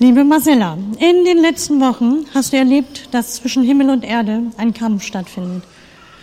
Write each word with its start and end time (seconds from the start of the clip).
Liebe 0.00 0.22
Marcella, 0.22 0.78
in 1.00 1.24
den 1.24 1.38
letzten 1.38 1.80
Wochen 1.80 2.24
hast 2.32 2.52
du 2.52 2.56
erlebt, 2.56 3.08
dass 3.10 3.34
zwischen 3.34 3.64
Himmel 3.64 3.90
und 3.90 4.04
Erde 4.04 4.42
ein 4.56 4.72
Kampf 4.72 5.02
stattfindet. 5.02 5.64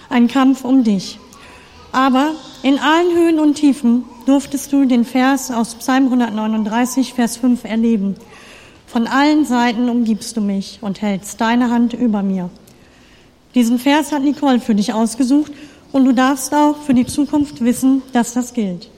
Ein 0.07 0.29
Kampf 0.29 0.63
um 0.63 0.85
dich. 0.85 1.19
Aber 1.91 2.31
in 2.63 2.79
allen 2.79 3.13
Höhen 3.13 3.37
und 3.37 3.55
Tiefen 3.55 4.05
durftest 4.25 4.71
du 4.71 4.85
den 4.85 5.03
Vers 5.03 5.51
aus 5.51 5.75
Psalm 5.75 6.05
139, 6.05 7.15
Vers 7.15 7.35
5 7.35 7.65
erleben. 7.65 8.15
Von 8.87 9.07
allen 9.07 9.43
Seiten 9.43 9.89
umgibst 9.89 10.37
du 10.37 10.41
mich 10.41 10.79
und 10.79 11.01
hältst 11.01 11.41
deine 11.41 11.69
Hand 11.69 11.91
über 11.91 12.23
mir. 12.23 12.49
Diesen 13.55 13.77
Vers 13.77 14.13
hat 14.13 14.23
Nicole 14.23 14.61
für 14.61 14.75
dich 14.75 14.93
ausgesucht 14.93 15.51
und 15.91 16.05
du 16.05 16.13
darfst 16.13 16.53
auch 16.53 16.77
für 16.77 16.93
die 16.93 17.07
Zukunft 17.07 17.59
wissen, 17.59 18.03
dass 18.13 18.33
das 18.33 18.53
gilt. 18.53 18.89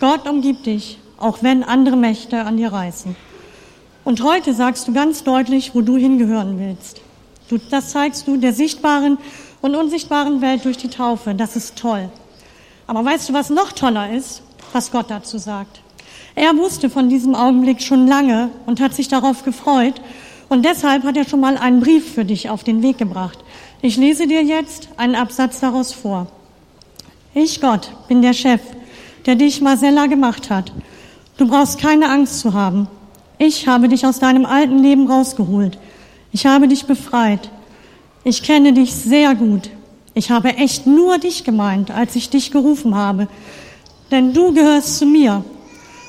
Gott 0.00 0.28
umgibt 0.28 0.66
dich, 0.66 0.98
auch 1.16 1.42
wenn 1.42 1.64
andere 1.64 1.96
Mächte 1.96 2.44
an 2.44 2.58
dir 2.58 2.74
reißen. 2.74 3.16
Und 4.08 4.22
heute 4.22 4.54
sagst 4.54 4.88
du 4.88 4.94
ganz 4.94 5.22
deutlich, 5.22 5.74
wo 5.74 5.82
du 5.82 5.98
hingehören 5.98 6.58
willst. 6.58 7.02
Du, 7.50 7.58
das 7.58 7.90
zeigst 7.90 8.26
du 8.26 8.38
der 8.38 8.54
sichtbaren 8.54 9.18
und 9.60 9.74
unsichtbaren 9.74 10.40
Welt 10.40 10.64
durch 10.64 10.78
die 10.78 10.88
Taufe. 10.88 11.34
Das 11.34 11.56
ist 11.56 11.76
toll. 11.76 12.08
Aber 12.86 13.04
weißt 13.04 13.28
du, 13.28 13.34
was 13.34 13.50
noch 13.50 13.72
toller 13.72 14.10
ist? 14.10 14.40
Was 14.72 14.92
Gott 14.92 15.10
dazu 15.10 15.36
sagt. 15.36 15.82
Er 16.34 16.56
wusste 16.56 16.88
von 16.88 17.10
diesem 17.10 17.34
Augenblick 17.34 17.82
schon 17.82 18.06
lange 18.06 18.48
und 18.64 18.80
hat 18.80 18.94
sich 18.94 19.08
darauf 19.08 19.44
gefreut. 19.44 20.00
Und 20.48 20.64
deshalb 20.64 21.04
hat 21.04 21.18
er 21.18 21.28
schon 21.28 21.40
mal 21.40 21.58
einen 21.58 21.80
Brief 21.80 22.14
für 22.14 22.24
dich 22.24 22.48
auf 22.48 22.64
den 22.64 22.82
Weg 22.82 22.96
gebracht. 22.96 23.38
Ich 23.82 23.98
lese 23.98 24.26
dir 24.26 24.42
jetzt 24.42 24.88
einen 24.96 25.16
Absatz 25.16 25.60
daraus 25.60 25.92
vor. 25.92 26.28
Ich, 27.34 27.60
Gott, 27.60 27.92
bin 28.08 28.22
der 28.22 28.32
Chef, 28.32 28.62
der 29.26 29.34
dich 29.34 29.60
Marcella 29.60 30.06
gemacht 30.06 30.48
hat. 30.48 30.72
Du 31.36 31.46
brauchst 31.46 31.78
keine 31.78 32.08
Angst 32.08 32.40
zu 32.40 32.54
haben. 32.54 32.88
Ich 33.38 33.68
habe 33.68 33.88
dich 33.88 34.04
aus 34.04 34.18
deinem 34.18 34.44
alten 34.44 34.82
Leben 34.82 35.10
rausgeholt. 35.10 35.78
Ich 36.32 36.44
habe 36.46 36.66
dich 36.68 36.86
befreit. 36.86 37.50
Ich 38.24 38.42
kenne 38.42 38.72
dich 38.72 38.94
sehr 38.94 39.34
gut. 39.34 39.70
Ich 40.14 40.30
habe 40.30 40.56
echt 40.56 40.86
nur 40.86 41.18
dich 41.18 41.44
gemeint, 41.44 41.92
als 41.92 42.16
ich 42.16 42.28
dich 42.30 42.50
gerufen 42.50 42.96
habe. 42.96 43.28
Denn 44.10 44.32
du 44.32 44.52
gehörst 44.52 44.98
zu 44.98 45.06
mir. 45.06 45.44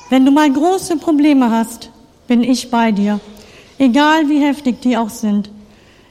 Wenn 0.08 0.24
du 0.26 0.32
mal 0.32 0.50
große 0.52 0.96
Probleme 0.96 1.50
hast, 1.50 1.90
bin 2.26 2.42
ich 2.42 2.70
bei 2.70 2.90
dir. 2.90 3.20
Egal 3.78 4.28
wie 4.28 4.40
heftig 4.40 4.80
die 4.82 4.96
auch 4.96 5.10
sind. 5.10 5.50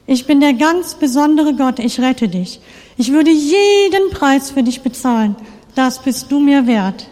Ich 0.08 0.26
bin 0.26 0.40
der 0.40 0.54
ganz 0.54 0.96
besondere 0.96 1.54
Gott. 1.54 1.80
Ich 1.80 2.00
rette 2.00 2.30
dich. 2.30 2.62
Ich 2.98 3.12
würde 3.12 3.30
jeden 3.30 4.10
Preis 4.12 4.52
für 4.52 4.64
dich 4.64 4.82
bezahlen. 4.82 5.36
Das 5.76 6.00
bist 6.00 6.32
du 6.32 6.40
mir 6.40 6.66
wert. 6.66 7.08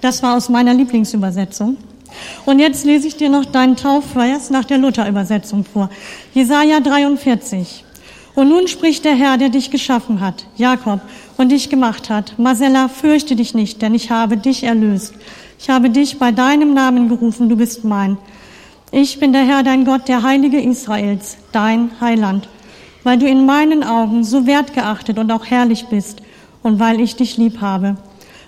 Das 0.00 0.22
war 0.22 0.36
aus 0.36 0.48
meiner 0.48 0.72
Lieblingsübersetzung. 0.72 1.76
Und 2.44 2.58
jetzt 2.58 2.84
lese 2.84 3.08
ich 3.08 3.16
dir 3.16 3.28
noch 3.28 3.44
deinen 3.44 3.76
Taufvers 3.76 4.50
nach 4.50 4.64
der 4.64 4.78
Luther-Übersetzung 4.78 5.64
vor. 5.64 5.90
Jesaja 6.34 6.80
43. 6.80 7.84
Und 8.34 8.48
nun 8.48 8.66
spricht 8.66 9.04
der 9.04 9.14
Herr, 9.14 9.38
der 9.38 9.48
dich 9.48 9.70
geschaffen 9.70 10.20
hat, 10.20 10.46
Jakob, 10.56 11.00
und 11.36 11.52
dich 11.52 11.70
gemacht 11.70 12.10
hat. 12.10 12.34
Marcella, 12.38 12.88
fürchte 12.88 13.36
dich 13.36 13.54
nicht, 13.54 13.80
denn 13.80 13.94
ich 13.94 14.10
habe 14.10 14.36
dich 14.36 14.64
erlöst. 14.64 15.14
Ich 15.58 15.70
habe 15.70 15.88
dich 15.88 16.18
bei 16.18 16.32
deinem 16.32 16.74
Namen 16.74 17.08
gerufen, 17.08 17.48
du 17.48 17.56
bist 17.56 17.84
mein. 17.84 18.18
Ich 18.90 19.18
bin 19.20 19.32
der 19.32 19.44
Herr, 19.44 19.62
dein 19.62 19.84
Gott, 19.84 20.08
der 20.08 20.22
Heilige 20.22 20.60
Israels, 20.60 21.36
dein 21.52 21.90
Heiland, 22.00 22.48
weil 23.02 23.18
du 23.18 23.26
in 23.26 23.46
meinen 23.46 23.82
Augen 23.84 24.24
so 24.24 24.46
wertgeachtet 24.46 25.18
und 25.18 25.30
auch 25.30 25.46
herrlich 25.46 25.86
bist 25.86 26.20
und 26.62 26.80
weil 26.80 27.00
ich 27.00 27.16
dich 27.16 27.36
lieb 27.36 27.60
habe. 27.60 27.96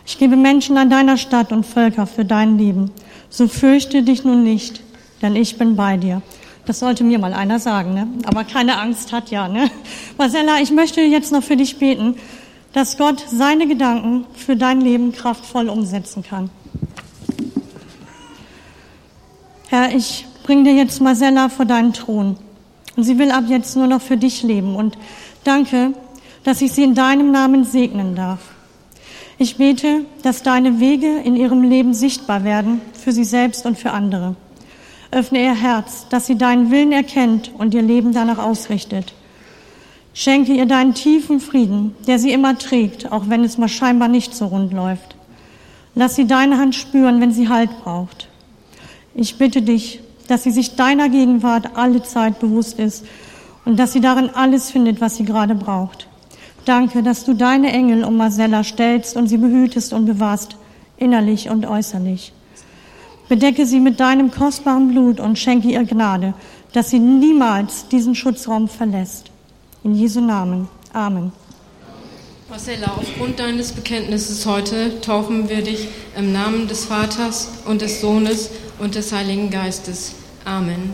Ich 0.05 0.19
gebe 0.19 0.37
Menschen 0.37 0.79
an 0.79 0.91
deiner 0.91 1.17
Stadt 1.17 1.53
und 1.53 1.67
Völker 1.67 2.07
für 2.07 2.25
dein 2.25 2.59
Leben. 2.59 2.93
So 3.29 3.49
fürchte 3.49 4.03
dich 4.03 4.25
nun 4.25 4.43
nicht, 4.43 4.83
denn 5.23 5.37
ich 5.37 5.59
bin 5.59 5.77
bei 5.77 5.97
dir. 5.97 6.23
Das 6.67 6.81
sollte 6.81 7.05
mir 7.05 7.19
mal 7.19 7.33
einer 7.33 7.61
sagen, 7.61 7.95
ne? 7.95 8.09
Aber 8.25 8.45
keine 8.45 8.79
Angst 8.79 9.13
hat 9.13 9.31
ja, 9.31 9.49
ne? 9.49 9.71
Marcella, 10.19 10.61
ich 10.61 10.73
möchte 10.73 11.01
jetzt 11.01 11.33
noch 11.33 11.43
für 11.43 11.57
dich 11.57 11.79
beten, 11.79 12.17
dass 12.73 12.99
Gott 12.99 13.25
seine 13.31 13.67
Gedanken 13.67 14.27
für 14.35 14.57
dein 14.57 14.81
Leben 14.81 15.13
kraftvoll 15.13 15.69
umsetzen 15.69 16.23
kann. 16.23 16.51
Herr, 19.69 19.95
ich 19.95 20.27
bringe 20.43 20.65
dir 20.65 20.75
jetzt 20.75 21.01
Marcella 21.01 21.49
vor 21.49 21.65
deinen 21.67 21.93
Thron. 21.93 22.37
Und 22.97 23.05
sie 23.05 23.19
will 23.19 23.31
ab 23.31 23.45
jetzt 23.49 23.77
nur 23.77 23.87
noch 23.87 24.01
für 24.01 24.17
dich 24.17 24.43
leben. 24.43 24.75
Und 24.75 24.97
danke, 25.45 25.93
dass 26.45 26.61
ich 26.61 26.73
sie 26.73 26.85
in 26.85 26.95
deinem 26.95 27.31
Namen 27.31 27.65
segnen 27.65 28.15
darf. 28.15 28.41
Ich 29.39 29.57
bete, 29.57 30.05
dass 30.23 30.43
deine 30.43 30.81
Wege 30.81 31.19
in 31.19 31.37
ihrem 31.37 31.63
Leben 31.63 31.93
sichtbar 31.93 32.43
werden 32.45 32.81
für 33.07 33.13
sie 33.13 33.23
selbst 33.23 33.67
und 33.67 33.79
für 33.79 33.93
andere. 33.93 34.35
Öffne 35.13 35.41
ihr 35.41 35.55
Herz, 35.55 36.09
dass 36.11 36.27
sie 36.27 36.37
deinen 36.37 36.73
Willen 36.73 36.91
erkennt 36.91 37.53
und 37.57 37.73
ihr 37.73 37.83
Leben 37.83 38.13
danach 38.13 38.39
ausrichtet. 38.39 39.15
Schenke 40.13 40.53
ihr 40.53 40.67
deinen 40.67 40.93
tiefen 40.93 41.39
Frieden, 41.39 41.95
der 42.09 42.19
sie 42.19 42.33
immer 42.33 42.59
trägt, 42.59 43.13
auch 43.13 43.29
wenn 43.29 43.45
es 43.45 43.59
mal 43.59 43.69
scheinbar 43.69 44.09
nicht 44.09 44.35
so 44.35 44.47
rund 44.47 44.73
läuft. 44.73 45.15
Lass 45.95 46.17
sie 46.17 46.27
deine 46.27 46.59
Hand 46.59 46.75
spüren, 46.75 47.21
wenn 47.21 47.31
sie 47.31 47.49
Halt 47.49 47.71
braucht. 47.85 48.27
Ich 49.15 49.39
bitte 49.39 49.63
dich, 49.63 50.01
dass 50.27 50.43
sie 50.43 50.51
sich 50.51 50.75
deiner 50.75 51.09
Gegenwart 51.09 51.77
alle 51.77 52.03
Zeit 52.03 52.41
bewusst 52.41 52.81
ist 52.81 53.07
und 53.65 53.79
dass 53.79 53.93
sie 53.93 54.01
darin 54.01 54.31
alles 54.31 54.73
findet, 54.73 55.01
was 55.01 55.15
sie 55.15 55.25
gerade 55.25 55.55
braucht. 55.55 56.09
Danke, 56.65 57.05
dass 57.05 57.25
du 57.25 57.35
deine 57.35 57.73
Engel 57.73 58.03
um 58.03 58.17
Marcella 58.17 58.65
stellst 58.65 59.17
und 59.17 59.29
sie 59.29 59.39
behütest 59.39 59.93
und 59.93 60.07
bewahrst, 60.07 60.57
innerlich 60.97 61.51
und 61.51 61.67
äußerlich. 61.67 62.33
Bedecke 63.29 63.67
sie 63.67 63.81
mit 63.81 63.99
deinem 63.99 64.31
kostbaren 64.31 64.89
Blut 64.89 65.19
und 65.19 65.39
schenke 65.39 65.69
ihr 65.69 65.85
Gnade, 65.85 66.35
dass 66.73 66.91
sie 66.91 66.99
niemals 66.99 67.89
diesen 67.89 68.15
Schutzraum 68.15 68.69
verlässt. 68.69 69.31
In 69.83 69.95
Jesu 69.95 70.21
Namen. 70.21 70.69
Amen. 70.93 71.33
Marcella, 72.49 72.93
aufgrund 72.97 73.41
deines 73.41 73.73
Bekenntnisses 73.73 74.47
heute 74.47 75.01
taufen 75.01 75.49
wir 75.49 75.63
dich 75.63 75.89
im 76.17 76.33
Namen 76.33 76.69
des 76.69 76.85
Vaters 76.85 77.49
und 77.65 77.83
des 77.83 78.01
Sohnes 78.01 78.51
und 78.79 78.95
des 78.95 79.13
Heiligen 79.13 79.51
Geistes. 79.51 80.13
Amen. 80.45 80.93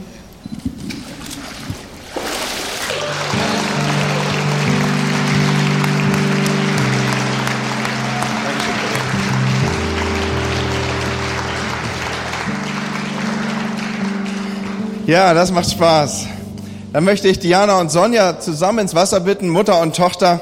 Ja, 15.07 15.35
das 15.35 15.51
macht 15.51 15.69
Spaß. 15.69 16.27
Dann 16.93 17.03
möchte 17.03 17.27
ich 17.27 17.41
Diana 17.41 17.81
und 17.81 17.91
Sonja 17.91 18.39
zusammen 18.39 18.79
ins 18.79 18.95
Wasser 18.95 19.19
bitten. 19.19 19.49
Mutter 19.49 19.81
und 19.81 19.97
Tochter 19.97 20.41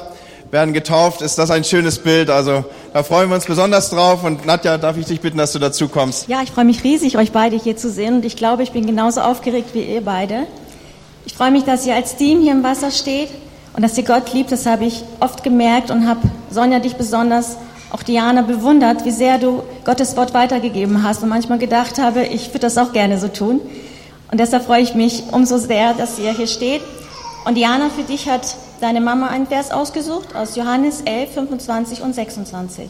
werden 0.51 0.73
getauft. 0.73 1.23
Ist 1.23 1.39
das 1.39 1.49
ein 1.49 1.63
schönes 1.63 1.97
Bild? 1.97 2.29
Also 2.29 2.63
da 2.93 3.01
freuen 3.01 3.29
wir 3.29 3.35
uns 3.35 3.45
besonders 3.45 3.89
drauf. 3.89 4.23
Und 4.23 4.45
Nadja, 4.45 4.77
darf 4.77 4.97
ich 4.97 5.07
dich 5.07 5.19
bitten, 5.19 5.39
dass 5.39 5.53
du 5.53 5.59
dazu 5.59 5.87
kommst? 5.87 6.27
Ja, 6.27 6.43
ich 6.43 6.51
freue 6.51 6.65
mich 6.65 6.83
riesig, 6.83 7.17
euch 7.17 7.31
beide 7.31 7.57
hier 7.57 7.75
zu 7.75 7.89
sehen. 7.89 8.17
Und 8.17 8.25
ich 8.25 8.35
glaube, 8.35 8.61
ich 8.61 8.71
bin 8.71 8.85
genauso 8.85 9.21
aufgeregt 9.21 9.69
wie 9.73 9.81
ihr 9.81 10.01
beide. 10.01 10.45
Ich 11.25 11.33
freue 11.33 11.49
mich, 11.49 11.63
dass 11.63 11.87
ihr 11.87 11.95
als 11.95 12.15
Team 12.15 12.41
hier 12.41 12.51
im 12.51 12.63
Wasser 12.63 12.91
steht 12.91 13.29
und 13.73 13.81
dass 13.81 13.97
ihr 13.97 14.03
Gott 14.03 14.31
liebt. 14.31 14.51
Das 14.51 14.67
habe 14.67 14.85
ich 14.85 15.03
oft 15.19 15.43
gemerkt 15.43 15.89
und 15.89 16.07
habe 16.07 16.19
Sonja 16.51 16.77
dich 16.77 16.97
besonders, 16.97 17.57
auch 17.91 18.03
Diana 18.03 18.43
bewundert, 18.43 19.05
wie 19.05 19.11
sehr 19.11 19.39
du 19.39 19.63
Gottes 19.85 20.15
Wort 20.17 20.35
weitergegeben 20.35 21.01
hast 21.01 21.23
und 21.23 21.29
manchmal 21.29 21.57
gedacht 21.57 21.97
habe, 21.97 22.23
ich 22.25 22.49
würde 22.49 22.59
das 22.59 22.77
auch 22.77 22.93
gerne 22.93 23.17
so 23.17 23.27
tun. 23.27 23.59
Und 24.31 24.39
deshalb 24.39 24.65
freue 24.65 24.81
ich 24.81 24.95
mich 24.95 25.23
umso 25.31 25.57
sehr, 25.57 25.93
dass 25.93 26.17
ihr 26.17 26.31
hier 26.31 26.47
steht. 26.47 26.81
Und 27.45 27.55
Diana, 27.55 27.89
für 27.89 28.03
dich 28.03 28.29
hat 28.29 28.55
deine 28.79 29.01
Mama 29.01 29.27
einen 29.27 29.45
Vers 29.45 29.71
ausgesucht 29.71 30.35
aus 30.35 30.55
Johannes 30.55 31.01
11, 31.01 31.33
25 31.33 32.01
und 32.01 32.15
26. 32.15 32.89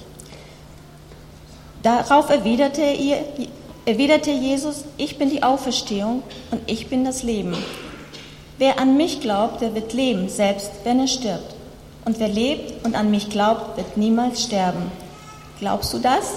Darauf 1.81 2.29
erwiderte, 2.29 2.84
ihr, 2.84 3.18
erwiderte 3.85 4.29
Jesus, 4.29 4.85
ich 4.97 5.18
bin 5.18 5.31
die 5.31 5.41
Auferstehung 5.41 6.22
und 6.52 6.62
ich 6.68 6.88
bin 6.90 7.03
das 7.03 7.23
Leben. 7.23 7.55
Wer 8.59 8.79
an 8.79 8.96
mich 8.96 9.22
glaubt, 9.22 9.61
der 9.61 9.73
wird 9.73 9.93
leben, 9.93 10.29
selbst 10.29 10.72
wenn 10.84 10.99
er 10.99 11.08
stirbt. 11.08 11.55
Und 12.05 12.20
wer 12.20 12.29
lebt 12.29 12.85
und 12.85 12.96
an 12.96 13.09
mich 13.09 13.29
glaubt, 13.29 13.78
wird 13.78 13.97
niemals 13.97 14.43
sterben. 14.43 14.91
Glaubst 15.59 15.91
du 15.93 15.97
das? 15.97 16.34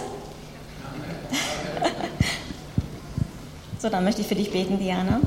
So, 3.85 3.91
dann 3.91 4.03
möchte 4.03 4.23
ich 4.23 4.27
für 4.27 4.35
dich 4.35 4.51
beten, 4.51 4.79
Diana. 4.79 5.21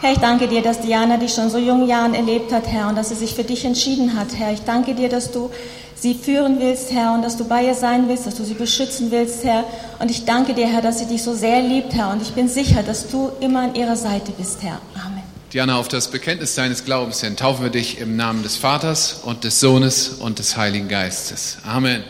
Herr, 0.00 0.12
ich 0.12 0.18
danke 0.18 0.48
dir, 0.48 0.62
dass 0.62 0.80
Diana 0.80 1.18
dich 1.18 1.34
schon 1.34 1.50
so 1.50 1.58
jungen 1.58 1.86
Jahren 1.86 2.14
erlebt 2.14 2.54
hat, 2.54 2.66
Herr, 2.66 2.88
und 2.88 2.96
dass 2.96 3.10
sie 3.10 3.14
sich 3.14 3.34
für 3.34 3.44
dich 3.44 3.66
entschieden 3.66 4.18
hat, 4.18 4.28
Herr. 4.34 4.50
Ich 4.50 4.62
danke 4.62 4.94
dir, 4.94 5.10
dass 5.10 5.30
du 5.30 5.50
sie 5.94 6.14
führen 6.14 6.58
willst, 6.58 6.90
Herr, 6.90 7.12
und 7.12 7.20
dass 7.20 7.36
du 7.36 7.44
bei 7.44 7.66
ihr 7.66 7.74
sein 7.74 8.08
willst, 8.08 8.26
dass 8.26 8.36
du 8.36 8.44
sie 8.44 8.54
beschützen 8.54 9.10
willst, 9.10 9.44
Herr. 9.44 9.64
Und 9.98 10.10
ich 10.10 10.24
danke 10.24 10.54
dir, 10.54 10.68
Herr, 10.68 10.80
dass 10.80 11.00
sie 11.00 11.04
dich 11.04 11.22
so 11.22 11.34
sehr 11.34 11.60
liebt, 11.60 11.92
Herr. 11.92 12.08
Und 12.08 12.22
ich 12.22 12.30
bin 12.30 12.48
sicher, 12.48 12.82
dass 12.82 13.08
du 13.08 13.30
immer 13.40 13.60
an 13.60 13.74
ihrer 13.74 13.96
Seite 13.96 14.32
bist, 14.38 14.62
Herr. 14.62 14.80
Amen. 14.94 15.22
Diana, 15.52 15.76
auf 15.76 15.88
das 15.88 16.08
Bekenntnis 16.08 16.54
deines 16.54 16.86
Glaubens 16.86 17.20
hin 17.20 17.36
taufen 17.36 17.64
wir 17.64 17.70
dich 17.70 18.00
im 18.00 18.16
Namen 18.16 18.42
des 18.42 18.56
Vaters 18.56 19.20
und 19.22 19.44
des 19.44 19.60
Sohnes 19.60 20.08
und 20.18 20.38
des 20.38 20.56
Heiligen 20.56 20.88
Geistes. 20.88 21.58
Amen. 21.66 22.04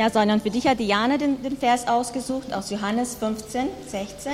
Ja, 0.00 0.08
sondern 0.08 0.40
für 0.40 0.48
dich 0.48 0.66
hat 0.66 0.80
Diana 0.80 1.18
den, 1.18 1.42
den 1.42 1.58
Vers 1.58 1.86
ausgesucht 1.86 2.54
aus 2.54 2.70
Johannes 2.70 3.16
15, 3.20 3.66
16. 3.86 4.32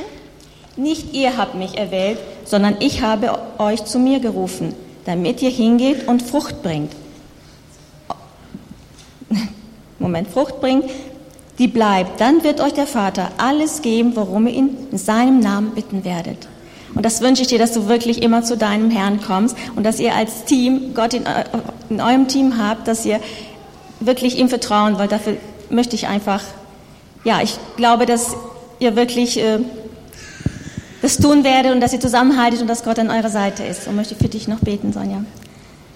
Nicht 0.77 1.13
ihr 1.13 1.37
habt 1.37 1.57
mich 1.57 1.77
erwählt, 1.77 2.21
sondern 2.45 2.77
ich 2.79 3.03
habe 3.03 3.37
euch 3.59 3.85
zu 3.85 3.99
mir 3.99 4.21
gerufen, 4.21 4.77
damit 5.07 5.43
ihr 5.43 5.51
hingeht 5.51 6.07
und 6.07 6.23
Frucht 6.23 6.63
bringt. 6.63 6.93
Moment, 9.99 10.29
Frucht 10.29 10.61
bringt, 10.61 10.85
die 11.59 11.67
bleibt. 11.67 12.21
Dann 12.21 12.45
wird 12.45 12.61
euch 12.61 12.75
der 12.75 12.87
Vater 12.87 13.33
alles 13.37 13.83
geben, 13.83 14.15
worum 14.15 14.47
ihr 14.47 14.55
ihn 14.55 14.87
in 14.93 14.99
seinem 14.99 15.41
Namen 15.41 15.73
bitten 15.73 16.05
werdet. 16.05 16.47
Und 16.95 17.05
das 17.05 17.23
wünsche 17.23 17.43
ich 17.43 17.49
dir, 17.49 17.59
dass 17.59 17.73
du 17.73 17.89
wirklich 17.89 18.23
immer 18.23 18.45
zu 18.45 18.57
deinem 18.57 18.93
Herrn 18.93 19.21
kommst 19.21 19.57
und 19.75 19.83
dass 19.83 19.99
ihr 19.99 20.15
als 20.15 20.45
Team 20.45 20.95
Gott 20.95 21.12
in, 21.12 21.25
in 21.91 22.01
eurem 22.01 22.29
Team 22.29 22.57
habt, 22.57 22.87
dass 22.87 23.05
ihr 23.05 23.19
wirklich 23.99 24.39
ihm 24.39 24.49
vertrauen 24.49 24.97
wollt. 25.01 25.11
Dafür 25.11 25.37
möchte 25.71 25.97
ich 25.97 26.07
einfach, 26.07 26.43
ja, 27.25 27.41
ich 27.43 27.59
glaube, 27.77 28.07
dass 28.07 28.37
ihr 28.79 28.97
wirklich 28.97 29.39
äh, 29.39 29.59
das 31.03 31.19
tun 31.19 31.45
werdet 31.45 31.73
und 31.73 31.81
dass 31.81 31.93
ihr 31.93 32.01
zusammenhaltet 32.01 32.61
und 32.61 32.69
dass 32.69 32.83
Gott 32.83 32.99
an 32.99 33.11
eurer 33.11 33.31
Seite 33.31 33.63
ist. 33.65 33.87
Und 33.87 33.97
möchte 33.97 34.15
für 34.15 34.29
dich 34.29 34.49
noch 34.49 34.61
beten, 34.61 34.93
Sonja. 34.93 35.25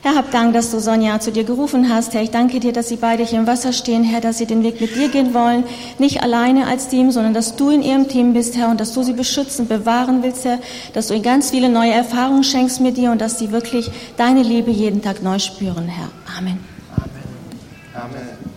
Herr, 0.02 0.16
hab 0.16 0.30
Dank, 0.30 0.54
dass 0.54 0.70
du 0.70 0.80
Sonja 0.80 1.20
zu 1.20 1.30
dir 1.30 1.44
gerufen 1.44 1.92
hast. 1.92 2.14
Herr, 2.14 2.22
ich 2.22 2.30
danke 2.30 2.58
dir, 2.58 2.72
dass 2.72 2.88
sie 2.88 2.96
beide 2.96 3.22
hier 3.22 3.38
im 3.38 3.46
Wasser 3.46 3.74
stehen, 3.74 4.02
Herr, 4.02 4.22
dass 4.22 4.38
sie 4.38 4.46
den 4.46 4.62
Weg 4.62 4.80
mit 4.80 4.96
dir 4.96 5.08
gehen 5.08 5.34
wollen. 5.34 5.64
Nicht 5.98 6.22
alleine 6.22 6.68
als 6.68 6.88
Team, 6.88 7.10
sondern 7.10 7.34
dass 7.34 7.56
du 7.56 7.68
in 7.68 7.82
ihrem 7.82 8.08
Team 8.08 8.32
bist, 8.32 8.56
Herr, 8.56 8.70
und 8.70 8.80
dass 8.80 8.94
du 8.94 9.02
sie 9.02 9.12
beschützen, 9.12 9.68
bewahren 9.68 10.22
willst, 10.22 10.46
Herr, 10.46 10.58
dass 10.94 11.08
du 11.08 11.14
ihnen 11.14 11.22
ganz 11.22 11.50
viele 11.50 11.68
neue 11.68 11.92
Erfahrungen 11.92 12.44
schenkst 12.44 12.80
mit 12.80 12.96
dir 12.96 13.10
und 13.10 13.20
dass 13.20 13.38
sie 13.38 13.52
wirklich 13.52 13.90
deine 14.16 14.42
Liebe 14.42 14.70
jeden 14.70 15.02
Tag 15.02 15.22
neu 15.22 15.38
spüren, 15.38 15.86
Herr. 15.86 16.08
Amen. 16.38 16.58
Amen. 16.96 18.14
Amen. 18.14 18.49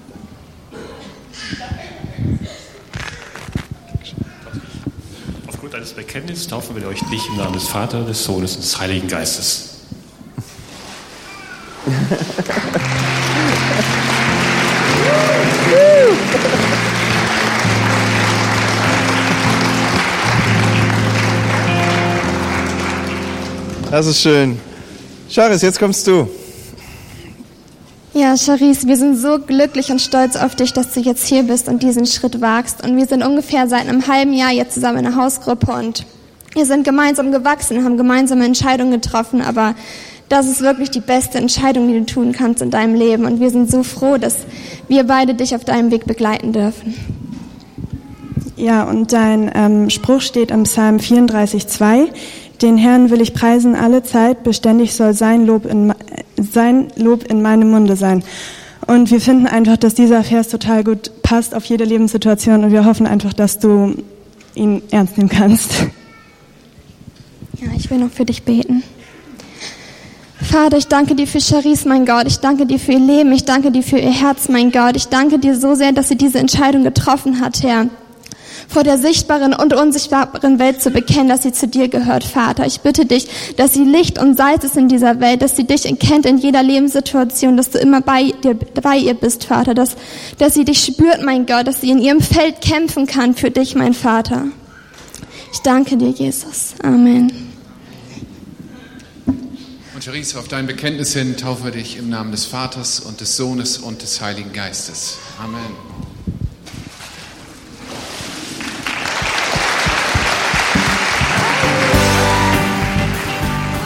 Eines 5.84 5.96
Bekenntnisses 5.96 6.48
taufen 6.48 6.78
wir 6.78 6.88
euch 6.88 7.02
nicht 7.10 7.28
im 7.28 7.36
Namen 7.36 7.56
des 7.56 7.68
Vaters, 7.68 8.06
des 8.06 8.24
Sohnes 8.24 8.56
und 8.56 8.64
des 8.64 8.80
Heiligen 8.80 9.06
Geistes. 9.06 9.82
Das 23.92 24.08
ist 24.08 24.22
schön. 24.22 24.58
Charis, 25.30 25.64
jetzt 25.64 25.80
kommst 25.80 26.08
du. 26.08 26.30
Ja, 28.34 28.38
Charis, 28.40 28.88
wir 28.88 28.98
sind 28.98 29.16
so 29.16 29.38
glücklich 29.38 29.92
und 29.92 30.02
stolz 30.02 30.36
auf 30.38 30.56
dich, 30.56 30.74
dass 30.74 30.92
du 30.92 31.00
jetzt 31.02 31.28
hier 31.28 31.44
bist 31.44 31.70
und 31.70 31.84
diesen 31.84 32.08
Schritt 32.08 32.42
wagst. 32.42 32.84
Und 32.84 32.98
wir 32.98 33.06
sind 33.06 33.24
ungefähr 33.24 33.68
seit 33.68 33.88
einem 33.88 34.08
halben 34.08 34.34
Jahr 34.34 34.52
jetzt 34.52 34.74
zusammen 34.74 34.98
in 34.98 35.04
der 35.04 35.16
Hausgruppe 35.16 35.72
und 35.72 36.04
wir 36.56 36.66
sind 36.66 36.84
gemeinsam 36.84 37.32
gewachsen, 37.32 37.84
haben 37.84 37.96
gemeinsame 37.96 38.44
Entscheidungen 38.44 39.00
getroffen, 39.00 39.40
aber 39.44 39.76
das 40.30 40.48
ist 40.48 40.62
wirklich 40.62 40.90
die 40.90 41.00
beste 41.00 41.38
Entscheidung, 41.38 41.88
die 41.88 42.00
du 42.00 42.06
tun 42.08 42.32
kannst 42.32 42.64
in 42.64 42.72
deinem 42.72 42.96
Leben. 42.96 43.26
Und 43.26 43.40
wir 43.40 43.52
sind 43.52 43.70
so 43.70 43.84
froh, 43.84 44.18
dass 44.18 44.38
wir 44.88 45.04
beide 45.04 45.36
dich 45.36 45.54
auf 45.54 45.64
deinem 45.64 45.92
Weg 45.92 46.06
begleiten 46.06 46.54
dürfen. 46.54 46.96
Ja, 48.58 48.84
und 48.86 49.14
dein 49.14 49.52
ähm, 49.54 49.92
Spruch 49.92 50.22
steht 50.22 50.50
im 50.50 50.64
Psalm 50.64 50.98
34,2. 50.98 52.08
Den 52.64 52.78
Herrn 52.78 53.12
will 53.12 53.22
ich 53.22 53.36
preisen 53.36 53.76
alle 53.76 54.02
Zeit, 54.02 54.44
beständig 54.44 54.96
soll 54.96 55.14
sein 55.14 55.46
Lob 55.46 55.66
in, 55.68 55.94
sein 56.38 56.88
Lob 56.96 57.24
in 57.30 57.42
meinem 57.42 57.72
Munde 57.72 57.96
sein. 57.96 58.24
Und 58.88 59.12
wir 59.12 59.22
finden 59.22 59.48
einfach, 59.48 59.78
dass 59.78 59.94
dieser 59.94 60.24
Vers 60.24 60.50
total 60.50 60.84
gut 60.84 61.12
passt 61.22 61.56
auf 61.56 61.66
jede 61.66 61.86
Lebenssituation 61.86 62.64
und 62.64 62.72
wir 62.72 62.86
hoffen 62.86 63.08
einfach, 63.08 63.34
dass 63.34 63.60
du 63.60 63.96
ihn 64.56 64.82
ernst 64.92 65.18
nehmen 65.18 65.30
kannst. 65.30 65.72
Ja, 67.60 67.68
ich 67.78 67.90
will 67.90 68.00
noch 68.00 68.12
für 68.12 68.26
dich 68.26 68.44
beten. 68.44 68.84
Vater, 70.42 70.78
ich 70.78 70.88
danke 70.88 71.16
dir 71.16 71.26
für 71.26 71.40
Charisse, 71.40 71.88
mein 71.88 72.06
Gott. 72.06 72.28
Ich 72.28 72.40
danke 72.40 72.66
dir 72.66 72.78
für 72.78 72.92
ihr 72.92 73.00
Leben. 73.00 73.32
Ich 73.32 73.46
danke 73.46 73.72
dir 73.72 73.82
für 73.82 73.98
ihr 73.98 74.12
Herz, 74.12 74.50
mein 74.50 74.72
Gott. 74.72 74.98
Ich 74.98 75.08
danke 75.08 75.40
dir 75.40 75.58
so 75.58 75.74
sehr, 75.74 75.94
dass 75.94 76.10
sie 76.10 76.18
diese 76.18 76.40
Entscheidung 76.40 76.84
getroffen 76.84 77.40
hat, 77.40 77.64
Herr. 77.64 77.88
Vor 78.68 78.84
der 78.84 78.98
sichtbaren 78.98 79.54
und 79.54 79.74
unsichtbaren 79.74 80.60
Welt 80.60 80.82
zu 80.82 80.92
bekennen, 80.92 81.30
dass 81.30 81.44
sie 81.44 81.52
zu 81.52 81.68
dir 81.68 81.88
gehört, 81.88 82.24
Vater. 82.24 82.66
Ich 82.66 82.82
bitte 82.82 83.06
dich, 83.06 83.28
dass 83.58 83.74
sie 83.74 83.84
Licht 83.84 84.20
und 84.20 84.38
Salz 84.38 84.64
ist 84.64 84.78
in 84.78 84.88
dieser 84.88 85.20
Welt, 85.20 85.42
dass 85.42 85.56
sie 85.56 85.66
dich 85.66 85.86
erkennt 85.86 86.26
in 86.26 86.38
jeder 86.38 86.64
Lebenssituation, 86.64 87.58
dass 87.58 87.70
du 87.70 87.80
immer 87.80 88.02
bei, 88.02 88.32
dir, 88.44 88.56
bei 88.56 88.98
ihr 88.98 89.14
bist, 89.14 89.46
Vater. 89.46 89.74
Dass, 89.74 89.96
dass 90.38 90.54
sie 90.54 90.66
dich 90.66 90.84
spürt, 90.84 91.24
mein 91.24 91.46
Gott, 91.46 91.68
dass 91.68 91.82
sie 91.82 91.90
in 91.90 92.00
ihrem 92.00 92.22
Feld 92.22 92.62
kämpfen 92.62 93.08
kann 93.08 93.36
für 93.36 93.52
dich, 93.52 93.76
mein 93.76 93.94
Vater. 93.94 94.46
Ich 95.52 95.60
danke 95.60 95.98
dir, 95.98 96.10
Jesus. 96.10 96.74
Amen. 96.82 97.54
Therese, 100.04 100.38
auf 100.38 100.50
dein 100.50 100.68
Bekenntnis 100.68 101.14
hin 101.14 101.38
taufen 101.38 101.64
wir 101.64 101.72
dich 101.72 101.96
im 101.96 102.10
Namen 102.10 102.32
des 102.34 102.46
Vaters 102.46 103.00
und 103.00 103.22
des 103.22 103.38
Sohnes 103.38 103.78
und 103.78 104.02
des 104.02 104.20
Heiligen 104.20 104.52
Geistes. 104.52 105.18
Amen. 105.42 105.93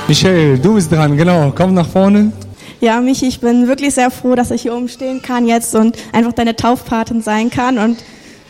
Michelle, 0.07 0.57
du 0.57 0.75
bist 0.75 0.91
dran, 0.91 1.17
genau. 1.17 1.51
Komm 1.55 1.73
nach 1.73 1.87
vorne. 1.87 2.31
Ja, 2.79 3.01
Michi, 3.01 3.27
ich 3.27 3.39
bin 3.39 3.67
wirklich 3.67 3.93
sehr 3.93 4.11
froh, 4.11 4.35
dass 4.35 4.51
ich 4.51 4.61
hier 4.61 4.75
oben 4.75 4.87
stehen 4.87 5.21
kann 5.21 5.47
jetzt 5.47 5.75
und 5.75 5.97
einfach 6.13 6.33
deine 6.33 6.55
Taufpatin 6.55 7.21
sein 7.21 7.49
kann. 7.49 7.77
Und 7.77 7.97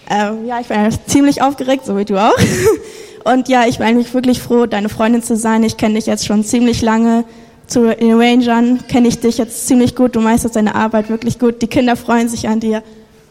äh, 0.09 0.47
ja, 0.47 0.59
ich 0.59 0.67
bin 0.67 0.77
ziemlich 1.07 1.41
aufgeregt, 1.41 1.85
so 1.85 1.97
wie 1.97 2.05
du 2.05 2.17
auch. 2.17 2.37
Und 3.23 3.49
ja, 3.49 3.65
ich 3.67 3.79
bin 3.79 3.87
eigentlich 3.87 4.13
wirklich 4.13 4.41
froh, 4.41 4.67
deine 4.67 4.87
Freundin 4.87 5.21
zu 5.21 5.35
sein. 5.35 5.61
Ich 5.63 5.75
kenne 5.75 5.95
dich 5.95 6.05
jetzt 6.05 6.25
schon 6.25 6.45
ziemlich 6.45 6.81
lange 6.81 7.25
zu 7.67 7.93
den 7.93 8.19
Rangern 8.19 8.87
kenne 8.87 9.09
ich 9.09 9.19
dich 9.19 9.37
jetzt 9.37 9.67
ziemlich 9.67 9.95
gut, 9.95 10.15
du 10.15 10.21
meisterst 10.21 10.55
deine 10.55 10.73
Arbeit 10.73 11.09
wirklich 11.09 11.37
gut, 11.37 11.61
die 11.61 11.67
Kinder 11.67 11.95
freuen 11.95 12.29
sich 12.29 12.47
an 12.47 12.59
dir. 12.59 12.81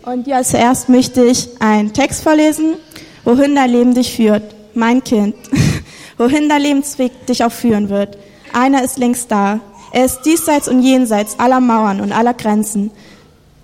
Und 0.04 0.26
ja, 0.26 0.42
zuerst 0.42 0.88
möchte 0.88 1.24
ich 1.24 1.48
einen 1.58 1.92
Text 1.92 2.22
vorlesen, 2.22 2.74
wohin 3.24 3.54
dein 3.54 3.70
Leben 3.70 3.94
dich 3.94 4.14
führt, 4.14 4.42
mein 4.74 5.02
Kind, 5.02 5.34
wohin 6.18 6.48
dein 6.48 6.62
Lebensweg 6.62 7.26
dich 7.26 7.44
auch 7.44 7.52
führen 7.52 7.88
wird. 7.88 8.18
Einer 8.52 8.82
ist 8.82 8.98
längst 8.98 9.30
da, 9.30 9.60
er 9.92 10.04
ist 10.04 10.22
diesseits 10.22 10.68
und 10.68 10.82
jenseits 10.82 11.38
aller 11.38 11.60
Mauern 11.60 12.00
und 12.00 12.12
aller 12.12 12.34
Grenzen, 12.34 12.90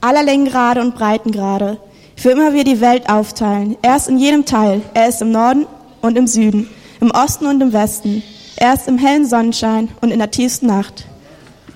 aller 0.01 0.23
Längengrade 0.23 0.81
und 0.81 0.95
Breitengrade. 0.95 1.79
Für 2.17 2.31
immer 2.31 2.55
wir 2.55 2.65
die 2.65 2.81
Welt 2.81 3.09
aufteilen. 3.09 3.77
Er 3.83 3.97
ist 3.97 4.09
in 4.09 4.19
jedem 4.19 4.45
Teil. 4.45 4.83
Er 4.95 5.09
ist 5.09 5.23
im 5.23 5.33
Norden 5.33 5.67
und 6.01 6.17
im 6.17 6.27
Süden, 6.27 6.69
im 7.01 7.11
Osten 7.11 7.47
und 7.47 7.61
im 7.61 7.73
Westen. 7.73 8.23
Er 8.57 8.75
ist 8.75 8.87
im 8.87 8.99
hellen 8.99 9.27
Sonnenschein 9.27 9.89
und 10.01 10.11
in 10.11 10.21
der 10.21 10.31
tiefsten 10.31 10.67
Nacht. 10.67 11.07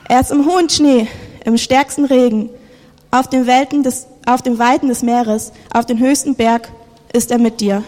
Er 0.08 0.20
ist 0.20 0.30
im 0.30 0.46
hohen 0.46 0.68
Schnee, 0.68 1.08
im 1.44 1.58
stärksten 1.58 2.04
Regen, 2.04 2.50
auf 3.10 3.28
den, 3.28 3.46
Welten 3.46 3.82
des, 3.82 4.06
auf 4.26 4.42
den 4.42 4.58
Weiten 4.58 4.88
des 4.88 5.02
Meeres, 5.02 5.52
auf 5.72 5.86
den 5.86 5.98
höchsten 5.98 6.34
Berg 6.34 6.70
ist 7.12 7.30
er 7.30 7.38
mit 7.38 7.60
dir. 7.60 7.82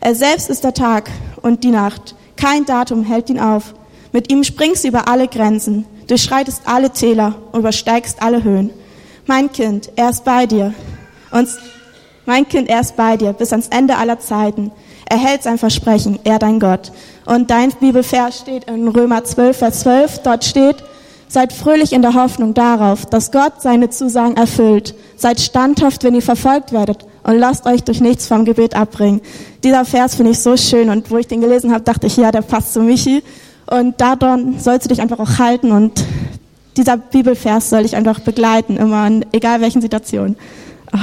Er 0.00 0.14
selbst 0.14 0.50
ist 0.50 0.64
der 0.64 0.74
Tag 0.74 1.10
und 1.42 1.64
die 1.64 1.70
Nacht. 1.70 2.14
Kein 2.36 2.64
Datum 2.64 3.04
hält 3.04 3.30
ihn 3.30 3.40
auf. 3.40 3.74
Mit 4.12 4.30
ihm 4.32 4.44
springst 4.44 4.84
du 4.84 4.88
über 4.88 5.08
alle 5.08 5.28
Grenzen, 5.28 5.84
durchschreitest 6.06 6.62
alle 6.64 6.90
Täler 6.90 7.34
übersteigst 7.52 8.22
alle 8.22 8.42
Höhen. 8.42 8.70
Mein 9.26 9.52
Kind, 9.52 9.90
er 9.96 10.10
ist 10.10 10.24
bei 10.24 10.46
dir. 10.46 10.72
Und 11.30 11.48
mein 12.24 12.48
Kind, 12.48 12.68
er 12.68 12.80
ist 12.80 12.96
bei 12.96 13.16
dir 13.16 13.32
bis 13.32 13.52
ans 13.52 13.68
Ende 13.68 13.96
aller 13.96 14.18
Zeiten. 14.18 14.70
Er 15.06 15.18
hält 15.18 15.42
sein 15.42 15.58
Versprechen, 15.58 16.18
er 16.24 16.38
dein 16.38 16.60
Gott. 16.60 16.92
Und 17.24 17.50
dein 17.50 17.70
Bibelvers 17.72 18.40
steht 18.40 18.64
in 18.64 18.88
Römer 18.88 19.24
12, 19.24 19.58
Vers 19.58 19.80
12. 19.80 20.22
Dort 20.22 20.44
steht, 20.44 20.76
seid 21.28 21.52
fröhlich 21.52 21.92
in 21.92 22.02
der 22.02 22.14
Hoffnung 22.14 22.54
darauf, 22.54 23.06
dass 23.06 23.30
Gott 23.30 23.60
seine 23.60 23.90
Zusagen 23.90 24.36
erfüllt. 24.36 24.94
Seid 25.16 25.40
standhaft, 25.40 26.04
wenn 26.04 26.14
ihr 26.14 26.22
verfolgt 26.22 26.72
werdet 26.72 27.06
und 27.22 27.38
lasst 27.38 27.66
euch 27.66 27.84
durch 27.84 28.00
nichts 28.00 28.26
vom 28.26 28.44
Gebet 28.44 28.74
abbringen. 28.74 29.20
Dieser 29.62 29.84
Vers 29.84 30.14
finde 30.14 30.32
ich 30.32 30.38
so 30.38 30.56
schön 30.56 30.88
und 30.88 31.10
wo 31.10 31.18
ich 31.18 31.26
den 31.26 31.40
gelesen 31.40 31.72
habe, 31.72 31.82
dachte 31.82 32.06
ich, 32.06 32.16
ja, 32.16 32.30
der 32.32 32.42
passt 32.42 32.72
zu 32.72 32.80
Michi. 32.80 33.22
Und 33.66 34.00
daran 34.00 34.58
sollst 34.58 34.86
du 34.86 34.88
dich 34.88 35.02
einfach 35.02 35.18
auch 35.18 35.38
halten 35.38 35.72
und 35.72 36.04
dieser 36.76 36.96
Bibelvers 36.96 37.70
soll 37.70 37.82
dich 37.82 37.96
einfach 37.96 38.20
begleiten, 38.20 38.76
immer 38.76 39.06
in 39.06 39.26
egal 39.32 39.60
welchen 39.60 39.82
Situationen. 39.82 40.36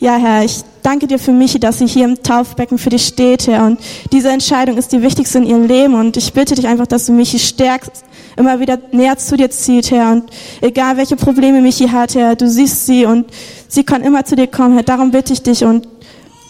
Ja, 0.00 0.16
Herr, 0.16 0.44
ich 0.44 0.60
danke 0.84 1.08
dir 1.08 1.18
für 1.18 1.32
Michi, 1.32 1.58
dass 1.58 1.78
sie 1.80 1.86
hier 1.88 2.04
im 2.04 2.22
Taufbecken 2.22 2.78
für 2.78 2.90
dich 2.90 3.04
steht, 3.04 3.48
Herr. 3.48 3.66
Und 3.66 3.80
diese 4.12 4.30
Entscheidung 4.30 4.76
ist 4.76 4.92
die 4.92 5.02
wichtigste 5.02 5.38
in 5.38 5.44
ihrem 5.44 5.66
Leben. 5.66 5.94
Und 5.94 6.16
ich 6.16 6.32
bitte 6.32 6.54
dich 6.54 6.68
einfach, 6.68 6.86
dass 6.86 7.06
du 7.06 7.12
Michi 7.12 7.40
stärkst, 7.40 8.04
immer 8.38 8.60
wieder 8.60 8.78
näher 8.92 9.18
zu 9.18 9.36
dir 9.36 9.50
zieht, 9.50 9.90
Herr. 9.90 10.12
Und 10.12 10.30
egal 10.60 10.96
welche 10.96 11.16
Probleme 11.16 11.60
Michi 11.60 11.88
hat, 11.88 12.14
Herr, 12.14 12.36
du 12.36 12.48
siehst 12.48 12.86
sie 12.86 13.04
und 13.04 13.26
sie 13.68 13.84
kann 13.84 14.02
immer 14.02 14.24
zu 14.24 14.36
dir 14.36 14.46
kommen, 14.46 14.74
Herr. 14.74 14.84
Darum 14.84 15.10
bitte 15.10 15.32
ich 15.32 15.42
dich. 15.42 15.64
Und 15.64 15.88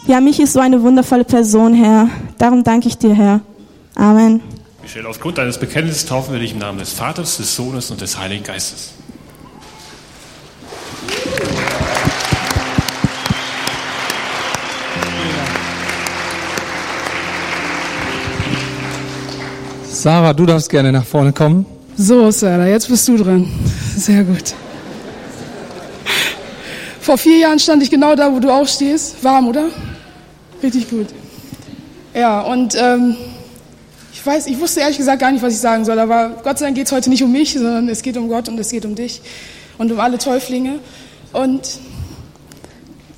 ja, 0.07 0.21
Michi 0.21 0.43
ist 0.43 0.53
so 0.53 0.61
eine 0.61 0.81
wundervolle 0.83 1.25
Person, 1.25 1.75
Herr. 1.75 2.09
Darum 2.39 2.63
danke 2.63 2.89
ich 2.89 2.99
dir, 2.99 3.15
Herr. 3.15 3.41
Amen. 3.95 4.41
Michel, 4.83 5.05
aufgrund 5.07 5.39
deines 5.39 5.59
Bekenntnisses 5.59 6.07
taufen 6.07 6.33
wir 6.33 6.41
dich 6.41 6.53
im 6.53 6.59
Namen 6.59 6.79
des 6.79 6.93
Vaters, 6.93 7.37
des 7.37 7.55
Sohnes 7.55 7.91
und 7.91 8.01
des 8.01 8.19
Heiligen 8.19 8.45
Geistes. 8.45 8.93
Sarah, 19.91 20.33
du 20.33 20.47
darfst 20.47 20.71
gerne 20.71 20.93
nach 20.93 21.05
vorne 21.05 21.33
kommen. 21.33 21.67
So, 22.01 22.31
Sarah, 22.31 22.69
jetzt 22.69 22.89
bist 22.89 23.09
du 23.09 23.17
dran. 23.17 23.49
Sehr 23.97 24.23
gut. 24.23 24.55
Vor 27.01 27.19
vier 27.19 27.39
Jahren 27.39 27.59
stand 27.59 27.83
ich 27.83 27.91
genau 27.91 28.15
da, 28.15 28.33
wo 28.33 28.39
du 28.39 28.51
auch 28.51 28.69
stehst. 28.69 29.25
Warm, 29.25 29.49
oder? 29.49 29.71
Richtig 30.63 30.89
gut. 30.89 31.09
Ja, 32.15 32.43
und 32.43 32.77
ähm, 32.81 33.17
ich 34.13 34.25
weiß, 34.25 34.47
ich 34.47 34.61
wusste 34.61 34.79
ehrlich 34.79 34.99
gesagt 34.99 35.19
gar 35.19 35.33
nicht, 35.33 35.43
was 35.43 35.55
ich 35.55 35.59
sagen 35.59 35.85
soll, 35.85 35.99
aber 35.99 36.37
Gott 36.45 36.61
sei 36.61 36.67
Dank 36.67 36.77
geht 36.77 36.87
es 36.87 36.93
heute 36.93 37.11
nicht 37.11 37.25
um 37.25 37.33
mich, 37.33 37.55
sondern 37.55 37.89
es 37.89 38.03
geht 38.03 38.17
um 38.17 38.29
Gott 38.29 38.49
und 38.49 38.61
es 38.61 38.71
geht 38.71 38.85
um 38.85 38.95
dich 38.95 39.21
und 39.77 39.91
um 39.91 39.99
alle 39.99 40.19
Täuflinge. 40.19 40.79
Und 41.33 41.81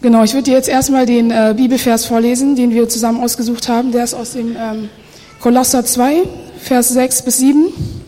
genau, 0.01 0.25
ich 0.25 0.33
würde 0.33 0.45
dir 0.45 0.55
jetzt 0.55 0.71
erstmal 0.71 1.05
den 1.05 1.31
äh, 1.31 1.53
Bibelvers 1.55 2.07
vorlesen, 2.07 2.57
den 2.57 2.71
wir 2.71 2.89
zusammen 2.89 3.23
ausgesucht 3.23 3.69
haben. 3.69 3.93
Der 3.93 4.05
ist 4.05 4.15
aus 4.15 4.33
dem 4.33 4.57
ähm, 4.59 4.89
Kolosser 5.39 5.85
2, 5.85 6.23
Vers 6.63 6.89
6 6.89 7.23
bis 7.23 7.37
7. 7.41 8.00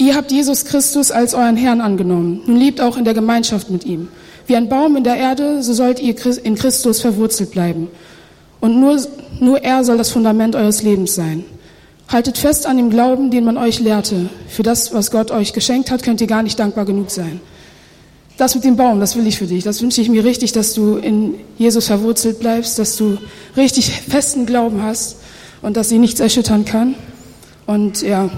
Ihr 0.00 0.16
habt 0.16 0.32
Jesus 0.32 0.64
Christus 0.64 1.10
als 1.10 1.34
euren 1.34 1.58
Herrn 1.58 1.82
angenommen. 1.82 2.40
Nun 2.46 2.56
lebt 2.56 2.80
auch 2.80 2.96
in 2.96 3.04
der 3.04 3.12
Gemeinschaft 3.12 3.68
mit 3.68 3.84
ihm. 3.84 4.08
Wie 4.46 4.56
ein 4.56 4.70
Baum 4.70 4.96
in 4.96 5.04
der 5.04 5.16
Erde, 5.16 5.62
so 5.62 5.74
sollt 5.74 6.00
ihr 6.00 6.14
in 6.42 6.54
Christus 6.54 7.02
verwurzelt 7.02 7.50
bleiben. 7.50 7.88
Und 8.60 8.80
nur, 8.80 8.98
nur 9.40 9.62
er 9.62 9.84
soll 9.84 9.98
das 9.98 10.08
Fundament 10.08 10.56
eures 10.56 10.82
Lebens 10.82 11.14
sein. 11.14 11.44
Haltet 12.08 12.38
fest 12.38 12.64
an 12.64 12.78
dem 12.78 12.88
Glauben, 12.88 13.30
den 13.30 13.44
man 13.44 13.58
euch 13.58 13.78
lehrte. 13.78 14.30
Für 14.48 14.62
das, 14.62 14.94
was 14.94 15.10
Gott 15.10 15.30
euch 15.30 15.52
geschenkt 15.52 15.90
hat, 15.90 16.02
könnt 16.02 16.22
ihr 16.22 16.26
gar 16.26 16.42
nicht 16.42 16.58
dankbar 16.58 16.86
genug 16.86 17.10
sein. 17.10 17.38
Das 18.38 18.54
mit 18.54 18.64
dem 18.64 18.76
Baum, 18.76 19.00
das 19.00 19.16
will 19.16 19.26
ich 19.26 19.36
für 19.36 19.46
dich. 19.46 19.64
Das 19.64 19.82
wünsche 19.82 20.00
ich 20.00 20.08
mir 20.08 20.24
richtig, 20.24 20.52
dass 20.52 20.72
du 20.72 20.96
in 20.96 21.34
Jesus 21.58 21.88
verwurzelt 21.88 22.40
bleibst, 22.40 22.78
dass 22.78 22.96
du 22.96 23.18
richtig 23.54 23.90
festen 23.90 24.46
Glauben 24.46 24.82
hast 24.82 25.16
und 25.60 25.76
dass 25.76 25.90
sie 25.90 25.98
nichts 25.98 26.20
erschüttern 26.20 26.64
kann. 26.64 26.94
Und 27.66 28.00
ja, 28.00 28.30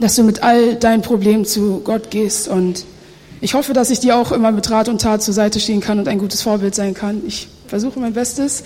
dass 0.00 0.14
du 0.16 0.22
mit 0.22 0.42
all 0.42 0.76
deinen 0.76 1.02
Problemen 1.02 1.44
zu 1.44 1.80
Gott 1.84 2.10
gehst. 2.10 2.48
Und 2.48 2.84
ich 3.40 3.54
hoffe, 3.54 3.72
dass 3.72 3.90
ich 3.90 4.00
dir 4.00 4.16
auch 4.16 4.32
immer 4.32 4.52
mit 4.52 4.70
Rat 4.70 4.88
und 4.88 5.00
Tat 5.00 5.22
zur 5.22 5.34
Seite 5.34 5.60
stehen 5.60 5.80
kann 5.80 5.98
und 5.98 6.08
ein 6.08 6.18
gutes 6.18 6.42
Vorbild 6.42 6.74
sein 6.74 6.94
kann. 6.94 7.22
Ich 7.26 7.48
versuche 7.66 7.98
mein 7.98 8.12
Bestes. 8.12 8.64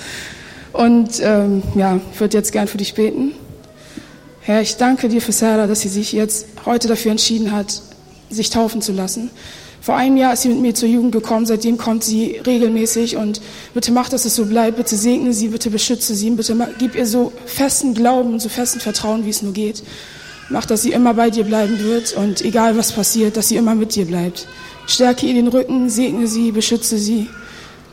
Und 0.72 1.20
ähm, 1.22 1.62
ja, 1.74 2.00
ich 2.12 2.20
würde 2.20 2.36
jetzt 2.36 2.52
gern 2.52 2.66
für 2.66 2.78
dich 2.78 2.94
beten. 2.94 3.32
Herr, 4.40 4.62
ich 4.62 4.76
danke 4.76 5.08
dir 5.08 5.20
für 5.20 5.32
Sarah, 5.32 5.66
dass 5.66 5.82
sie 5.82 5.88
sich 5.88 6.12
jetzt 6.12 6.46
heute 6.66 6.88
dafür 6.88 7.12
entschieden 7.12 7.52
hat, 7.52 7.82
sich 8.30 8.50
taufen 8.50 8.82
zu 8.82 8.92
lassen. 8.92 9.30
Vor 9.80 9.96
einem 9.96 10.16
Jahr 10.16 10.32
ist 10.32 10.42
sie 10.42 10.48
mit 10.48 10.60
mir 10.60 10.74
zur 10.74 10.88
Jugend 10.88 11.12
gekommen, 11.12 11.44
seitdem 11.44 11.76
kommt 11.76 12.04
sie 12.04 12.40
regelmäßig 12.46 13.16
und 13.16 13.40
bitte 13.74 13.90
mach, 13.90 14.08
dass 14.08 14.24
es 14.24 14.36
so 14.36 14.46
bleibt, 14.46 14.76
bitte 14.76 14.96
segne 14.96 15.32
sie, 15.32 15.48
bitte 15.48 15.70
beschütze 15.70 16.14
sie, 16.14 16.30
bitte 16.30 16.56
gib 16.78 16.94
ihr 16.94 17.06
so 17.06 17.32
festen 17.46 17.92
Glauben 17.92 18.32
und 18.32 18.40
so 18.40 18.48
festen 18.48 18.78
Vertrauen, 18.78 19.26
wie 19.26 19.30
es 19.30 19.42
nur 19.42 19.52
geht. 19.52 19.82
Mach, 20.52 20.66
dass 20.66 20.82
sie 20.82 20.92
immer 20.92 21.14
bei 21.14 21.30
dir 21.30 21.44
bleiben 21.44 21.78
wird 21.78 22.12
und 22.12 22.42
egal 22.42 22.76
was 22.76 22.92
passiert, 22.92 23.38
dass 23.38 23.48
sie 23.48 23.56
immer 23.56 23.74
mit 23.74 23.94
dir 23.94 24.04
bleibt. 24.04 24.46
Stärke 24.86 25.24
ihr 25.24 25.32
den 25.32 25.48
Rücken, 25.48 25.88
segne 25.88 26.26
sie, 26.26 26.52
beschütze 26.52 26.98
sie. 26.98 27.30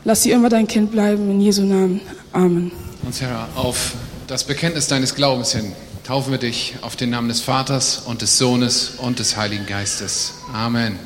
Lass 0.04 0.24
sie 0.24 0.30
immer 0.30 0.50
dein 0.50 0.66
Kind 0.66 0.92
bleiben, 0.92 1.30
in 1.30 1.40
Jesu 1.40 1.62
Namen. 1.62 2.02
Amen. 2.32 2.70
Und 3.02 3.18
Herr, 3.22 3.48
auf 3.54 3.94
das 4.26 4.44
Bekenntnis 4.44 4.88
deines 4.88 5.14
Glaubens 5.14 5.52
hin 5.52 5.72
taufen 6.06 6.32
wir 6.32 6.38
dich 6.38 6.74
auf 6.82 6.96
den 6.96 7.08
Namen 7.08 7.28
des 7.28 7.40
Vaters 7.40 8.02
und 8.04 8.20
des 8.20 8.36
Sohnes 8.36 8.92
und 8.98 9.20
des 9.20 9.38
Heiligen 9.38 9.64
Geistes. 9.64 10.34
Amen. 10.52 10.98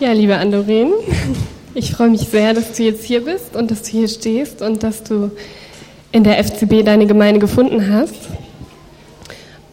Ja, 0.00 0.10
liebe 0.10 0.36
Andorin, 0.36 0.90
ich 1.74 1.92
freue 1.92 2.10
mich 2.10 2.22
sehr, 2.22 2.54
dass 2.54 2.72
du 2.72 2.82
jetzt 2.82 3.04
hier 3.04 3.24
bist 3.24 3.56
und 3.56 3.70
dass 3.70 3.82
du 3.82 3.90
hier 3.90 4.08
stehst 4.08 4.62
und 4.62 4.82
dass 4.82 5.02
du 5.02 5.30
in 6.12 6.24
der 6.24 6.42
FCB 6.42 6.84
deine 6.84 7.06
Gemeinde 7.06 7.40
gefunden 7.40 7.92
hast. 7.92 8.28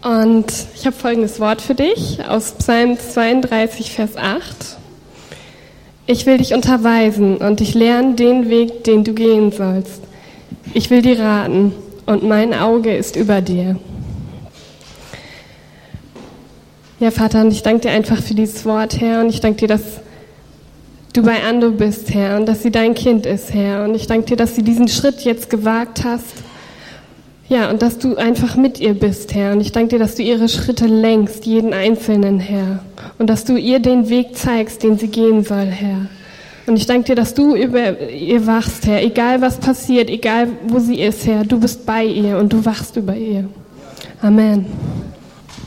Und 0.02 0.46
ich 0.76 0.86
habe 0.86 0.96
folgendes 0.96 1.40
Wort 1.42 1.62
für 1.62 1.76
dich 1.76 2.20
aus 2.26 2.54
Psalm 2.54 2.98
32, 2.98 3.92
Vers 3.92 4.16
8. 4.16 4.78
Ich 6.08 6.26
will 6.26 6.38
dich 6.38 6.54
unterweisen 6.54 7.38
und 7.38 7.60
dich 7.60 7.74
lehren 7.74 8.16
den 8.16 8.50
Weg, 8.50 8.86
den 8.86 9.04
du 9.04 9.14
gehen 9.14 9.52
sollst. 9.52 10.02
Ich 10.74 10.90
will 10.90 11.02
dir 11.02 11.20
raten 11.20 11.74
und 12.06 12.24
mein 12.24 12.54
Auge 12.54 12.96
ist 12.96 13.18
über 13.18 13.42
dir. 13.42 13.78
Ja, 17.00 17.12
Vater, 17.12 17.42
und 17.42 17.52
ich 17.52 17.64
danke 17.64 17.82
dir 17.82 17.92
einfach 17.92 18.22
für 18.22 18.34
dieses 18.34 18.66
Wort, 18.66 19.00
Herr, 19.00 19.22
und 19.22 19.30
ich 19.30 19.42
danke 19.42 19.60
dir, 19.60 19.68
dass 19.68 19.82
du 21.20 21.26
bei 21.26 21.44
Ando 21.44 21.72
bist, 21.72 22.14
Herr, 22.14 22.38
und 22.38 22.46
dass 22.46 22.64
sie 22.64 22.72
dein 22.72 22.94
Kind 22.94 23.26
ist, 23.26 23.54
Herr, 23.54 23.84
und 23.84 23.94
ich 23.94 24.08
danke 24.08 24.26
dir, 24.26 24.38
dass 24.38 24.56
sie 24.56 24.64
diesen 24.64 24.88
Schritt 24.88 25.22
jetzt 25.22 25.50
gewagt 25.50 26.04
hast. 26.06 26.44
Ja, 27.50 27.70
und 27.70 27.82
dass 27.82 27.98
du 27.98 28.16
einfach 28.16 28.56
mit 28.56 28.80
ihr 28.80 28.94
bist, 28.94 29.34
Herr, 29.34 29.52
und 29.52 29.60
ich 29.60 29.72
danke 29.72 29.96
dir, 29.96 30.00
dass 30.00 30.16
du 30.16 30.24
ihre 30.24 30.48
Schritte 30.48 30.86
lenkst, 30.86 31.46
jeden 31.46 31.74
einzelnen, 31.74 32.40
Herr 32.40 32.80
und 33.18 33.28
dass 33.28 33.44
du 33.44 33.58
ihr 33.58 33.80
den 33.80 34.08
Weg 34.10 34.38
zeigst, 34.38 34.84
den 34.84 34.98
sie 34.98 35.08
gehen 35.08 35.44
soll, 35.44 35.66
Herr. 35.66 36.08
Und 36.68 36.78
ich 36.78 36.86
danke 36.86 37.06
dir, 37.06 37.16
dass 37.16 37.34
du 37.34 37.56
über 37.56 38.00
ihr 38.10 38.46
wachst, 38.46 38.86
Herr. 38.86 39.02
Egal 39.04 39.42
was 39.42 39.58
passiert, 39.58 40.10
egal 40.10 40.48
wo 40.68 40.80
sie 40.80 41.02
ist, 41.02 41.26
Herr, 41.26 41.44
du 41.44 41.60
bist 41.60 41.86
bei 41.86 42.06
ihr 42.06 42.38
und 42.38 42.54
du 42.54 42.64
wachst 42.64 42.96
über 42.96 43.16
ihr. 43.16 43.50
Amen. 44.22 44.68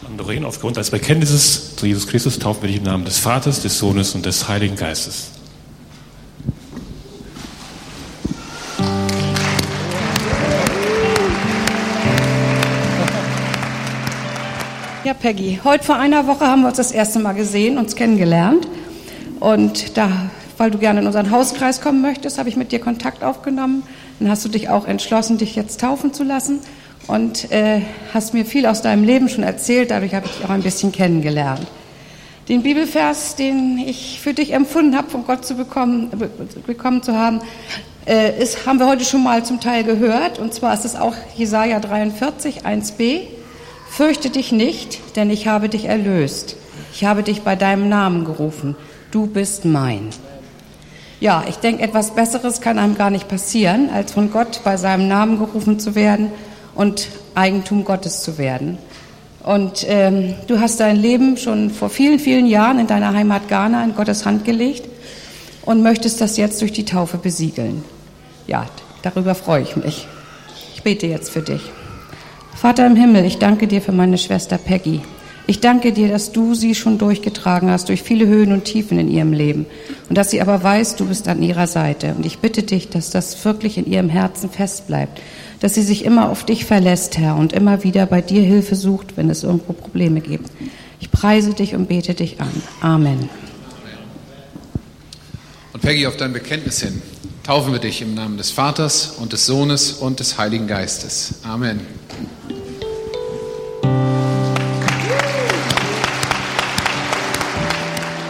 Andoreen, 0.09 0.45
aufgrund 0.45 0.77
des 0.77 0.91
Bekenntnisses 0.91 1.75
zu 1.77 1.87
Jesus 1.87 2.07
Christus 2.07 2.39
taufen 2.39 2.63
wir 2.63 2.69
dich 2.69 2.79
im 2.79 2.85
Namen 2.85 3.05
des 3.05 3.19
Vaters, 3.19 3.61
des 3.61 3.77
Sohnes 3.79 4.15
und 4.15 4.25
des 4.25 4.49
Heiligen 4.49 4.77
Geistes. 4.77 5.42
Ja, 15.13 15.19
Peggy, 15.19 15.61
heute 15.63 15.85
vor 15.85 15.97
einer 15.97 16.27
Woche 16.27 16.47
haben 16.47 16.63
wir 16.63 16.69
uns 16.69 16.79
das 16.79 16.91
erste 16.91 17.19
Mal 17.19 17.35
gesehen, 17.35 17.77
uns 17.77 17.97
kennengelernt. 17.97 18.67
Und 19.41 19.99
da, 19.99 20.09
weil 20.57 20.71
du 20.71 20.79
gerne 20.79 21.01
in 21.01 21.07
unseren 21.07 21.31
Hauskreis 21.31 21.83
kommen 21.83 22.01
möchtest, 22.01 22.39
habe 22.39 22.49
ich 22.49 22.57
mit 22.57 22.73
dir 22.73 22.79
Kontakt 22.79 23.23
aufgenommen. 23.23 23.83
Dann 24.19 24.31
hast 24.31 24.43
du 24.47 24.49
dich 24.49 24.71
auch 24.71 24.89
entschlossen, 24.89 25.37
dich 25.37 25.55
jetzt 25.55 25.81
taufen 25.81 26.15
zu 26.15 26.25
lassen 26.25 26.61
und 27.09 27.53
äh, 27.53 27.83
hast 28.15 28.33
mir 28.33 28.47
viel 28.47 28.65
aus 28.65 28.81
deinem 28.81 29.05
Leben 29.05 29.29
schon 29.29 29.45
erzählt. 29.45 29.91
Dadurch 29.91 30.15
habe 30.15 30.25
ich 30.25 30.33
dich 30.33 30.47
auch 30.47 30.51
ein 30.51 30.63
bisschen 30.63 30.93
kennengelernt. 30.93 31.67
Den 32.49 32.63
Bibelvers, 32.63 33.37
den 33.37 33.77
ich 33.77 34.19
für 34.19 34.33
dich 34.33 34.55
empfunden 34.55 34.97
habe, 34.97 35.11
von 35.11 35.27
Gott 35.27 35.45
zu 35.45 35.57
bekommen, 35.57 36.11
bekommen 36.67 37.03
zu 37.03 37.15
haben, 37.15 37.41
äh, 38.07 38.43
ist, 38.43 38.65
haben 38.65 38.79
wir 38.79 38.87
heute 38.87 39.05
schon 39.05 39.23
mal 39.23 39.45
zum 39.45 39.61
Teil 39.61 39.85
gehört. 39.85 40.39
Und 40.39 40.55
zwar 40.55 40.73
ist 40.73 40.87
es 40.87 40.97
auch 40.97 41.15
Jesaja 41.37 41.81
43, 41.81 42.65
1b. 42.65 43.42
Fürchte 43.93 44.31
dich 44.31 44.53
nicht, 44.53 45.17
denn 45.17 45.29
ich 45.29 45.49
habe 45.49 45.69
dich 45.69 45.85
erlöst. 45.85 46.57
Ich 46.95 47.05
habe 47.05 47.23
dich 47.23 47.43
bei 47.43 47.57
deinem 47.57 47.91
Namen 47.91 48.25
gerufen. 48.25 48.75
Du 49.11 49.27
bist 49.27 49.67
mein. 49.67 50.09
Ja, 51.21 51.45
ich 51.47 51.57
denke, 51.57 51.83
etwas 51.83 52.15
Besseres 52.15 52.63
kann 52.63 52.79
einem 52.79 52.97
gar 52.97 53.11
nicht 53.11 53.29
passieren, 53.29 53.91
als 53.91 54.13
von 54.13 54.31
Gott 54.33 54.63
bei 54.65 54.79
seinem 54.79 55.09
Namen 55.09 55.39
gerufen 55.39 55.79
zu 55.79 55.95
werden 55.95 56.33
und 56.75 57.09
Eigentum 57.35 57.85
Gottes 57.85 58.23
zu 58.23 58.39
werden. 58.39 58.79
Und 59.43 59.85
ähm, 59.87 60.37
du 60.47 60.59
hast 60.59 60.81
dein 60.81 60.97
Leben 60.97 61.37
schon 61.37 61.69
vor 61.69 61.91
vielen, 61.91 62.19
vielen 62.19 62.47
Jahren 62.47 62.79
in 62.79 62.87
deiner 62.87 63.13
Heimat 63.13 63.47
Ghana 63.49 63.85
in 63.85 63.95
Gottes 63.95 64.25
Hand 64.25 64.47
gelegt 64.47 64.89
und 65.67 65.83
möchtest 65.83 66.23
das 66.23 66.39
jetzt 66.39 66.63
durch 66.63 66.73
die 66.73 66.87
Taufe 66.87 67.19
besiegeln. 67.19 67.85
Ja, 68.47 68.65
darüber 69.03 69.35
freue 69.35 69.65
ich 69.65 69.77
mich. 69.77 70.09
Ich 70.75 70.83
bete 70.83 71.07
jetzt 71.07 71.29
für 71.29 71.43
dich. 71.43 71.61
Vater 72.63 72.87
im 72.87 72.95
Himmel, 72.95 73.25
ich 73.25 73.39
danke 73.39 73.67
dir 73.67 73.83
für 73.83 73.91
meine 73.91 74.17
Schwester 74.17 74.57
Peggy. 74.57 75.01
Ich 75.49 75.59
danke 75.59 75.93
dir, 75.93 76.07
dass 76.07 76.31
du 76.31 76.55
sie 76.55 76.77
schon 76.77 76.97
durchgetragen 76.97 77.69
hast 77.69 77.89
durch 77.89 78.05
viele 78.05 78.29
Höhen 78.29 78.53
und 78.53 78.63
Tiefen 78.63 79.01
in 79.01 79.11
ihrem 79.11 79.33
Leben 79.33 79.67
und 80.09 80.17
dass 80.17 80.31
sie 80.31 80.41
aber 80.41 80.63
weiß, 80.63 80.95
du 80.95 81.07
bist 81.07 81.27
an 81.27 81.43
ihrer 81.43 81.67
Seite. 81.67 82.15
Und 82.17 82.25
ich 82.25 82.39
bitte 82.39 82.63
dich, 82.63 82.89
dass 82.89 83.11
das 83.11 83.45
wirklich 83.45 83.79
in 83.79 83.87
ihrem 83.87 84.09
Herzen 84.09 84.49
fest 84.49 84.87
bleibt, 84.87 85.21
dass 85.59 85.75
sie 85.75 85.83
sich 85.83 86.05
immer 86.05 86.31
auf 86.31 86.47
dich 86.47 86.65
verlässt, 86.65 87.19
Herr, 87.19 87.35
und 87.35 87.53
immer 87.53 87.83
wieder 87.83 88.07
bei 88.07 88.21
dir 88.21 88.43
Hilfe 88.43 88.77
sucht, 88.77 89.17
wenn 89.17 89.29
es 89.29 89.43
irgendwo 89.43 89.73
Probleme 89.73 90.21
gibt. 90.21 90.49
Ich 91.01 91.11
preise 91.11 91.55
dich 91.55 91.75
und 91.75 91.89
bete 91.89 92.15
dich 92.15 92.41
an. 92.41 92.63
Amen. 92.81 93.29
Und 95.73 95.81
Peggy, 95.83 96.07
auf 96.07 96.17
dein 96.17 96.33
Bekenntnis 96.33 96.81
hin, 96.81 97.03
taufen 97.43 97.73
wir 97.73 97.81
dich 97.81 98.03
im 98.03 98.15
Namen 98.15 98.39
des 98.39 98.53
Vaters 98.53 99.15
und 99.19 99.33
des 99.33 99.47
Sohnes 99.47 99.95
und 99.95 100.21
des 100.21 100.39
Heiligen 100.39 100.69
Geistes. 100.69 101.41
Amen. 101.43 102.02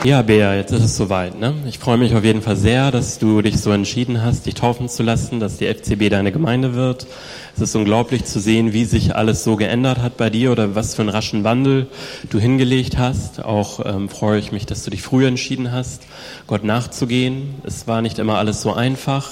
Ja, 0.05 0.21
Bea, 0.23 0.57
jetzt 0.57 0.73
ist 0.73 0.83
es 0.83 0.97
soweit. 0.97 1.39
Ne? 1.39 1.55
Ich 1.69 1.79
freue 1.79 1.97
mich 1.97 2.17
auf 2.17 2.25
jeden 2.25 2.43
Fall 2.43 2.57
sehr, 2.57 2.91
dass 2.91 3.21
du 3.21 3.41
dich 3.41 3.61
so 3.61 3.71
entschieden 3.71 4.21
hast, 4.21 4.47
dich 4.47 4.55
taufen 4.55 4.89
zu 4.89 5.05
lassen, 5.05 5.39
dass 5.39 5.59
die 5.59 5.73
FCB 5.73 6.11
deine 6.11 6.33
Gemeinde 6.33 6.75
wird. 6.75 7.07
Es 7.55 7.63
ist 7.63 7.77
unglaublich 7.77 8.25
zu 8.25 8.41
sehen, 8.41 8.73
wie 8.73 8.85
sich 8.85 9.15
alles 9.15 9.45
so 9.45 9.55
geändert 9.55 9.99
hat 9.99 10.17
bei 10.17 10.29
dir 10.29 10.51
oder 10.51 10.75
was 10.75 10.97
für 10.97 11.03
einen 11.03 11.11
raschen 11.11 11.45
Wandel 11.45 11.87
du 12.31 12.41
hingelegt 12.41 12.99
hast. 12.99 13.45
Auch 13.45 13.79
ähm, 13.87 14.09
freue 14.09 14.41
ich 14.41 14.51
mich, 14.51 14.67
dass 14.67 14.83
du 14.83 14.91
dich 14.91 15.03
früher 15.03 15.29
entschieden 15.29 15.71
hast, 15.71 16.03
Gott 16.49 16.65
nachzugehen. 16.65 17.55
Es 17.63 17.87
war 17.87 18.03
nicht 18.03 18.19
immer 18.19 18.39
alles 18.39 18.61
so 18.61 18.73
einfach, 18.73 19.31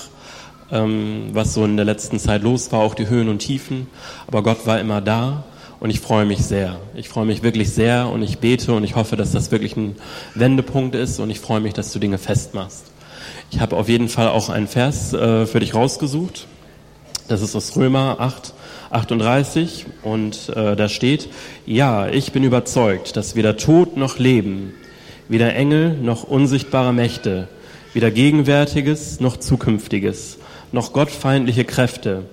ähm, 0.71 1.31
was 1.33 1.53
so 1.53 1.65
in 1.65 1.79
der 1.79 1.85
letzten 1.85 2.21
Zeit 2.21 2.45
los 2.45 2.71
war, 2.71 2.79
auch 2.79 2.95
die 2.95 3.09
Höhen 3.09 3.29
und 3.29 3.41
Tiefen. 3.41 3.89
Aber 4.29 4.45
Gott 4.45 4.69
war 4.69 4.79
immer 4.79 5.01
da 5.01 5.43
und 5.81 5.89
ich 5.89 6.01
freue 6.01 6.27
mich 6.27 6.45
sehr. 6.45 6.79
Ich 6.95 7.09
freue 7.09 7.25
mich 7.25 7.43
wirklich 7.43 7.71
sehr 7.71 8.09
und 8.11 8.23
ich 8.23 8.39
bete 8.39 8.75
und 8.75 8.85
ich 8.85 8.95
hoffe, 8.95 9.17
dass 9.17 9.33
das 9.33 9.51
wirklich 9.51 9.77
ein 9.77 9.97
Wendepunkt 10.35 10.95
ist 10.95 11.19
und 11.19 11.31
ich 11.31 11.41
freue 11.41 11.61
mich, 11.61 11.73
dass 11.73 11.93
du 11.93 11.99
Dinge 11.99 12.19
festmachst. 12.19 12.85
Ich 13.51 13.61
habe 13.61 13.77
auf 13.77 13.89
jeden 13.89 14.09
Fall 14.09 14.29
auch 14.29 14.51
einen 14.51 14.69
Vers 14.69 15.13
äh, 15.13 15.47
für 15.47 15.61
dich 15.61 15.75
rausgesucht. 15.75 16.47
Das 17.29 17.43
ist 17.43 17.57
aus 17.57 17.77
Römer 17.77 18.17
8, 18.21 18.55
38 18.91 19.87
und 20.03 20.51
äh, 20.51 20.77
da 20.77 20.89
steht, 20.89 21.29
ja, 21.65 22.09
ich 22.09 22.33
bin 22.33 22.45
überzeugt, 22.45 23.17
dass 23.17 23.35
weder 23.35 23.57
Tod 23.57 23.97
noch 23.97 24.19
Leben, 24.19 24.75
weder 25.29 25.55
Engel 25.55 25.97
noch 25.97 26.25
unsichtbare 26.25 26.93
Mächte, 26.93 27.49
weder 27.95 28.11
Gegenwärtiges 28.11 29.21
noch 29.21 29.39
Zukünftiges, 29.39 30.39
noch 30.73 30.93
gottfeindliche 30.93 31.65
Kräfte, 31.65 32.25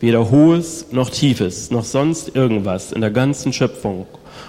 weder 0.00 0.30
Hohes 0.30 0.86
noch 0.90 1.10
Tiefes, 1.10 1.70
noch 1.70 1.84
sonst 1.84 2.34
irgendwas 2.34 2.92
in 2.92 3.00
der 3.00 3.10
ganzen 3.10 3.52
Schöpfung 3.52 4.06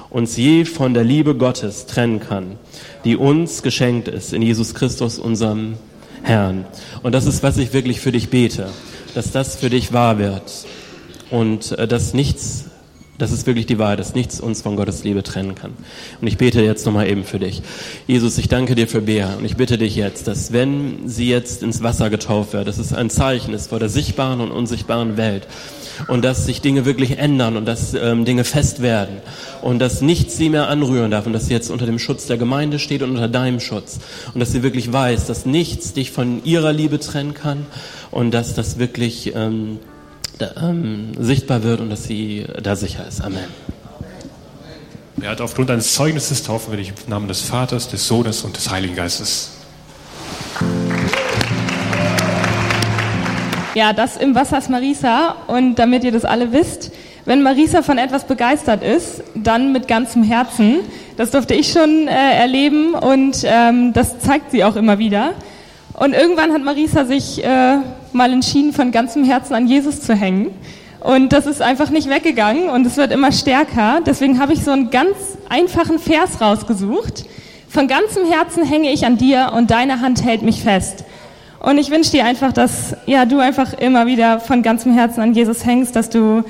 uns 0.09 0.37
je 0.37 0.65
von 0.65 0.93
der 0.93 1.03
Liebe 1.03 1.35
Gottes 1.35 1.85
trennen 1.85 2.19
kann, 2.19 2.57
die 3.03 3.17
uns 3.17 3.63
geschenkt 3.63 4.07
ist 4.07 4.33
in 4.33 4.41
Jesus 4.41 4.73
Christus, 4.73 5.19
unserem 5.19 5.75
Herrn. 6.23 6.65
Und 7.03 7.13
das 7.13 7.25
ist, 7.25 7.43
was 7.43 7.57
ich 7.57 7.73
wirklich 7.73 7.99
für 7.99 8.11
dich 8.11 8.29
bete, 8.29 8.69
dass 9.13 9.31
das 9.31 9.55
für 9.55 9.69
dich 9.69 9.93
wahr 9.93 10.17
wird 10.17 10.65
und 11.31 11.71
äh, 11.73 11.87
dass 11.87 12.13
nichts 12.13 12.65
das 13.17 13.31
ist 13.31 13.47
wirklich 13.47 13.65
die 13.65 13.79
Wahrheit, 13.79 13.99
dass 13.99 14.13
nichts 14.13 14.39
uns 14.39 14.61
von 14.61 14.75
Gottes 14.75 15.03
Liebe 15.03 15.23
trennen 15.23 15.55
kann. 15.55 15.71
Und 16.19 16.27
ich 16.27 16.37
bete 16.37 16.61
jetzt 16.61 16.85
nochmal 16.85 17.07
eben 17.07 17.23
für 17.23 17.39
dich. 17.39 17.61
Jesus, 18.07 18.37
ich 18.37 18.49
danke 18.49 18.75
dir 18.75 18.87
für 18.87 19.01
Bea 19.01 19.35
und 19.35 19.45
ich 19.45 19.55
bitte 19.55 19.77
dich 19.77 19.95
jetzt, 19.95 20.27
dass 20.27 20.51
wenn 20.51 21.07
sie 21.07 21.29
jetzt 21.29 21.63
ins 21.63 21.81
Wasser 21.81 22.09
getauft 22.09 22.53
wird, 22.53 22.67
dass 22.67 22.77
es 22.77 22.93
ein 22.93 23.09
Zeichen 23.09 23.53
ist 23.53 23.69
vor 23.69 23.79
der 23.79 23.89
sichtbaren 23.89 24.41
und 24.41 24.51
unsichtbaren 24.51 25.17
Welt 25.17 25.47
und 26.07 26.25
dass 26.25 26.45
sich 26.45 26.59
Dinge 26.59 26.85
wirklich 26.85 27.17
ändern 27.17 27.55
und 27.55 27.65
dass 27.65 27.93
ähm, 27.93 28.25
Dinge 28.25 28.43
fest 28.43 28.81
werden 28.81 29.17
und 29.61 29.79
dass 29.79 30.01
nichts 30.01 30.35
sie 30.35 30.49
mehr 30.49 30.67
anrühren 30.67 31.11
darf 31.11 31.25
und 31.25 31.33
dass 31.33 31.47
sie 31.47 31.53
jetzt 31.53 31.69
unter 31.69 31.85
dem 31.85 31.99
Schutz 31.99 32.27
der 32.27 32.37
Gemeinde 32.37 32.79
steht 32.79 33.01
und 33.01 33.11
unter 33.11 33.29
deinem 33.29 33.61
Schutz 33.61 33.99
und 34.33 34.41
dass 34.41 34.51
sie 34.51 34.61
wirklich 34.61 34.91
weiß, 34.91 35.25
dass 35.25 35.45
nichts 35.45 35.93
dich 35.93 36.11
von 36.11 36.43
ihrer 36.43 36.73
Liebe 36.73 36.99
trennen 36.99 37.33
kann 37.33 37.65
und 38.11 38.33
dass 38.33 38.53
das 38.55 38.77
wirklich... 38.77 39.33
Ähm, 39.35 39.79
ähm, 40.61 41.11
sichtbar 41.19 41.63
wird 41.63 41.81
und 41.81 41.89
dass 41.89 42.03
sie 42.03 42.45
da 42.61 42.75
sicher 42.75 43.07
ist. 43.07 43.21
Amen. 43.21 43.45
Er 45.21 45.31
hat 45.31 45.41
aufgrund 45.41 45.71
eines 45.71 45.93
Zeugnisses 45.93 46.43
taufen 46.43 46.71
wir 46.71 46.77
dich 46.77 46.89
im 46.89 47.09
Namen 47.09 47.27
des 47.27 47.41
Vaters, 47.41 47.87
des 47.87 48.05
Sohnes 48.05 48.43
und 48.43 48.55
des 48.57 48.69
Heiligen 48.69 48.95
Geistes. 48.95 49.51
Ja, 53.75 53.91
das 53.91 54.17
im 54.17 54.35
Wasser 54.35 54.57
ist 54.57 54.69
Marisa. 54.69 55.35
Und 55.47 55.75
damit 55.75 56.03
ihr 56.03 56.11
das 56.11 56.25
alle 56.25 56.51
wisst, 56.51 56.91
wenn 57.25 57.41
Marisa 57.41 57.81
von 57.81 57.97
etwas 57.97 58.25
begeistert 58.25 58.83
ist, 58.83 59.23
dann 59.35 59.71
mit 59.71 59.87
ganzem 59.87 60.23
Herzen. 60.23 60.79
Das 61.17 61.31
durfte 61.31 61.55
ich 61.55 61.71
schon 61.71 62.07
äh, 62.07 62.11
erleben 62.11 62.93
und 62.93 63.43
ähm, 63.45 63.93
das 63.93 64.19
zeigt 64.19 64.51
sie 64.51 64.63
auch 64.63 64.75
immer 64.75 64.99
wieder. 64.99 65.33
Und 65.93 66.13
irgendwann 66.13 66.53
hat 66.53 66.63
Marisa 66.63 67.05
sich 67.05 67.43
äh, 67.43 67.77
mal 68.15 68.31
entschieden, 68.31 68.73
von 68.73 68.91
ganzem 68.91 69.23
Herzen 69.23 69.53
an 69.53 69.67
Jesus 69.67 70.01
zu 70.01 70.15
hängen. 70.15 70.51
Und 71.01 71.33
das 71.33 71.45
ist 71.45 71.61
einfach 71.61 71.91
nicht 71.91 72.09
weggegangen 72.09 72.69
und 72.69 72.87
es 72.87 72.97
wird 72.97 73.11
immer 73.11 73.31
stärker. 73.31 74.01
Deswegen 74.03 74.39
habe 74.39 74.53
ich 74.53 74.63
so 74.63 74.71
einen 74.71 74.89
ganz 74.89 75.15
einfachen 75.49 75.99
Vers 75.99 76.41
rausgesucht. 76.41 77.25
Von 77.69 77.87
ganzem 77.87 78.25
Herzen 78.25 78.63
hänge 78.63 78.91
ich 78.91 79.05
an 79.05 79.17
dir 79.17 79.51
und 79.55 79.69
deine 79.69 80.01
Hand 80.01 80.23
hält 80.23 80.41
mich 80.41 80.63
fest. 80.63 81.03
Und 81.59 81.77
ich 81.77 81.91
wünsche 81.91 82.11
dir 82.11 82.25
einfach, 82.25 82.53
dass 82.53 82.95
ja 83.05 83.25
du 83.25 83.39
einfach 83.39 83.73
immer 83.73 84.07
wieder 84.07 84.39
von 84.39 84.63
ganzem 84.63 84.93
Herzen 84.93 85.21
an 85.21 85.33
Jesus 85.33 85.65
hängst, 85.65 85.95
dass 85.95 86.09
du 86.09 86.43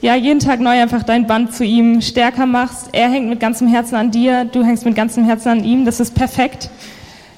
ja 0.00 0.14
jeden 0.14 0.40
Tag 0.40 0.60
neu 0.60 0.80
einfach 0.80 1.02
dein 1.02 1.26
Band 1.26 1.54
zu 1.54 1.64
ihm 1.64 2.00
stärker 2.00 2.46
machst. 2.46 2.88
Er 2.92 3.10
hängt 3.10 3.28
mit 3.28 3.40
ganzem 3.40 3.68
Herzen 3.68 3.94
an 3.94 4.10
dir, 4.10 4.44
du 4.44 4.64
hängst 4.64 4.84
mit 4.84 4.94
ganzem 4.94 5.24
Herzen 5.24 5.48
an 5.50 5.64
ihm. 5.64 5.84
Das 5.84 6.00
ist 6.00 6.14
perfekt. 6.14 6.70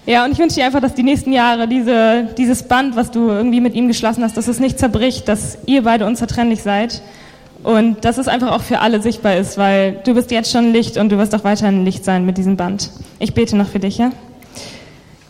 Ja, 0.05 0.25
und 0.25 0.33
ich 0.33 0.39
wünsche 0.39 0.57
dir 0.57 0.67
einfach, 0.67 0.81
dass 0.81 0.95
die 0.95 1.05
nächsten 1.05 1.33
Jahre 1.33 1.69
diese, 1.69 2.29
dieses 2.37 2.65
Band, 2.65 2.97
was 2.97 3.13
du 3.13 3.29
irgendwie 3.29 3.61
mit 3.61 3.75
ihm 3.75 3.87
geschlossen 3.87 4.25
hast, 4.25 4.37
dass 4.37 4.49
es 4.49 4.59
nicht 4.59 4.79
zerbricht, 4.79 5.29
dass 5.29 5.59
ihr 5.67 5.83
beide 5.83 6.07
unzertrennlich 6.07 6.63
seid 6.63 7.03
und 7.63 8.05
dass 8.05 8.19
es 8.19 8.27
einfach 8.27 8.51
auch 8.51 8.63
für 8.63 8.81
alle 8.81 9.01
sichtbar 9.01 9.37
ist, 9.37 9.59
weil 9.59 10.01
du 10.05 10.15
bist 10.15 10.33
jetzt 10.33 10.51
schon 10.51 10.73
Licht 10.73 10.97
und 10.97 11.13
du 11.13 11.19
wirst 11.19 11.33
auch 11.37 11.45
weiterhin 11.45 11.85
Licht 11.85 12.05
sein 12.05 12.27
mit 12.27 12.37
diesem 12.37 12.57
Band. 12.57 12.91
Ich 13.21 13.33
bete 13.33 13.57
noch 13.57 13.69
für 13.69 13.79
dich, 13.79 13.99
ja? 13.99 14.11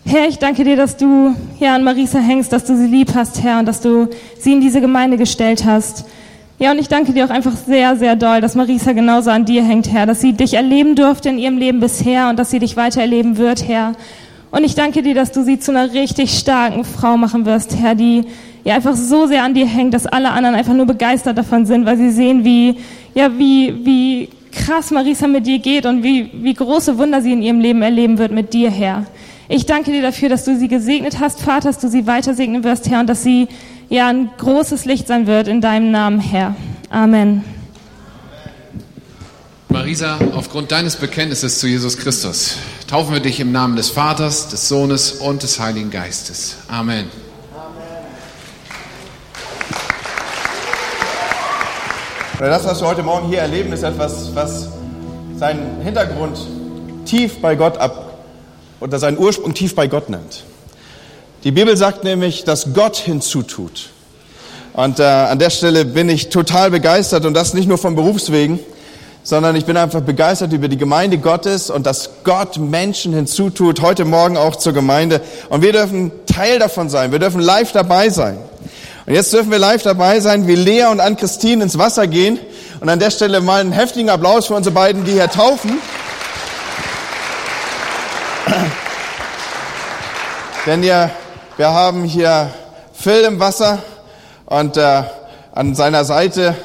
Herr, 0.07 0.27
ich 0.27 0.39
danke 0.39 0.65
dir, 0.65 0.77
dass 0.77 0.97
du 0.97 1.35
ja 1.61 1.75
an 1.75 1.85
Marisa 1.85 2.19
hängst, 2.19 2.53
dass 2.53 2.65
du 2.65 2.77
sie 2.77 2.87
lieb 2.87 3.15
hast, 3.15 3.43
Herr, 3.43 3.59
und 3.59 3.67
dass 3.67 3.81
du 3.81 4.09
sie 4.39 4.55
in 4.55 4.63
diese 4.63 4.81
Gemeinde 4.81 5.19
gestellt 5.19 5.65
hast. 5.67 6.07
Ja, 6.59 6.73
und 6.73 6.79
ich 6.79 6.89
danke 6.89 7.13
dir 7.13 7.27
auch 7.27 7.31
einfach 7.31 7.57
sehr, 7.57 7.97
sehr 7.97 8.17
doll, 8.17 8.41
dass 8.41 8.55
Marisa 8.55 8.93
genauso 8.93 9.31
an 9.31 9.45
dir 9.45 9.63
hängt, 9.63 9.93
Herr, 9.93 10.07
dass 10.07 10.21
sie 10.21 10.33
dich 10.33 10.55
erleben 10.55 10.97
durfte 10.97 11.29
in 11.29 11.39
ihrem 11.39 11.59
Leben 11.59 11.81
bisher 11.81 12.31
und 12.31 12.39
dass 12.39 12.51
sie 12.51 12.59
dich 12.59 12.77
weiter 12.77 13.03
erleben 13.03 13.37
wird, 13.37 13.69
Herr. 13.69 13.93
Und 14.53 14.65
ich 14.65 14.75
danke 14.75 15.01
dir, 15.01 15.15
dass 15.15 15.33
du 15.33 15.43
sie 15.45 15.59
zu 15.59 15.71
einer 15.71 15.95
richtig 15.95 16.39
starken 16.39 16.85
Frau 16.85 17.17
machen 17.17 17.47
wirst, 17.47 17.75
Herr, 17.75 17.95
die 17.95 18.25
ja 18.65 18.75
einfach 18.75 18.95
so 18.95 19.27
sehr 19.27 19.45
an 19.45 19.55
dir 19.55 19.67
hängt, 19.67 19.95
dass 19.95 20.07
alle 20.07 20.31
anderen 20.31 20.55
einfach 20.55 20.75
nur 20.75 20.85
begeistert 20.85 21.39
davon 21.39 21.65
sind, 21.65 21.87
weil 21.87 21.97
sie 21.97 22.11
sehen, 22.11 22.45
wie, 22.45 22.77
ja, 23.15 23.31
wie, 23.39 23.75
wie 23.83 24.29
krass 24.53 24.91
Marisa 24.91 25.27
mit 25.27 25.47
dir 25.47 25.59
geht 25.59 25.87
und 25.87 26.03
wie, 26.03 26.31
wie 26.35 26.53
große 26.53 26.99
Wunder 26.99 27.23
sie 27.23 27.33
in 27.33 27.41
ihrem 27.41 27.61
Leben 27.61 27.81
erleben 27.81 28.19
wird 28.19 28.31
mit 28.31 28.53
dir, 28.53 28.71
Herr. 28.71 29.07
Ich 29.49 29.65
danke 29.65 29.91
dir 29.91 30.03
dafür, 30.03 30.29
dass 30.29 30.45
du 30.45 30.55
sie 30.55 30.69
gesegnet 30.69 31.19
hast, 31.19 31.41
Vater, 31.41 31.69
dass 31.69 31.79
du 31.79 31.89
sie 31.89 32.07
weiter 32.07 32.35
segnen 32.35 32.63
wirst, 32.63 32.91
Herr, 32.91 33.01
und 33.01 33.07
dass 33.09 33.23
sie 33.23 33.49
ja 33.89 34.09
ein 34.09 34.29
großes 34.37 34.85
Licht 34.85 35.07
sein 35.07 35.27
wird 35.27 35.49
in 35.49 35.63
deinem 35.63 35.91
Namen, 35.91 36.21
Herr. 36.21 36.55
Amen. 36.91 37.43
Marisa, 39.71 40.19
aufgrund 40.35 40.71
deines 40.71 40.97
Bekenntnisses 40.97 41.59
zu 41.59 41.67
Jesus 41.67 41.97
Christus 41.97 42.59
taufen 42.93 43.15
wir 43.15 43.21
dich 43.21 43.41
im 43.41 43.53
Namen 43.53 43.75
des 43.75 43.89
Vaters, 43.89 44.49
des 44.49 44.69
Sohnes 44.69 45.13
und 45.13 45.43
des 45.43 45.59
Heiligen 45.59 45.91
Geistes. 45.91 46.57
Amen. 46.69 47.07
Das, 52.39 52.67
was 52.67 52.83
wir 52.83 52.89
heute 52.89 53.03
Morgen 53.03 53.29
hier 53.29 53.39
erleben, 53.39 53.73
ist 53.73 53.83
etwas, 53.83 54.35
was 54.35 54.69
seinen 55.39 55.81
Hintergrund 55.81 56.37
tief 57.07 57.41
bei 57.41 57.55
Gott 57.55 57.79
ab 57.79 58.19
oder 58.79 58.99
seinen 58.99 59.17
Ursprung 59.17 59.55
tief 59.55 59.75
bei 59.75 59.87
Gott 59.87 60.11
nimmt. 60.11 60.45
Die 61.45 61.51
Bibel 61.51 61.75
sagt 61.79 62.05
nämlich, 62.05 62.45
dass 62.45 62.75
Gott 62.75 62.99
hinzutut. 62.99 63.89
Und 64.75 65.01
äh, 65.01 65.05
an 65.05 65.39
der 65.39 65.49
Stelle 65.49 65.87
bin 65.87 66.11
ich 66.11 66.29
total 66.29 66.71
begeistert 66.71 67.25
und 67.25 67.33
das 67.33 67.55
nicht 67.55 67.69
nur 67.69 67.79
von 67.79 67.97
Berufswegen, 67.97 68.59
sondern 69.25 69.55
ich 69.55 69.65
bin 69.65 69.77
einfach 69.77 70.01
begeistert 70.01 70.53
über 70.53 70.69
die 70.69 70.77
Gemeinde 70.77 71.19
Gottes 71.19 71.71
und 71.71 71.87
dass 71.87 72.11
Gott 72.25 72.59
Menschen 72.59 73.13
hinzutut, 73.15 73.81
heute 73.81 74.05
Morgen 74.05 74.37
auch 74.37 74.57
zur 74.57 74.73
Gemeinde. 74.73 75.21
Und 75.49 75.63
wir 75.63 75.73
dürfen 75.73 76.11
Teil 76.27 76.59
davon 76.59 76.89
sein, 76.89 77.13
wir 77.13 77.21
dürfen 77.21 77.41
live 77.41 77.73
dabei 77.73 78.09
sein. 78.09 78.39
Und 79.07 79.15
jetzt 79.15 79.33
dürfen 79.33 79.51
wir 79.51 79.59
live 79.59 79.83
dabei 79.83 80.21
sein, 80.21 80.47
wie 80.47 80.55
Lea 80.55 80.85
und 80.87 81.01
Ann-Christine 81.01 81.65
ins 81.65 81.77
Wasser 81.79 82.07
gehen. 82.07 82.39
Und 82.81 82.89
an 82.89 82.99
der 82.99 83.11
Stelle 83.11 83.41
mal 83.41 83.61
einen 83.61 83.73
heftigen 83.73 84.11
Applaus 84.11 84.47
für 84.47 84.55
unsere 84.55 84.75
beiden, 84.75 85.05
die 85.05 85.13
hier 85.13 85.29
taufen. 85.29 85.79
Denn 90.67 90.83
ja, 90.83 91.11
wir 91.57 91.71
haben 91.71 92.05
hier 92.05 92.51
Phil 92.93 93.23
im 93.25 93.41
Wasser 93.41 93.79
und 94.47 94.77
äh, 94.77 95.03
an 95.53 95.75
seiner 95.75 96.05
Seite 96.05 96.57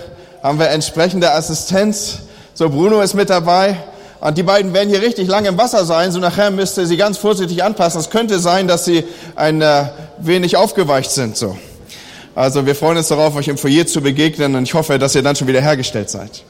haben 0.43 0.59
wir 0.59 0.69
entsprechende 0.69 1.31
Assistenz 1.31 2.19
so, 2.57 2.71
Bruno 2.71 3.01
ist 3.01 3.13
mit 3.13 3.29
dabei. 3.29 3.77
Und 4.19 4.35
die 4.35 4.41
beiden 4.41 4.73
werden 4.73 4.89
hier 4.89 5.03
richtig 5.03 5.27
lange 5.27 5.47
im 5.47 5.59
Wasser 5.59 5.85
sein. 5.85 6.11
So 6.11 6.17
nachher 6.17 6.49
müsst 6.49 6.75
ihr 6.79 6.87
sie 6.87 6.97
ganz 6.97 7.19
vorsichtig 7.19 7.63
anpassen. 7.63 8.01
Es 8.01 8.09
könnte 8.09 8.39
sein, 8.39 8.67
dass 8.67 8.83
sie 8.83 9.03
ein 9.35 9.61
äh, 9.61 9.83
wenig 10.17 10.57
aufgeweicht 10.57 11.11
sind. 11.11 11.37
So. 11.37 11.55
Also 12.33 12.65
wir 12.65 12.73
freuen 12.73 12.97
uns 12.97 13.09
darauf, 13.09 13.35
euch 13.35 13.47
im 13.47 13.59
Foyer 13.59 13.85
zu 13.85 14.01
begegnen 14.01 14.55
und 14.55 14.63
ich 14.63 14.73
hoffe, 14.73 14.97
dass 14.97 15.13
ihr 15.13 15.21
dann 15.21 15.35
schon 15.35 15.47
wieder 15.47 15.61
hergestellt 15.61 16.09
seid. 16.09 16.43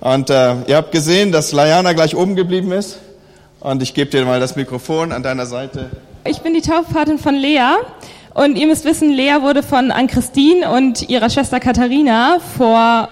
Und 0.00 0.28
äh, 0.28 0.56
ihr 0.66 0.76
habt 0.76 0.92
gesehen, 0.92 1.32
dass 1.32 1.52
Layana 1.52 1.94
gleich 1.94 2.14
oben 2.14 2.36
geblieben 2.36 2.70
ist. 2.72 2.98
Und 3.60 3.82
ich 3.82 3.94
gebe 3.94 4.10
dir 4.10 4.26
mal 4.26 4.40
das 4.40 4.56
Mikrofon 4.56 5.12
an 5.12 5.22
deiner 5.22 5.46
Seite. 5.46 5.88
Ich 6.24 6.40
bin 6.40 6.52
die 6.52 6.60
Taufpatin 6.60 7.18
von 7.18 7.34
Lea. 7.34 7.78
Und 8.34 8.56
ihr 8.56 8.66
müsst 8.66 8.84
wissen, 8.84 9.10
Lea 9.10 9.36
wurde 9.40 9.62
von 9.62 9.90
Ann-Christine 9.90 10.70
und 10.70 11.08
ihrer 11.08 11.30
Schwester 11.30 11.60
Katharina 11.60 12.40
vor 12.58 13.08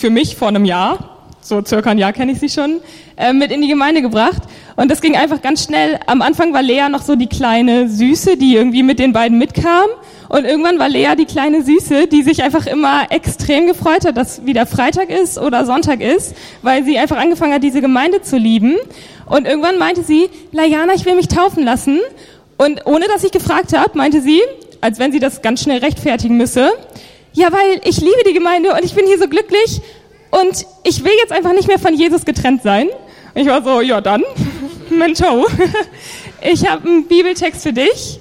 für 0.00 0.10
mich 0.10 0.36
vor 0.36 0.48
einem 0.48 0.64
Jahr 0.64 1.20
so 1.42 1.62
circa 1.64 1.90
ein 1.90 1.98
Jahr 1.98 2.12
kenne 2.12 2.32
ich 2.32 2.38
sie 2.38 2.48
schon, 2.48 2.80
äh, 3.16 3.32
mit 3.32 3.50
in 3.50 3.60
die 3.62 3.68
Gemeinde 3.68 4.02
gebracht. 4.02 4.42
Und 4.76 4.90
das 4.90 5.00
ging 5.00 5.16
einfach 5.16 5.42
ganz 5.42 5.64
schnell. 5.64 5.98
Am 6.06 6.22
Anfang 6.22 6.52
war 6.52 6.62
Lea 6.62 6.88
noch 6.90 7.02
so 7.02 7.16
die 7.16 7.26
kleine 7.26 7.88
Süße, 7.88 8.36
die 8.36 8.54
irgendwie 8.54 8.82
mit 8.82 8.98
den 8.98 9.12
beiden 9.12 9.38
mitkam. 9.38 9.88
Und 10.28 10.44
irgendwann 10.44 10.78
war 10.78 10.88
Lea 10.88 11.16
die 11.18 11.24
kleine 11.24 11.62
Süße, 11.62 12.06
die 12.06 12.22
sich 12.22 12.42
einfach 12.42 12.66
immer 12.66 13.10
extrem 13.10 13.66
gefreut 13.66 14.04
hat, 14.04 14.16
dass 14.16 14.46
wieder 14.46 14.64
Freitag 14.66 15.10
ist 15.10 15.38
oder 15.38 15.66
Sonntag 15.66 16.00
ist, 16.00 16.34
weil 16.62 16.84
sie 16.84 16.98
einfach 16.98 17.16
angefangen 17.16 17.54
hat, 17.54 17.62
diese 17.62 17.80
Gemeinde 17.80 18.22
zu 18.22 18.36
lieben. 18.36 18.76
Und 19.26 19.46
irgendwann 19.46 19.78
meinte 19.78 20.02
sie, 20.02 20.28
Lajana, 20.52 20.94
ich 20.94 21.04
will 21.04 21.16
mich 21.16 21.28
taufen 21.28 21.64
lassen. 21.64 21.98
Und 22.58 22.86
ohne 22.86 23.06
dass 23.06 23.24
ich 23.24 23.32
gefragt 23.32 23.76
habe, 23.76 23.96
meinte 23.96 24.20
sie, 24.20 24.40
als 24.80 24.98
wenn 24.98 25.10
sie 25.10 25.18
das 25.18 25.42
ganz 25.42 25.62
schnell 25.62 25.78
rechtfertigen 25.78 26.36
müsse, 26.36 26.70
ja, 27.32 27.52
weil 27.52 27.80
ich 27.84 28.00
liebe 28.00 28.22
die 28.26 28.32
Gemeinde 28.32 28.72
und 28.72 28.84
ich 28.84 28.94
bin 28.94 29.06
hier 29.06 29.18
so 29.18 29.28
glücklich 29.28 29.80
und 30.30 30.66
ich 30.84 31.04
will 31.04 31.12
jetzt 31.20 31.32
einfach 31.32 31.52
nicht 31.52 31.68
mehr 31.68 31.78
von 31.78 31.94
Jesus 31.94 32.24
getrennt 32.24 32.62
sein. 32.62 32.88
Ich 33.34 33.46
war 33.46 33.62
so, 33.62 33.80
ja 33.80 34.00
dann, 34.00 34.22
Mensch, 34.90 35.20
ich 36.42 36.68
habe 36.68 36.88
einen 36.88 37.06
Bibeltext 37.06 37.62
für 37.62 37.72
dich. 37.72 38.20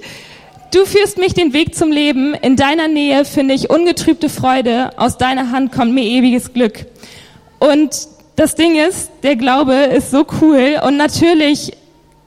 Du 0.72 0.86
führst 0.86 1.17
mich 1.17 1.34
den 1.34 1.54
Weg 1.54 1.74
zum 1.74 1.91
Leben. 1.91 2.36
In 2.36 2.56
deiner 2.56 2.88
Nähe 2.88 3.26
finde 3.26 3.56
ich 3.56 3.72
ungetrübte 3.72 4.30
Freude. 4.30 4.91
Aus 4.98 5.17
deiner 5.17 5.52
Hand 5.52 5.72
kommt 5.72 5.95
mir 5.95 6.04
ewiges 6.04 6.54
Glück. 6.54 6.86
Und 7.58 7.89
das 8.36 8.54
Ding 8.54 8.76
ist, 8.76 9.10
der 9.24 9.36
Glaube 9.36 9.74
ist 9.74 10.12
so 10.12 10.26
cool 10.41 10.80
und 10.86 10.95
natürlich 10.95 11.74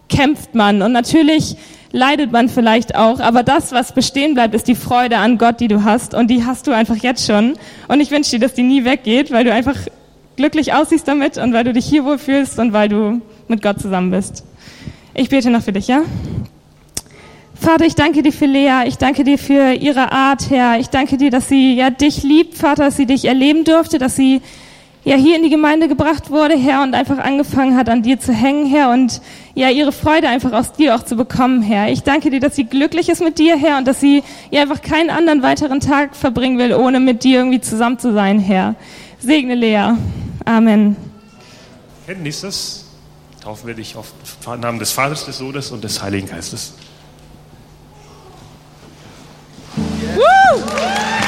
kämpft 0.09 0.55
man 0.55 0.83
und 0.83 0.93
natürlich 0.93 1.57
leidet 1.93 2.33
man 2.33 2.49
vielleicht 2.49 2.95
auch, 2.95 3.21
aber 3.21 3.43
das, 3.43 3.73
was 3.73 3.93
bestehen 3.93 4.35
bleibt, 4.35 4.55
ist 4.55 4.67
die 4.67 4.75
Freude 4.75 5.19
an 5.19 5.39
Gott, 5.39 5.61
die 5.61 5.69
du 5.69 5.85
hast 5.85 6.15
und 6.15 6.29
die 6.29 6.45
hast 6.45 6.67
du 6.67 6.73
einfach 6.73 6.97
jetzt 6.97 7.27
schon 7.27 7.55
und 7.89 8.01
ich 8.01 8.11
wünsche 8.11 8.31
dir, 8.31 8.41
dass 8.41 8.55
die 8.55 8.63
nie 8.63 8.85
weggeht, 8.85 9.31
weil 9.31 9.45
du 9.45 9.53
einfach 9.53 9.77
glücklich 10.37 10.73
aussiehst 10.73 11.07
damit 11.07 11.39
und 11.39 11.53
weil 11.53 11.65
du 11.65 11.73
dich 11.73 11.87
hier 11.87 12.05
wohl 12.05 12.19
fühlst 12.19 12.59
und 12.59 12.73
weil 12.73 12.89
du 12.89 13.21
mit 13.49 13.63
Gott 13.63 13.81
zusammen 13.81 14.11
bist. 14.11 14.45
Ich 15.15 15.29
bete 15.29 15.51
noch 15.51 15.63
für 15.63 15.73
dich, 15.73 15.89
ja? 15.89 16.03
Vater, 17.55 17.85
ich 17.85 17.95
danke 17.95 18.23
dir 18.23 18.33
für 18.33 18.47
Lea. 18.47 18.87
Ich 18.87 18.99
danke 18.99 19.23
dir 19.23 19.39
für 19.39 19.73
ihre 19.75 20.11
Art, 20.11 20.51
Herr. 20.51 20.81
Ich 20.81 20.89
danke 20.89 21.17
dir, 21.17 21.31
dass 21.31 21.49
sie 21.49 21.75
ja 21.75 21.91
dich 21.91 22.25
liebt, 22.25 22.55
Vater, 22.55 22.87
dass 22.87 22.97
sie 22.97 23.07
dich 23.07 23.27
erleben 23.27 23.65
durfte, 23.65 23.99
dass 23.99 24.17
sie 24.17 24.41
ja 25.05 25.17
hier 25.17 25.37
in 25.37 25.43
die 25.43 25.51
Gemeinde 25.51 25.89
gebracht 25.89 26.31
wurde, 26.31 26.57
Herr, 26.57 26.83
und 26.83 26.95
einfach 26.95 27.19
angefangen 27.19 27.77
hat, 27.77 27.89
an 27.89 28.03
dir 28.03 28.21
zu 28.21 28.33
hängen, 28.33 28.67
Herr, 28.67 28.91
und 28.91 29.21
ja 29.55 29.69
ihre 29.69 29.93
Freude 29.93 30.29
einfach 30.29 30.53
aus 30.53 30.73
dir 30.73 30.95
auch 30.95 31.03
zu 31.03 31.17
bekommen, 31.17 31.63
Herr. 31.63 31.91
Ich 31.91 32.03
danke 32.03 32.31
dir, 32.31 32.41
dass 32.41 32.57
sie 32.57 32.65
glücklich 32.65 33.09
ist 33.09 33.23
mit 33.23 33.39
dir, 33.39 33.57
Herr, 33.57 33.79
und 33.79 33.87
dass 33.87 34.01
sie 34.01 34.23
ja 34.51 34.63
einfach 34.63 34.81
keinen 34.81 35.11
anderen 35.11 35.43
weiteren 35.43 35.81
Tag 35.81 36.15
verbringen 36.15 36.59
will, 36.59 36.73
ohne 36.75 37.01
mit 37.01 37.25
dir 37.25 37.39
irgendwie 37.39 37.61
zusammen 37.61 37.99
zu 37.99 38.13
sein, 38.13 38.39
Herr. 38.39 38.75
Segne 39.19 39.55
Lea. 39.55 39.95
Amen. 40.45 40.97
Herr, 42.07 42.17
nächstes 42.17 42.87
taufen 43.43 43.67
wir 43.67 43.75
dich 43.75 43.97
auf 43.97 44.13
den 44.47 44.61
Namen 44.61 44.79
des 44.79 44.93
Vaters, 44.93 45.27
des 45.27 45.39
Sohnes 45.39 45.73
und 45.73 45.83
des 45.83 46.01
Heiligen 46.01 46.29
Geistes. 46.29 46.75
Woo! 50.15 51.22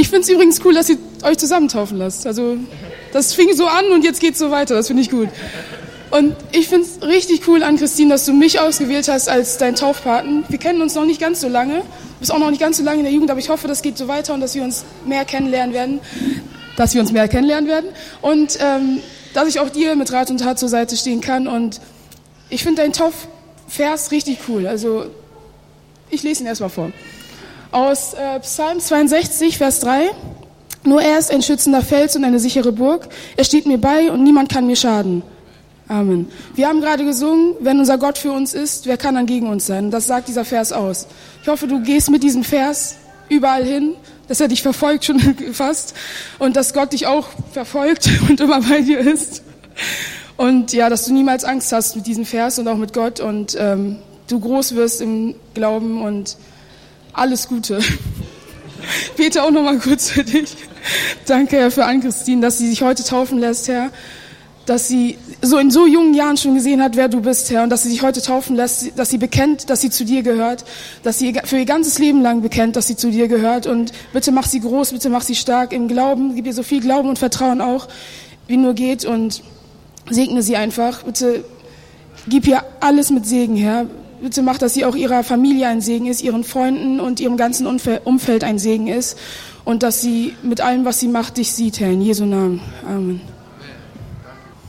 Ich 0.00 0.10
finde 0.10 0.22
es 0.22 0.28
übrigens 0.28 0.64
cool, 0.64 0.74
dass 0.74 0.88
ihr 0.88 0.96
euch 1.24 1.38
zusammentaufen 1.38 1.98
lasst. 1.98 2.24
Also, 2.24 2.56
das 3.12 3.34
fing 3.34 3.52
so 3.52 3.66
an 3.66 3.86
und 3.86 4.04
jetzt 4.04 4.20
geht 4.20 4.34
es 4.34 4.38
so 4.38 4.52
weiter. 4.52 4.76
Das 4.76 4.86
finde 4.86 5.02
ich 5.02 5.10
gut. 5.10 5.28
Und 6.12 6.36
ich 6.52 6.68
finde 6.68 6.86
es 6.86 7.04
richtig 7.04 7.48
cool 7.48 7.64
an 7.64 7.78
Christine, 7.78 8.10
dass 8.10 8.24
du 8.24 8.32
mich 8.32 8.60
ausgewählt 8.60 9.08
hast 9.08 9.28
als 9.28 9.58
dein 9.58 9.74
Taufpaten. 9.74 10.44
Wir 10.48 10.60
kennen 10.60 10.82
uns 10.82 10.94
noch 10.94 11.04
nicht 11.04 11.20
ganz 11.20 11.40
so 11.40 11.48
lange. 11.48 11.78
Du 11.78 12.20
bist 12.20 12.32
auch 12.32 12.38
noch 12.38 12.50
nicht 12.50 12.60
ganz 12.60 12.76
so 12.76 12.84
lange 12.84 12.98
in 12.98 13.04
der 13.06 13.12
Jugend, 13.12 13.28
aber 13.32 13.40
ich 13.40 13.48
hoffe, 13.48 13.66
das 13.66 13.82
geht 13.82 13.98
so 13.98 14.06
weiter 14.06 14.34
und 14.34 14.40
dass 14.40 14.54
wir 14.54 14.62
uns 14.62 14.84
mehr 15.04 15.24
kennenlernen 15.24 15.74
werden. 15.74 16.00
Dass 16.76 16.94
wir 16.94 17.00
uns 17.00 17.10
mehr 17.10 17.26
kennenlernen 17.26 17.68
werden. 17.68 17.90
Und 18.22 18.56
ähm, 18.60 19.00
dass 19.34 19.48
ich 19.48 19.58
auch 19.58 19.68
dir 19.68 19.96
mit 19.96 20.12
Rat 20.12 20.30
und 20.30 20.38
Tat 20.38 20.60
zur 20.60 20.68
Seite 20.68 20.96
stehen 20.96 21.20
kann. 21.20 21.48
Und 21.48 21.80
ich 22.50 22.62
finde 22.62 22.82
deinen 22.82 22.92
Taufvers 22.92 24.12
richtig 24.12 24.38
cool. 24.48 24.68
Also, 24.68 25.06
ich 26.08 26.22
lese 26.22 26.44
ihn 26.44 26.46
erstmal 26.46 26.70
vor 26.70 26.92
aus 27.70 28.14
äh, 28.14 28.40
Psalm 28.40 28.80
62, 28.80 29.58
Vers 29.58 29.80
3. 29.80 30.10
Nur 30.84 31.02
er 31.02 31.18
ist 31.18 31.30
ein 31.30 31.42
schützender 31.42 31.82
Fels 31.82 32.16
und 32.16 32.24
eine 32.24 32.38
sichere 32.38 32.72
Burg. 32.72 33.08
Er 33.36 33.44
steht 33.44 33.66
mir 33.66 33.78
bei 33.78 34.10
und 34.10 34.22
niemand 34.22 34.48
kann 34.48 34.66
mir 34.66 34.76
schaden. 34.76 35.22
Amen. 35.88 36.30
Wir 36.54 36.68
haben 36.68 36.80
gerade 36.80 37.04
gesungen, 37.04 37.54
wenn 37.60 37.78
unser 37.78 37.98
Gott 37.98 38.18
für 38.18 38.32
uns 38.32 38.52
ist, 38.52 38.86
wer 38.86 38.98
kann 38.98 39.14
dann 39.14 39.26
gegen 39.26 39.48
uns 39.48 39.66
sein? 39.66 39.90
Das 39.90 40.06
sagt 40.06 40.28
dieser 40.28 40.44
Vers 40.44 40.72
aus. 40.72 41.06
Ich 41.42 41.48
hoffe, 41.48 41.66
du 41.66 41.80
gehst 41.82 42.10
mit 42.10 42.22
diesem 42.22 42.44
Vers 42.44 42.96
überall 43.30 43.64
hin, 43.64 43.94
dass 44.28 44.40
er 44.40 44.48
dich 44.48 44.62
verfolgt 44.62 45.06
schon 45.06 45.18
fast 45.52 45.94
und 46.38 46.56
dass 46.56 46.74
Gott 46.74 46.92
dich 46.92 47.06
auch 47.06 47.28
verfolgt 47.52 48.08
und 48.28 48.40
immer 48.40 48.60
bei 48.60 48.82
dir 48.82 48.98
ist. 48.98 49.42
Und 50.36 50.72
ja, 50.72 50.88
dass 50.88 51.06
du 51.06 51.12
niemals 51.12 51.44
Angst 51.44 51.72
hast 51.72 51.96
mit 51.96 52.06
diesem 52.06 52.24
Vers 52.24 52.58
und 52.58 52.68
auch 52.68 52.76
mit 52.76 52.92
Gott 52.92 53.20
und 53.20 53.56
ähm, 53.58 53.96
du 54.28 54.38
groß 54.40 54.74
wirst 54.74 55.00
im 55.00 55.34
Glauben 55.54 56.02
und 56.02 56.36
alles 57.18 57.48
Gute. 57.48 57.80
Bete 59.16 59.42
auch 59.42 59.50
noch 59.50 59.62
mal 59.62 59.78
kurz 59.78 60.10
für 60.10 60.24
dich. 60.24 60.56
Danke, 61.26 61.56
Herr, 61.56 61.70
für 61.70 61.84
Ann-Christine, 61.84 62.40
dass 62.40 62.58
sie 62.58 62.68
sich 62.68 62.82
heute 62.82 63.04
taufen 63.04 63.38
lässt, 63.38 63.68
Herr. 63.68 63.90
Dass 64.66 64.86
sie 64.86 65.16
so 65.40 65.58
in 65.58 65.70
so 65.70 65.86
jungen 65.86 66.14
Jahren 66.14 66.36
schon 66.36 66.54
gesehen 66.54 66.82
hat, 66.82 66.96
wer 66.96 67.08
du 67.08 67.22
bist, 67.22 67.50
Herr. 67.50 67.62
Und 67.62 67.70
dass 67.70 67.82
sie 67.82 67.90
sich 67.90 68.02
heute 68.02 68.22
taufen 68.22 68.54
lässt, 68.54 68.98
dass 68.98 69.10
sie 69.10 69.18
bekennt, 69.18 69.70
dass 69.70 69.80
sie 69.80 69.90
zu 69.90 70.04
dir 70.04 70.22
gehört. 70.22 70.64
Dass 71.02 71.18
sie 71.18 71.34
für 71.44 71.58
ihr 71.58 71.64
ganzes 71.64 71.98
Leben 71.98 72.22
lang 72.22 72.42
bekennt, 72.42 72.76
dass 72.76 72.86
sie 72.86 72.96
zu 72.96 73.10
dir 73.10 73.28
gehört. 73.28 73.66
Und 73.66 73.92
bitte 74.12 74.30
mach 74.30 74.46
sie 74.46 74.60
groß, 74.60 74.92
bitte 74.92 75.08
mach 75.08 75.22
sie 75.22 75.34
stark 75.34 75.72
im 75.72 75.88
Glauben. 75.88 76.34
Gib 76.36 76.46
ihr 76.46 76.54
so 76.54 76.62
viel 76.62 76.80
Glauben 76.80 77.08
und 77.08 77.18
Vertrauen 77.18 77.60
auch, 77.60 77.88
wie 78.46 78.56
nur 78.56 78.74
geht. 78.74 79.04
Und 79.04 79.42
segne 80.10 80.42
sie 80.42 80.56
einfach. 80.56 81.02
Bitte 81.02 81.44
gib 82.28 82.46
ihr 82.46 82.62
alles 82.80 83.10
mit 83.10 83.26
Segen, 83.26 83.56
Herr 83.56 83.86
bitte 84.20 84.42
mach, 84.42 84.58
dass 84.58 84.74
sie 84.74 84.84
auch 84.84 84.94
ihrer 84.94 85.24
Familie 85.24 85.68
ein 85.68 85.80
Segen 85.80 86.06
ist, 86.06 86.22
ihren 86.22 86.44
Freunden 86.44 87.00
und 87.00 87.20
ihrem 87.20 87.36
ganzen 87.36 87.66
Umfeld 87.66 88.44
ein 88.44 88.58
Segen 88.58 88.88
ist 88.88 89.18
und 89.64 89.82
dass 89.82 90.00
sie 90.00 90.34
mit 90.42 90.60
allem, 90.60 90.84
was 90.84 91.00
sie 91.00 91.08
macht, 91.08 91.36
dich 91.36 91.52
sieht, 91.52 91.80
Herr, 91.80 91.90
in 91.90 92.02
Jesu 92.02 92.24
Namen. 92.24 92.60
Amen. 92.84 93.20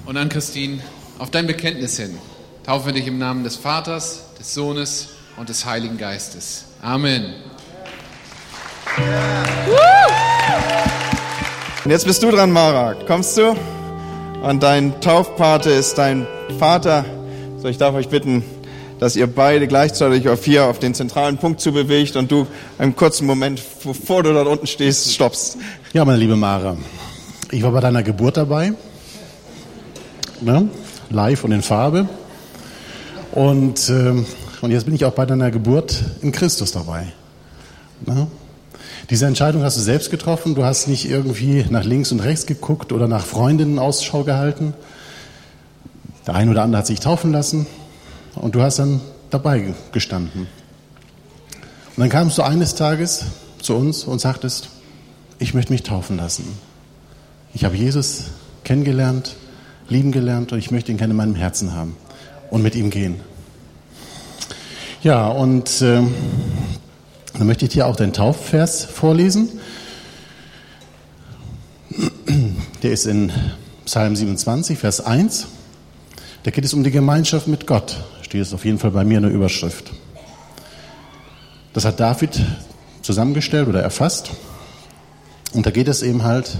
Und 0.05 0.17
an 0.17 0.29
Christine, 0.29 0.79
auf 1.19 1.29
dein 1.29 1.47
Bekenntnis 1.47 1.97
hin, 1.97 2.17
taufen 2.65 2.87
wir 2.87 2.93
dich 2.93 3.07
im 3.07 3.17
Namen 3.17 3.43
des 3.43 3.55
Vaters, 3.55 4.25
des 4.39 4.53
Sohnes 4.53 5.09
und 5.37 5.49
des 5.49 5.65
Heiligen 5.65 5.97
Geistes. 5.97 6.65
Amen. 6.81 7.33
Und 11.85 11.91
jetzt 11.91 12.05
bist 12.05 12.21
du 12.23 12.31
dran, 12.31 12.51
Mara. 12.51 12.95
Kommst 13.07 13.37
du? 13.37 13.55
Und 14.41 14.63
dein 14.63 14.99
Taufpate 15.01 15.69
ist 15.69 15.97
dein 15.97 16.27
Vater. 16.57 17.05
So, 17.57 17.67
ich 17.67 17.77
darf 17.77 17.93
euch 17.95 18.09
bitten, 18.09 18.43
dass 18.99 19.15
ihr 19.15 19.27
beide 19.27 19.67
gleichzeitig 19.67 20.27
auf 20.29 20.43
hier 20.43 20.65
auf 20.65 20.79
den 20.79 20.93
zentralen 20.93 21.37
Punkt 21.37 21.61
zu 21.61 21.71
bewegt 21.71 22.15
und 22.15 22.31
du 22.31 22.45
einen 22.77 22.95
kurzen 22.95 23.25
Moment, 23.25 23.61
bevor 23.83 24.23
du 24.23 24.33
dort 24.33 24.47
unten 24.47 24.67
stehst, 24.67 25.13
stoppst. 25.13 25.57
Ja, 25.93 26.05
meine 26.05 26.19
liebe 26.19 26.35
Mara, 26.35 26.77
ich 27.51 27.63
war 27.63 27.71
bei 27.71 27.79
deiner 27.79 28.03
Geburt 28.03 28.37
dabei, 28.37 28.73
ne? 30.41 30.69
live 31.09 31.43
und 31.43 31.51
in 31.51 31.61
Farbe. 31.61 32.07
Und, 33.31 33.89
äh, 33.89 34.23
und 34.61 34.71
jetzt 34.71 34.85
bin 34.85 34.95
ich 34.95 35.05
auch 35.05 35.13
bei 35.13 35.25
deiner 35.25 35.51
Geburt 35.51 36.03
in 36.21 36.31
Christus 36.31 36.71
dabei. 36.71 37.07
Ne? 38.05 38.27
Diese 39.09 39.25
Entscheidung 39.25 39.63
hast 39.63 39.77
du 39.77 39.81
selbst 39.81 40.11
getroffen. 40.11 40.55
Du 40.55 40.65
hast 40.65 40.87
nicht 40.87 41.09
irgendwie 41.09 41.65
nach 41.69 41.83
links 41.83 42.11
und 42.11 42.19
rechts 42.19 42.45
geguckt 42.45 42.91
oder 42.91 43.07
nach 43.07 43.25
Freundinnen 43.25 43.79
Ausschau 43.79 44.23
gehalten. 44.23 44.73
Der 46.27 46.35
eine 46.35 46.51
oder 46.51 46.63
andere 46.63 46.79
hat 46.79 46.87
sich 46.87 46.99
taufen 46.99 47.31
lassen. 47.31 47.65
Und 48.39 48.55
du 48.55 48.61
hast 48.61 48.79
dann 48.79 49.01
dabei 49.29 49.73
gestanden. 49.91 50.47
Und 51.95 51.99
dann 51.99 52.09
kamst 52.09 52.37
du 52.37 52.41
eines 52.41 52.73
Tages 52.73 53.25
zu 53.61 53.75
uns 53.75 54.05
und 54.05 54.19
sagtest, 54.19 54.69
ich 55.39 55.53
möchte 55.53 55.71
mich 55.73 55.83
taufen 55.83 56.17
lassen. 56.17 56.57
Ich 57.53 57.65
habe 57.65 57.75
Jesus 57.75 58.25
kennengelernt, 58.63 59.35
lieben 59.89 60.11
gelernt 60.11 60.53
und 60.53 60.59
ich 60.59 60.71
möchte 60.71 60.91
ihn 60.91 60.97
gerne 60.97 61.11
in 61.11 61.17
meinem 61.17 61.35
Herzen 61.35 61.73
haben 61.73 61.97
und 62.49 62.63
mit 62.63 62.75
ihm 62.75 62.89
gehen. 62.89 63.19
Ja, 65.03 65.27
und 65.27 65.81
äh, 65.81 66.01
dann 67.33 67.47
möchte 67.47 67.65
ich 67.65 67.71
dir 67.71 67.87
auch 67.87 67.95
den 67.97 68.13
Taufvers 68.13 68.85
vorlesen. 68.85 69.59
Der 72.83 72.91
ist 72.91 73.05
in 73.05 73.31
Psalm 73.85 74.15
27, 74.15 74.77
Vers 74.77 75.01
1. 75.01 75.47
Da 76.43 76.51
geht 76.51 76.63
es 76.63 76.73
um 76.73 76.85
die 76.85 76.91
Gemeinschaft 76.91 77.47
mit 77.47 77.67
Gott 77.67 77.97
steht 78.29 78.43
es 78.43 78.53
auf 78.53 78.63
jeden 78.63 78.77
Fall 78.77 78.91
bei 78.91 79.03
mir 79.03 79.17
in 79.17 79.23
der 79.23 79.31
Überschrift. 79.31 79.91
Das 81.73 81.83
hat 81.83 81.99
David 81.99 82.39
zusammengestellt 83.01 83.67
oder 83.67 83.81
erfasst. 83.81 84.29
Und 85.53 85.65
da 85.65 85.71
geht 85.71 85.87
es 85.87 86.03
eben 86.03 86.23
halt, 86.23 86.59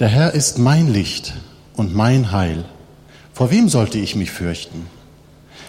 der 0.00 0.08
Herr 0.08 0.34
ist 0.34 0.58
mein 0.58 0.92
Licht 0.92 1.32
und 1.76 1.94
mein 1.94 2.30
Heil. 2.30 2.66
Vor 3.32 3.50
wem 3.50 3.70
sollte 3.70 3.96
ich 3.96 4.16
mich 4.16 4.30
fürchten? 4.30 4.86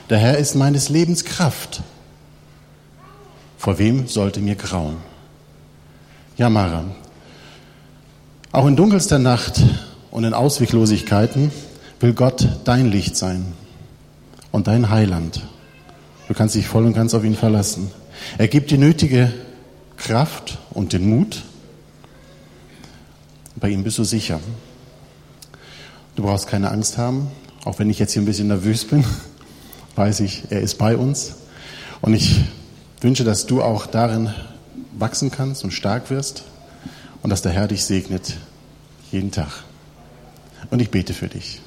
Der 0.09 0.17
Herr 0.17 0.39
ist 0.39 0.55
meines 0.55 0.89
Lebens 0.89 1.23
Kraft. 1.23 1.83
Vor 3.57 3.79
wem 3.79 4.09
sollte 4.09 4.41
mir 4.41 4.55
grauen? 4.55 4.97
Ja, 6.35 6.49
Mara, 6.49 6.83
Auch 8.51 8.67
in 8.67 8.75
dunkelster 8.75 9.19
Nacht 9.19 9.61
und 10.11 10.25
in 10.25 10.33
Ausweglosigkeiten 10.33 11.53
will 12.01 12.11
Gott 12.11 12.45
dein 12.65 12.91
Licht 12.91 13.15
sein 13.15 13.53
und 14.57 14.65
dein 14.65 14.89
Heiland. 14.89 15.43
Du 16.27 16.33
kannst 16.33 16.55
dich 16.55 16.67
voll 16.67 16.87
und 16.87 16.93
ganz 16.93 17.13
auf 17.13 17.23
ihn 17.23 17.35
verlassen. 17.35 17.91
Er 18.39 18.47
gibt 18.47 18.71
die 18.71 18.79
nötige 18.79 19.31
Kraft 19.97 20.57
und 20.71 20.93
den 20.93 21.07
Mut. 21.07 21.43
Bei 23.55 23.69
ihm 23.69 23.83
bist 23.83 23.99
du 23.99 24.03
sicher. 24.03 24.39
Du 26.15 26.23
brauchst 26.23 26.47
keine 26.47 26.71
Angst 26.71 26.97
haben, 26.97 27.27
auch 27.65 27.77
wenn 27.77 27.91
ich 27.91 27.99
jetzt 27.99 28.13
hier 28.13 28.21
ein 28.23 28.25
bisschen 28.25 28.47
nervös 28.47 28.83
bin, 28.85 29.05
weiß 29.95 30.21
ich, 30.21 30.45
er 30.49 30.61
ist 30.61 30.79
bei 30.79 30.97
uns. 30.97 31.35
Und 32.01 32.15
ich 32.15 32.43
wünsche, 32.99 33.23
dass 33.23 33.45
du 33.45 33.61
auch 33.61 33.85
darin 33.85 34.33
wachsen 34.97 35.29
kannst 35.29 35.63
und 35.63 35.71
stark 35.71 36.09
wirst 36.09 36.45
und 37.21 37.29
dass 37.29 37.43
der 37.43 37.51
Herr 37.51 37.67
dich 37.67 37.85
segnet 37.85 38.37
jeden 39.11 39.29
Tag. 39.29 39.51
Und 40.71 40.81
ich 40.81 40.89
bete 40.89 41.13
für 41.13 41.27
dich. 41.27 41.61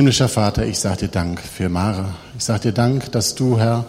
Himmlischer 0.00 0.30
Vater, 0.30 0.64
ich 0.64 0.78
sage 0.78 1.00
dir 1.00 1.08
Dank 1.08 1.42
für 1.42 1.68
Mara. 1.68 2.14
Ich 2.38 2.42
sage 2.42 2.60
dir 2.60 2.72
Dank, 2.72 3.12
dass 3.12 3.34
du, 3.34 3.58
Herr, 3.58 3.84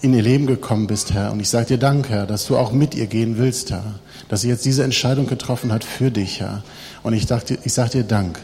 in 0.00 0.14
ihr 0.14 0.22
Leben 0.22 0.46
gekommen 0.46 0.86
bist, 0.86 1.12
Herr. 1.12 1.32
Und 1.32 1.40
ich 1.40 1.48
sage 1.48 1.66
dir 1.66 1.78
Dank, 1.78 2.08
Herr, 2.08 2.24
dass 2.24 2.46
du 2.46 2.56
auch 2.56 2.70
mit 2.70 2.94
ihr 2.94 3.08
gehen 3.08 3.36
willst, 3.36 3.72
Herr. 3.72 3.82
Dass 4.28 4.42
sie 4.42 4.48
jetzt 4.48 4.64
diese 4.64 4.84
Entscheidung 4.84 5.26
getroffen 5.26 5.72
hat 5.72 5.82
für 5.82 6.12
dich, 6.12 6.38
Herr. 6.38 6.62
Und 7.02 7.14
ich, 7.14 7.26
ich 7.64 7.72
sage 7.72 7.90
dir 7.90 8.04
Dank, 8.04 8.38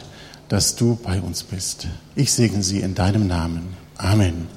dass 0.49 0.75
du 0.75 0.99
bei 1.01 1.21
uns 1.21 1.45
bist. 1.45 1.87
Ich 2.17 2.33
segne 2.33 2.65
sie 2.65 2.81
in 2.81 2.97
deinem 2.97 3.29
Namen. 3.29 3.77
Amen. 3.97 4.49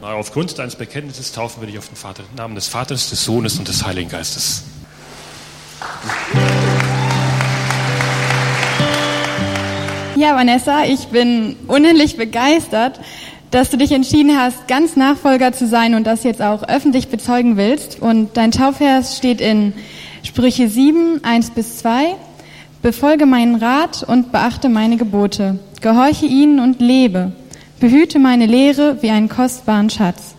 Aufgrund 0.00 0.58
deines 0.58 0.74
Bekenntnisses 0.74 1.32
taufen 1.32 1.60
wir 1.60 1.66
dich 1.66 1.76
auf 1.76 1.88
den 1.88 1.96
Vater, 1.96 2.22
Namen 2.34 2.54
des 2.54 2.66
Vaters, 2.68 3.10
des 3.10 3.22
Sohnes 3.22 3.58
und 3.58 3.68
des 3.68 3.84
Heiligen 3.84 4.08
Geistes. 4.08 4.62
Ja, 10.18 10.34
Vanessa, 10.34 10.84
ich 10.84 11.06
bin 11.06 11.54
unendlich 11.68 12.16
begeistert, 12.16 12.98
dass 13.52 13.70
du 13.70 13.76
dich 13.76 13.92
entschieden 13.92 14.36
hast, 14.36 14.66
ganz 14.66 14.96
Nachfolger 14.96 15.52
zu 15.52 15.68
sein 15.68 15.94
und 15.94 16.08
das 16.08 16.24
jetzt 16.24 16.42
auch 16.42 16.64
öffentlich 16.64 17.06
bezeugen 17.06 17.56
willst. 17.56 18.02
Und 18.02 18.36
dein 18.36 18.50
Taufvers 18.50 19.16
steht 19.16 19.40
in 19.40 19.74
Sprüche 20.24 20.68
7, 20.68 21.22
1 21.22 21.50
bis 21.50 21.78
2. 21.78 22.16
Befolge 22.82 23.26
meinen 23.26 23.54
Rat 23.54 24.02
und 24.02 24.32
beachte 24.32 24.68
meine 24.68 24.96
Gebote. 24.96 25.60
Gehorche 25.82 26.26
ihnen 26.26 26.58
und 26.58 26.80
lebe. 26.80 27.30
Behüte 27.78 28.18
meine 28.18 28.46
Lehre 28.46 29.00
wie 29.02 29.10
einen 29.10 29.28
kostbaren 29.28 29.88
Schatz. 29.88 30.34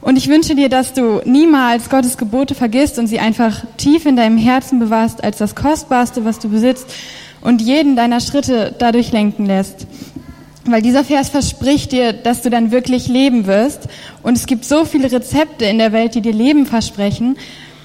Und 0.00 0.16
ich 0.16 0.28
wünsche 0.28 0.54
dir, 0.54 0.70
dass 0.70 0.94
du 0.94 1.20
niemals 1.26 1.90
Gottes 1.90 2.16
Gebote 2.16 2.54
vergisst 2.54 2.98
und 2.98 3.08
sie 3.08 3.18
einfach 3.18 3.62
tief 3.76 4.06
in 4.06 4.16
deinem 4.16 4.38
Herzen 4.38 4.78
bewahrst 4.78 5.22
als 5.22 5.36
das 5.36 5.54
Kostbarste, 5.54 6.24
was 6.24 6.38
du 6.38 6.48
besitzt 6.48 6.86
und 7.40 7.62
jeden 7.62 7.96
deiner 7.96 8.20
Schritte 8.20 8.74
dadurch 8.78 9.12
lenken 9.12 9.46
lässt. 9.46 9.86
Weil 10.64 10.82
dieser 10.82 11.04
Vers 11.04 11.28
verspricht 11.28 11.92
dir, 11.92 12.12
dass 12.12 12.42
du 12.42 12.50
dann 12.50 12.72
wirklich 12.72 13.06
leben 13.06 13.46
wirst. 13.46 13.88
Und 14.22 14.36
es 14.36 14.46
gibt 14.46 14.64
so 14.64 14.84
viele 14.84 15.10
Rezepte 15.10 15.64
in 15.64 15.78
der 15.78 15.92
Welt, 15.92 16.14
die 16.14 16.20
dir 16.20 16.32
Leben 16.32 16.66
versprechen. 16.66 17.36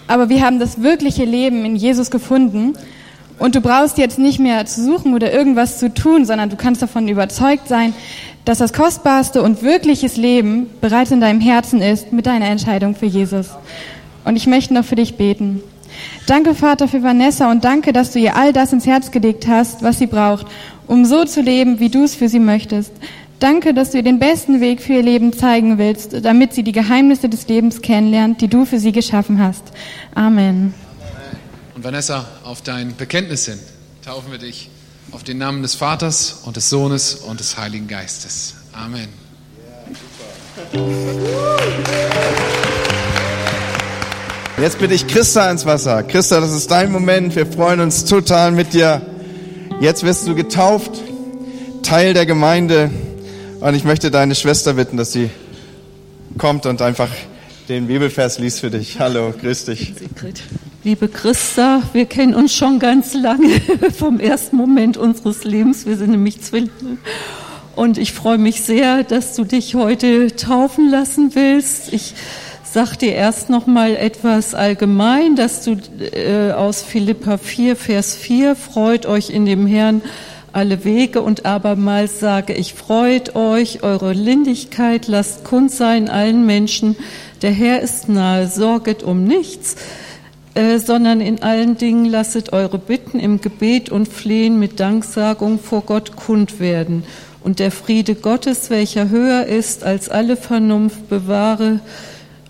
Aber 0.07 0.29
wir 0.29 0.43
haben 0.43 0.59
das 0.59 0.81
wirkliche 0.81 1.25
Leben 1.25 1.63
in 1.63 1.75
Jesus 1.75 2.09
gefunden. 2.09 2.73
Und 3.37 3.55
du 3.55 3.61
brauchst 3.61 3.97
jetzt 3.97 4.19
nicht 4.19 4.39
mehr 4.39 4.65
zu 4.65 4.83
suchen 4.83 5.13
oder 5.13 5.31
irgendwas 5.31 5.79
zu 5.79 5.93
tun, 5.93 6.25
sondern 6.25 6.49
du 6.49 6.55
kannst 6.55 6.81
davon 6.81 7.07
überzeugt 7.07 7.67
sein, 7.67 7.93
dass 8.45 8.57
das 8.57 8.73
kostbarste 8.73 9.41
und 9.43 9.61
wirkliches 9.61 10.17
Leben 10.17 10.67
bereits 10.79 11.11
in 11.11 11.21
deinem 11.21 11.41
Herzen 11.41 11.81
ist 11.81 12.11
mit 12.11 12.25
deiner 12.25 12.47
Entscheidung 12.47 12.95
für 12.95 13.05
Jesus. 13.05 13.49
Und 14.25 14.35
ich 14.35 14.47
möchte 14.47 14.73
noch 14.73 14.85
für 14.85 14.95
dich 14.95 15.17
beten. 15.17 15.61
Danke, 16.27 16.55
Vater, 16.55 16.87
für 16.87 17.03
Vanessa 17.03 17.51
und 17.51 17.63
danke, 17.63 17.93
dass 17.93 18.11
du 18.11 18.19
ihr 18.19 18.35
all 18.35 18.53
das 18.53 18.73
ins 18.73 18.85
Herz 18.85 19.11
gelegt 19.11 19.47
hast, 19.47 19.83
was 19.83 19.99
sie 19.99 20.07
braucht, 20.07 20.45
um 20.87 21.05
so 21.05 21.25
zu 21.25 21.41
leben, 21.41 21.79
wie 21.79 21.89
du 21.89 22.03
es 22.03 22.15
für 22.15 22.29
sie 22.29 22.39
möchtest. 22.39 22.91
Danke, 23.39 23.73
dass 23.73 23.91
du 23.91 23.97
ihr 23.97 24.03
den 24.03 24.19
besten 24.19 24.61
Weg 24.61 24.81
für 24.81 24.93
ihr 24.93 25.01
Leben 25.01 25.33
zeigen 25.33 25.79
willst, 25.79 26.23
damit 26.23 26.53
sie 26.53 26.63
die 26.63 26.73
Geheimnisse 26.73 27.27
des 27.27 27.47
Lebens 27.47 27.81
kennenlernt, 27.81 28.39
die 28.39 28.47
du 28.47 28.65
für 28.65 28.79
sie 28.79 28.91
geschaffen 28.91 29.41
hast. 29.41 29.63
Amen. 30.13 30.73
Und 31.75 31.83
Vanessa, 31.83 32.27
auf 32.43 32.61
dein 32.61 32.95
Bekenntnis 32.95 33.45
hin 33.45 33.57
taufen 34.05 34.31
wir 34.31 34.37
dich 34.37 34.69
auf 35.11 35.23
den 35.23 35.39
Namen 35.39 35.63
des 35.63 35.75
Vaters 35.75 36.41
und 36.45 36.55
des 36.55 36.69
Sohnes 36.69 37.15
und 37.15 37.39
des 37.39 37.57
Heiligen 37.57 37.87
Geistes. 37.87 38.55
Amen. 38.73 39.09
Jetzt 44.61 44.77
bitte 44.77 44.93
ich 44.93 45.07
Christa 45.07 45.49
ins 45.49 45.65
Wasser. 45.65 46.03
Christa, 46.03 46.39
das 46.39 46.51
ist 46.51 46.69
dein 46.69 46.91
Moment. 46.91 47.35
Wir 47.35 47.47
freuen 47.47 47.79
uns 47.79 48.05
total 48.05 48.51
mit 48.51 48.75
dir. 48.75 49.01
Jetzt 49.79 50.03
wirst 50.03 50.27
du 50.27 50.35
getauft, 50.35 51.01
Teil 51.81 52.13
der 52.13 52.27
Gemeinde. 52.27 52.91
Und 53.59 53.73
ich 53.73 53.85
möchte 53.85 54.11
deine 54.11 54.35
Schwester 54.35 54.73
bitten, 54.73 54.97
dass 54.97 55.13
sie 55.13 55.31
kommt 56.37 56.67
und 56.67 56.83
einfach 56.83 57.09
den 57.69 57.87
Bibelvers 57.87 58.37
liest 58.37 58.59
für 58.59 58.69
dich. 58.69 58.99
Hallo, 58.99 59.33
grüß 59.41 59.65
dich. 59.65 59.95
Liebe 60.83 61.07
Christa, 61.07 61.81
wir 61.93 62.05
kennen 62.05 62.35
uns 62.35 62.53
schon 62.53 62.77
ganz 62.77 63.15
lange 63.15 63.59
vom 63.97 64.19
ersten 64.19 64.57
Moment 64.57 64.95
unseres 64.95 65.43
Lebens. 65.43 65.87
Wir 65.87 65.97
sind 65.97 66.11
nämlich 66.11 66.39
Zwillinge. 66.39 66.99
Und 67.75 67.97
ich 67.97 68.11
freue 68.11 68.37
mich 68.37 68.61
sehr, 68.61 69.03
dass 69.03 69.35
du 69.35 69.43
dich 69.43 69.73
heute 69.73 70.35
taufen 70.35 70.91
lassen 70.91 71.33
willst. 71.33 71.91
Ich 71.93 72.13
sag 72.73 72.95
dir 72.95 73.13
erst 73.13 73.49
noch 73.49 73.67
mal 73.67 73.97
etwas 73.97 74.55
allgemein, 74.55 75.35
dass 75.35 75.63
du 75.63 75.75
äh, 76.13 76.53
aus 76.53 76.81
Philippa 76.81 77.37
4, 77.37 77.75
Vers 77.75 78.15
4, 78.15 78.55
freut 78.55 79.05
euch 79.05 79.29
in 79.29 79.45
dem 79.45 79.67
Herrn 79.67 80.01
alle 80.53 80.85
Wege 80.85 81.21
und 81.21 81.45
abermals 81.45 82.21
sage 82.21 82.53
ich, 82.53 82.73
freut 82.73 83.35
euch, 83.35 83.83
eure 83.83 84.13
Lindigkeit 84.13 85.07
lasst 85.07 85.43
kund 85.43 85.71
sein 85.71 86.09
allen 86.09 86.45
Menschen, 86.45 86.95
der 87.41 87.51
Herr 87.51 87.81
ist 87.81 88.07
nahe, 88.07 88.47
sorget 88.47 89.03
um 89.03 89.25
nichts, 89.25 89.75
äh, 90.53 90.77
sondern 90.77 91.19
in 91.19 91.43
allen 91.43 91.77
Dingen 91.77 92.05
lasset 92.05 92.53
eure 92.53 92.77
Bitten 92.77 93.19
im 93.19 93.41
Gebet 93.41 93.89
und 93.89 94.07
Flehen 94.07 94.59
mit 94.59 94.79
Danksagung 94.79 95.59
vor 95.59 95.81
Gott 95.81 96.15
kund 96.15 96.61
werden. 96.61 97.03
Und 97.43 97.59
der 97.59 97.71
Friede 97.71 98.15
Gottes, 98.15 98.69
welcher 98.69 99.09
höher 99.09 99.45
ist 99.45 99.83
als 99.83 100.07
alle 100.07 100.37
Vernunft, 100.37 101.09
bewahre 101.09 101.81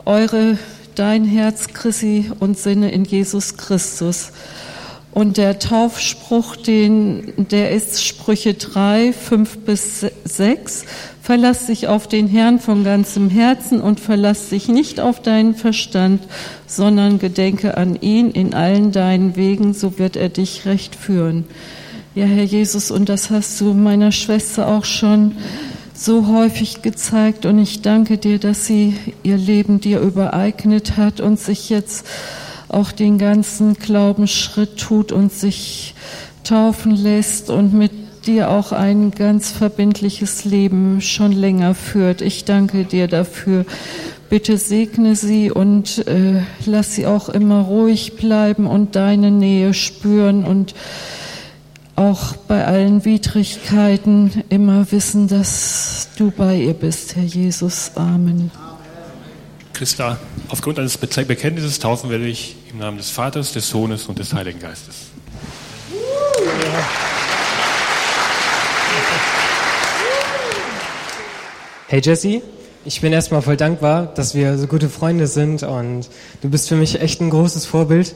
eure, 0.05 0.57
dein 0.95 1.25
Herz, 1.25 1.67
Chrissy, 1.67 2.31
und 2.39 2.57
Sinne 2.57 2.91
in 2.91 3.05
Jesus 3.05 3.57
Christus. 3.57 4.31
Und 5.13 5.37
der 5.37 5.59
Taufspruch, 5.59 6.55
den, 6.55 7.33
der 7.37 7.71
ist 7.71 8.05
Sprüche 8.05 8.53
3, 8.53 9.11
5 9.11 9.57
bis 9.59 10.05
6. 10.23 10.85
Verlass 11.21 11.67
dich 11.67 11.87
auf 11.87 12.07
den 12.07 12.27
Herrn 12.27 12.59
von 12.59 12.83
ganzem 12.83 13.29
Herzen 13.29 13.81
und 13.81 13.99
verlass 13.99 14.49
dich 14.49 14.69
nicht 14.69 14.99
auf 14.99 15.21
deinen 15.21 15.55
Verstand, 15.55 16.23
sondern 16.65 17.19
gedenke 17.19 17.77
an 17.77 17.97
ihn 18.01 18.31
in 18.31 18.53
allen 18.53 18.91
deinen 18.91 19.35
Wegen, 19.35 19.73
so 19.73 19.99
wird 19.99 20.15
er 20.15 20.29
dich 20.29 20.65
recht 20.65 20.95
führen. 20.95 21.45
Ja, 22.15 22.25
Herr 22.25 22.43
Jesus, 22.43 22.89
und 22.89 23.07
das 23.07 23.29
hast 23.29 23.59
du 23.61 23.73
meiner 23.73 24.11
Schwester 24.11 24.67
auch 24.67 24.85
schon 24.85 25.33
so 26.01 26.25
häufig 26.25 26.81
gezeigt 26.81 27.45
und 27.45 27.59
ich 27.59 27.83
danke 27.83 28.17
dir, 28.17 28.39
dass 28.39 28.65
sie 28.65 28.95
ihr 29.21 29.37
Leben 29.37 29.81
dir 29.81 29.99
übereignet 29.99 30.97
hat 30.97 31.19
und 31.19 31.39
sich 31.39 31.69
jetzt 31.69 32.07
auch 32.69 32.91
den 32.91 33.19
ganzen 33.19 33.75
Glaubensschritt 33.75 34.77
tut 34.79 35.11
und 35.11 35.31
sich 35.31 35.93
taufen 36.43 36.95
lässt 36.95 37.51
und 37.51 37.75
mit 37.75 37.91
dir 38.25 38.49
auch 38.49 38.71
ein 38.71 39.11
ganz 39.11 39.51
verbindliches 39.51 40.43
Leben 40.43 41.01
schon 41.01 41.33
länger 41.33 41.75
führt. 41.75 42.21
Ich 42.21 42.45
danke 42.45 42.85
dir 42.85 43.07
dafür. 43.07 43.65
Bitte 44.27 44.57
segne 44.57 45.15
sie 45.15 45.51
und 45.51 46.07
äh, 46.07 46.41
lass 46.65 46.95
sie 46.95 47.05
auch 47.05 47.29
immer 47.29 47.61
ruhig 47.61 48.15
bleiben 48.15 48.65
und 48.65 48.95
deine 48.95 49.29
Nähe 49.29 49.75
spüren 49.75 50.45
und 50.45 50.73
auch 51.95 52.35
bei 52.35 52.65
allen 52.65 53.05
Widrigkeiten 53.05 54.43
immer 54.49 54.91
wissen, 54.91 55.27
dass 55.27 56.09
du 56.17 56.31
bei 56.31 56.55
ihr 56.55 56.73
bist, 56.73 57.15
Herr 57.15 57.23
Jesus. 57.23 57.91
Amen. 57.95 58.51
Christa, 59.73 60.19
aufgrund 60.49 60.79
eines 60.79 60.97
Bekenntnisses 60.97 61.79
taufen 61.79 62.09
wir 62.09 62.19
dich 62.19 62.55
im 62.71 62.79
Namen 62.79 62.97
des 62.97 63.09
Vaters, 63.09 63.53
des 63.53 63.69
Sohnes 63.69 64.05
und 64.05 64.19
des 64.19 64.33
Heiligen 64.33 64.59
Geistes. 64.59 64.95
Hey 71.87 72.01
Jesse, 72.03 72.41
ich 72.85 73.01
bin 73.01 73.11
erstmal 73.11 73.41
voll 73.41 73.57
dankbar, 73.57 74.05
dass 74.15 74.33
wir 74.33 74.57
so 74.57 74.65
gute 74.65 74.87
Freunde 74.87 75.27
sind 75.27 75.63
und 75.63 76.09
du 76.41 76.49
bist 76.49 76.69
für 76.69 76.75
mich 76.75 77.01
echt 77.01 77.21
ein 77.21 77.29
großes 77.29 77.65
Vorbild. 77.65 78.15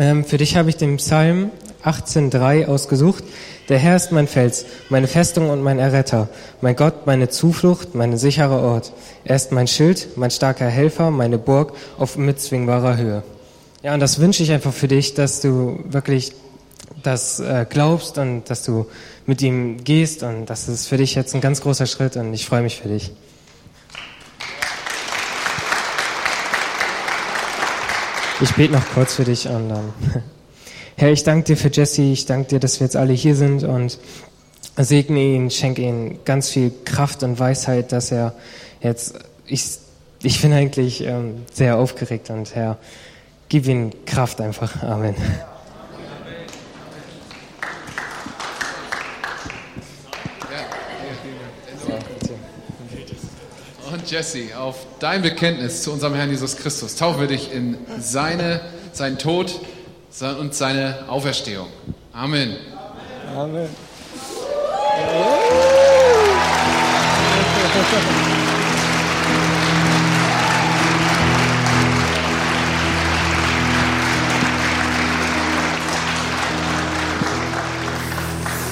Ähm, 0.00 0.24
für 0.24 0.38
dich 0.38 0.56
habe 0.56 0.70
ich 0.70 0.78
den 0.78 0.96
Psalm 0.96 1.50
18.3 1.84 2.64
ausgesucht. 2.64 3.22
Der 3.68 3.78
Herr 3.78 3.96
ist 3.96 4.12
mein 4.12 4.26
Fels, 4.26 4.64
meine 4.88 5.06
Festung 5.06 5.50
und 5.50 5.62
mein 5.62 5.78
Erretter, 5.78 6.30
mein 6.62 6.74
Gott, 6.74 7.06
meine 7.06 7.28
Zuflucht, 7.28 7.94
mein 7.94 8.16
sicherer 8.16 8.62
Ort. 8.62 8.94
Er 9.24 9.36
ist 9.36 9.52
mein 9.52 9.66
Schild, 9.66 10.16
mein 10.16 10.30
starker 10.30 10.68
Helfer, 10.68 11.10
meine 11.10 11.36
Burg 11.36 11.74
auf 11.98 12.16
unbezwingbarer 12.16 12.96
Höhe. 12.96 13.22
Ja, 13.82 13.92
und 13.92 14.00
das 14.00 14.18
wünsche 14.18 14.42
ich 14.42 14.52
einfach 14.52 14.72
für 14.72 14.88
dich, 14.88 15.12
dass 15.12 15.42
du 15.42 15.78
wirklich 15.84 16.32
das 17.02 17.38
äh, 17.40 17.66
glaubst 17.68 18.16
und 18.16 18.48
dass 18.48 18.64
du 18.64 18.86
mit 19.26 19.42
ihm 19.42 19.84
gehst 19.84 20.22
und 20.22 20.46
das 20.46 20.66
ist 20.66 20.86
für 20.86 20.96
dich 20.96 21.14
jetzt 21.14 21.34
ein 21.34 21.42
ganz 21.42 21.60
großer 21.60 21.86
Schritt 21.86 22.16
und 22.16 22.32
ich 22.32 22.46
freue 22.46 22.62
mich 22.62 22.80
für 22.80 22.88
dich. 22.88 23.12
Ich 28.42 28.54
bete 28.54 28.72
noch 28.72 28.88
kurz 28.94 29.14
für 29.14 29.24
dich 29.24 29.46
und 29.48 29.68
dann. 29.68 29.92
Herr, 30.96 31.12
ich 31.12 31.24
danke 31.24 31.44
dir 31.44 31.56
für 31.58 31.70
Jesse, 31.70 32.02
ich 32.02 32.24
danke 32.24 32.48
dir, 32.48 32.60
dass 32.60 32.80
wir 32.80 32.86
jetzt 32.86 32.96
alle 32.96 33.12
hier 33.12 33.36
sind 33.36 33.64
und 33.64 33.98
segne 34.76 35.20
ihn, 35.20 35.50
schenke 35.50 35.82
ihm 35.82 36.20
ganz 36.24 36.48
viel 36.48 36.72
Kraft 36.86 37.22
und 37.22 37.38
Weisheit, 37.38 37.92
dass 37.92 38.12
er 38.12 38.34
jetzt, 38.80 39.18
ich, 39.44 39.78
ich 40.22 40.40
bin 40.40 40.54
eigentlich 40.54 41.02
ähm, 41.04 41.42
sehr 41.52 41.76
aufgeregt 41.76 42.30
und 42.30 42.54
Herr, 42.54 42.78
gib 43.50 43.66
ihm 43.66 43.90
Kraft 44.06 44.40
einfach. 44.40 44.82
Amen. 44.82 45.14
Jesse, 54.10 54.56
auf 54.58 54.86
dein 54.98 55.22
Bekenntnis 55.22 55.82
zu 55.82 55.92
unserem 55.92 56.14
Herrn 56.14 56.30
Jesus 56.30 56.56
Christus 56.56 56.96
taufen 56.96 57.20
wir 57.20 57.28
dich 57.28 57.52
in 57.52 57.78
seine, 58.00 58.60
seinen 58.92 59.18
Tod 59.18 59.60
und 60.40 60.52
seine 60.52 61.04
Auferstehung. 61.08 61.68
Amen. 62.12 62.56
Amen. 63.36 63.68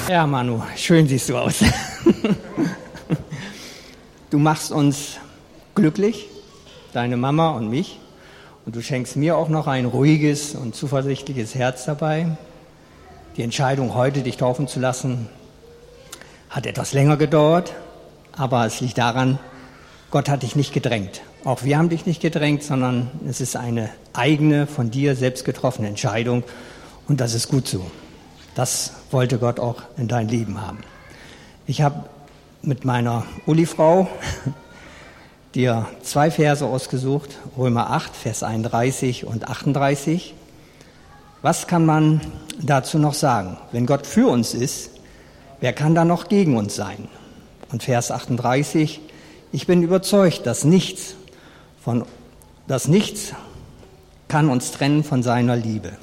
Ja, 0.09 0.27
Manu, 0.27 0.63
schön 0.75 1.07
siehst 1.07 1.29
du 1.29 1.37
aus. 1.37 1.63
Du 4.29 4.37
machst 4.37 4.71
uns 4.71 5.17
glücklich, 5.79 6.27
deine 6.91 7.15
Mama 7.15 7.51
und 7.51 7.69
mich, 7.69 7.99
und 8.65 8.75
du 8.75 8.81
schenkst 8.81 9.15
mir 9.15 9.37
auch 9.37 9.47
noch 9.47 9.65
ein 9.65 9.85
ruhiges 9.85 10.53
und 10.53 10.75
zuversichtliches 10.75 11.55
Herz 11.55 11.85
dabei. 11.85 12.37
Die 13.37 13.43
Entscheidung, 13.43 13.95
heute 13.95 14.21
dich 14.21 14.35
taufen 14.35 14.67
zu 14.67 14.81
lassen, 14.81 15.29
hat 16.49 16.65
etwas 16.65 16.91
länger 16.91 17.15
gedauert, 17.15 17.73
aber 18.33 18.65
es 18.65 18.81
liegt 18.81 18.97
daran, 18.97 19.39
Gott 20.11 20.27
hat 20.27 20.43
dich 20.43 20.57
nicht 20.57 20.73
gedrängt. 20.73 21.21
Auch 21.45 21.63
wir 21.63 21.77
haben 21.77 21.87
dich 21.87 22.05
nicht 22.05 22.21
gedrängt, 22.21 22.61
sondern 22.61 23.09
es 23.25 23.39
ist 23.39 23.55
eine 23.55 23.89
eigene, 24.11 24.67
von 24.67 24.91
dir 24.91 25.15
selbst 25.15 25.45
getroffene 25.45 25.87
Entscheidung 25.87 26.43
und 27.07 27.21
das 27.21 27.33
ist 27.33 27.47
gut 27.47 27.69
so. 27.69 27.89
Das 28.53 28.91
wollte 29.11 29.37
Gott 29.37 29.61
auch 29.61 29.83
in 29.95 30.09
dein 30.09 30.27
Leben 30.27 30.59
haben. 30.59 30.79
Ich 31.67 31.81
habe 31.81 32.03
mit 32.61 32.83
meiner 32.83 33.23
Uli-Frau 33.45 34.09
dir 35.55 35.87
zwei 36.01 36.31
Verse 36.31 36.65
ausgesucht, 36.65 37.37
Römer 37.57 37.89
8, 37.91 38.15
Vers 38.15 38.43
31 38.43 39.25
und 39.25 39.47
38. 39.47 40.33
Was 41.41 41.67
kann 41.67 41.85
man 41.85 42.21
dazu 42.61 42.99
noch 42.99 43.13
sagen? 43.13 43.57
Wenn 43.71 43.85
Gott 43.85 44.05
für 44.05 44.27
uns 44.27 44.53
ist, 44.53 44.91
wer 45.59 45.73
kann 45.73 45.95
da 45.95 46.05
noch 46.05 46.27
gegen 46.27 46.57
uns 46.57 46.75
sein? 46.75 47.07
Und 47.71 47.83
Vers 47.83 48.11
38, 48.11 48.99
ich 49.51 49.67
bin 49.67 49.83
überzeugt, 49.83 50.45
dass 50.45 50.63
nichts 50.63 51.15
von, 51.83 52.05
dass 52.67 52.87
nichts 52.87 53.33
kann 54.27 54.49
uns 54.49 54.71
trennen 54.71 55.03
von 55.03 55.23
seiner 55.23 55.55
Liebe. 55.55 55.93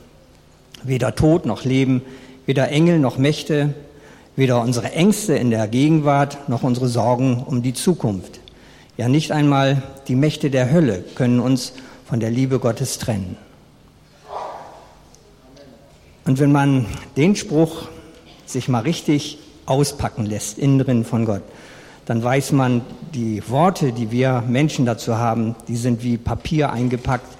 Weder 0.82 1.14
Tod 1.14 1.46
noch 1.46 1.64
Leben, 1.64 2.02
weder 2.46 2.68
Engel 2.70 2.98
noch 2.98 3.18
Mächte, 3.18 3.74
Weder 4.36 4.60
unsere 4.60 4.92
Ängste 4.92 5.34
in 5.34 5.50
der 5.50 5.66
Gegenwart 5.66 6.50
noch 6.50 6.62
unsere 6.62 6.88
Sorgen 6.88 7.42
um 7.42 7.62
die 7.62 7.72
Zukunft. 7.72 8.35
Ja, 8.96 9.08
nicht 9.08 9.30
einmal 9.30 9.82
die 10.08 10.16
Mächte 10.16 10.50
der 10.50 10.70
Hölle 10.70 11.04
können 11.14 11.38
uns 11.38 11.74
von 12.06 12.18
der 12.18 12.30
Liebe 12.30 12.58
Gottes 12.58 12.98
trennen. 12.98 13.36
Und 16.24 16.40
wenn 16.40 16.50
man 16.50 16.86
den 17.16 17.36
Spruch 17.36 17.88
sich 18.46 18.68
mal 18.68 18.80
richtig 18.80 19.38
auspacken 19.66 20.24
lässt, 20.24 20.58
innen 20.58 20.78
drin 20.78 21.04
von 21.04 21.26
Gott, 21.26 21.42
dann 22.06 22.22
weiß 22.22 22.52
man, 22.52 22.82
die 23.14 23.42
Worte, 23.48 23.92
die 23.92 24.10
wir 24.10 24.42
Menschen 24.46 24.86
dazu 24.86 25.18
haben, 25.18 25.56
die 25.68 25.76
sind 25.76 26.02
wie 26.02 26.16
Papier 26.16 26.72
eingepackt, 26.72 27.36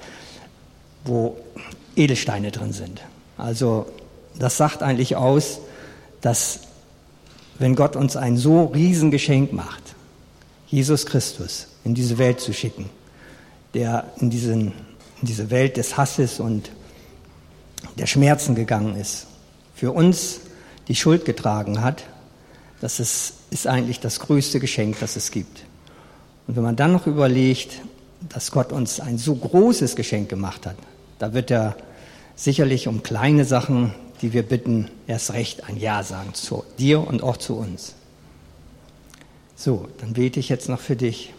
wo 1.04 1.36
Edelsteine 1.94 2.50
drin 2.50 2.72
sind. 2.72 3.00
Also 3.38 3.86
das 4.38 4.56
sagt 4.58 4.82
eigentlich 4.82 5.16
aus, 5.16 5.60
dass 6.20 6.60
wenn 7.58 7.74
Gott 7.74 7.96
uns 7.96 8.16
ein 8.16 8.36
so 8.36 8.64
Riesengeschenk 8.66 9.52
macht, 9.52 9.95
Jesus 10.66 11.06
Christus 11.06 11.68
in 11.84 11.94
diese 11.94 12.18
Welt 12.18 12.40
zu 12.40 12.52
schicken, 12.52 12.90
der 13.74 14.04
in, 14.20 14.30
diesen, 14.30 14.72
in 15.20 15.28
diese 15.28 15.50
Welt 15.50 15.76
des 15.76 15.96
Hasses 15.96 16.40
und 16.40 16.70
der 17.98 18.06
Schmerzen 18.06 18.54
gegangen 18.54 18.96
ist, 18.96 19.26
für 19.74 19.92
uns 19.92 20.40
die 20.88 20.94
Schuld 20.94 21.24
getragen 21.24 21.82
hat, 21.82 22.04
das 22.80 23.00
ist, 23.00 23.34
ist 23.50 23.66
eigentlich 23.66 24.00
das 24.00 24.20
größte 24.20 24.60
Geschenk, 24.60 24.98
das 25.00 25.16
es 25.16 25.30
gibt. 25.30 25.64
Und 26.46 26.56
wenn 26.56 26.62
man 26.62 26.76
dann 26.76 26.92
noch 26.92 27.06
überlegt, 27.06 27.80
dass 28.28 28.50
Gott 28.50 28.72
uns 28.72 29.00
ein 29.00 29.18
so 29.18 29.34
großes 29.34 29.96
Geschenk 29.96 30.28
gemacht 30.28 30.66
hat, 30.66 30.76
da 31.18 31.32
wird 31.32 31.50
er 31.50 31.76
sicherlich 32.34 32.88
um 32.88 33.02
kleine 33.02 33.44
Sachen 33.44 33.94
die 34.22 34.32
wir 34.32 34.42
bitten, 34.42 34.90
erst 35.06 35.32
recht 35.32 35.64
ein 35.64 35.76
Ja 35.76 36.02
sagen 36.02 36.34
zu 36.34 36.64
dir 36.78 37.06
und 37.06 37.22
auch 37.22 37.36
zu 37.36 37.56
uns. 37.56 37.94
So, 39.56 39.88
dann 39.98 40.12
bete 40.12 40.38
ich 40.38 40.50
jetzt 40.50 40.68
noch 40.68 40.80
für 40.80 40.96
dich. 40.96 41.32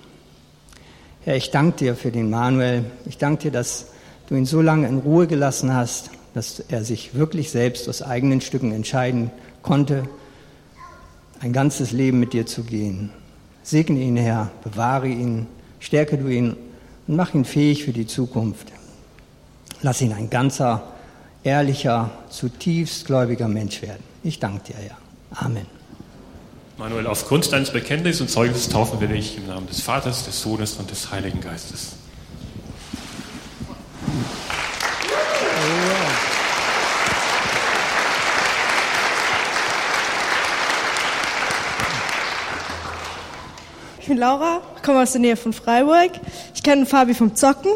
Herr, 1.23 1.35
ich 1.35 1.51
danke 1.51 1.77
dir 1.77 1.95
für 1.95 2.11
den 2.11 2.29
Manuel. 2.29 2.85
Ich 3.05 3.17
danke 3.17 3.43
dir, 3.43 3.51
dass 3.51 3.87
du 4.27 4.35
ihn 4.35 4.45
so 4.45 4.61
lange 4.61 4.87
in 4.87 4.97
Ruhe 4.97 5.27
gelassen 5.27 5.73
hast, 5.73 6.09
dass 6.33 6.59
er 6.59 6.83
sich 6.83 7.13
wirklich 7.13 7.51
selbst 7.51 7.87
aus 7.87 8.01
eigenen 8.01 8.41
Stücken 8.41 8.71
entscheiden 8.71 9.29
konnte, 9.61 10.03
ein 11.41 11.53
ganzes 11.53 11.91
Leben 11.91 12.19
mit 12.19 12.33
dir 12.33 12.47
zu 12.47 12.63
gehen. 12.63 13.11
Segne 13.61 13.99
ihn, 13.99 14.17
Herr, 14.17 14.49
bewahre 14.63 15.07
ihn, 15.07 15.45
stärke 15.79 16.17
du 16.17 16.27
ihn 16.27 16.55
und 17.07 17.15
mach 17.15 17.35
ihn 17.35 17.45
fähig 17.45 17.83
für 17.83 17.93
die 17.93 18.07
Zukunft. 18.07 18.71
Lass 19.81 20.01
ihn 20.01 20.13
ein 20.13 20.29
ganzer 20.29 20.83
ehrlicher, 21.43 22.09
zutiefst 22.29 23.05
gläubiger 23.05 23.47
Mensch 23.47 23.81
werden. 23.81 24.03
Ich 24.23 24.39
danke 24.39 24.73
dir, 24.73 24.75
Herr. 24.75 24.97
Amen. 25.45 25.76
Manuel, 26.77 27.07
aufgrund 27.07 27.51
deines 27.51 27.71
Bekenntnisses 27.71 28.21
und 28.21 28.29
Zeugnisses 28.29 28.69
taufen 28.69 29.01
wir 29.01 29.07
dich 29.07 29.35
im 29.35 29.47
Namen 29.47 29.65
des 29.65 29.81
Vaters, 29.81 30.25
des 30.25 30.39
Sohnes 30.39 30.73
und 30.73 30.91
des 30.91 31.09
Heiligen 31.09 31.41
Geistes. 31.41 31.93
Ich 43.99 44.07
bin 44.07 44.19
Laura, 44.19 44.61
komme 44.85 45.01
aus 45.01 45.13
der 45.13 45.21
Nähe 45.21 45.35
von 45.35 45.53
Freiburg. 45.53 46.11
Ich 46.53 46.61
kenne 46.61 46.85
Fabi 46.85 47.15
vom 47.15 47.35
Zocken. 47.35 47.71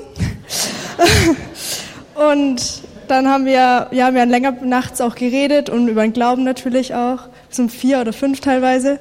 Und 2.14 2.62
dann 3.08 3.28
haben 3.28 3.46
wir, 3.46 3.88
ja, 3.92 4.14
wir 4.14 4.22
haben 4.22 4.30
länger 4.30 4.52
nachts 4.64 5.02
auch 5.02 5.16
geredet 5.16 5.70
und 5.70 5.88
über 5.90 6.04
den 6.04 6.14
Glauben 6.14 6.44
natürlich 6.44 6.94
auch, 6.96 7.31
um 7.60 7.70
vier 7.70 8.02
oder 8.02 8.14
fünf 8.14 8.40
teilweise. 8.40 9.00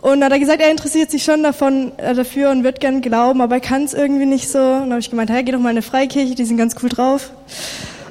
Und 0.00 0.20
dann 0.20 0.24
hat 0.24 0.32
er 0.32 0.38
gesagt, 0.40 0.60
er 0.60 0.70
interessiert 0.70 1.10
sich 1.10 1.22
schon 1.22 1.42
davon, 1.44 1.92
äh, 1.98 2.14
dafür 2.14 2.50
und 2.50 2.64
wird 2.64 2.80
gern 2.80 3.02
glauben, 3.02 3.40
aber 3.40 3.56
er 3.56 3.60
kann 3.60 3.84
es 3.84 3.94
irgendwie 3.94 4.26
nicht 4.26 4.48
so. 4.50 4.58
Und 4.58 4.80
dann 4.80 4.90
habe 4.90 5.00
ich 5.00 5.10
gemeint, 5.10 5.30
hey, 5.30 5.44
geh 5.44 5.52
doch 5.52 5.60
mal 5.60 5.70
in 5.70 5.76
eine 5.76 5.82
Freikirche, 5.82 6.34
die 6.34 6.44
sind 6.44 6.56
ganz 6.56 6.74
cool 6.82 6.88
drauf. 6.88 7.30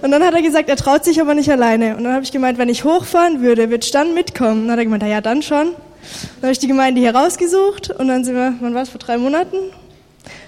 Und 0.01 0.11
dann 0.11 0.23
hat 0.23 0.33
er 0.33 0.41
gesagt, 0.41 0.69
er 0.69 0.77
traut 0.77 1.03
sich 1.03 1.19
aber 1.19 1.35
nicht 1.35 1.51
alleine. 1.51 1.97
Und 1.97 2.05
dann 2.05 2.13
habe 2.13 2.23
ich 2.23 2.31
gemeint, 2.31 2.57
wenn 2.57 2.69
ich 2.69 2.85
hochfahren 2.85 3.41
würde, 3.41 3.69
wird 3.69 3.93
dann 3.93 4.13
mitkommen. 4.13 4.61
Und 4.61 4.67
dann 4.67 4.71
hat 4.71 4.79
er 4.79 4.85
gemeint, 4.85 5.03
ja, 5.03 5.19
dann 5.19 5.41
schon. 5.41 5.67
Dann 5.67 6.43
habe 6.43 6.51
ich 6.53 6.59
die 6.59 6.67
Gemeinde 6.67 7.01
hier 7.01 7.13
rausgesucht 7.13 7.91
und 7.91 8.07
dann 8.07 8.23
sind 8.23 8.35
wir, 8.35 8.55
wann 8.59 8.73
war 8.73 8.81
es, 8.81 8.89
vor 8.89 8.99
drei 8.99 9.17
Monaten? 9.17 9.57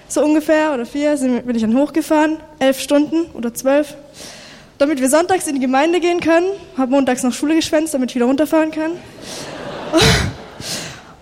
So 0.07 0.23
ungefähr 0.23 0.73
oder 0.73 0.85
vier, 0.85 1.17
sind, 1.17 1.45
bin 1.45 1.55
ich 1.55 1.61
dann 1.61 1.77
hochgefahren, 1.77 2.37
elf 2.59 2.79
Stunden 2.79 3.25
oder 3.33 3.53
zwölf 3.53 3.95
damit 4.77 4.99
wir 4.99 5.09
sonntags 5.09 5.47
in 5.47 5.55
die 5.55 5.61
Gemeinde 5.61 5.99
gehen 5.99 6.19
können. 6.19 6.47
Habe 6.77 6.91
montags 6.91 7.23
noch 7.23 7.33
Schule 7.33 7.55
geschwänzt, 7.55 7.93
damit 7.93 8.11
ich 8.11 8.15
wieder 8.15 8.25
runterfahren 8.25 8.71
kann. 8.71 8.91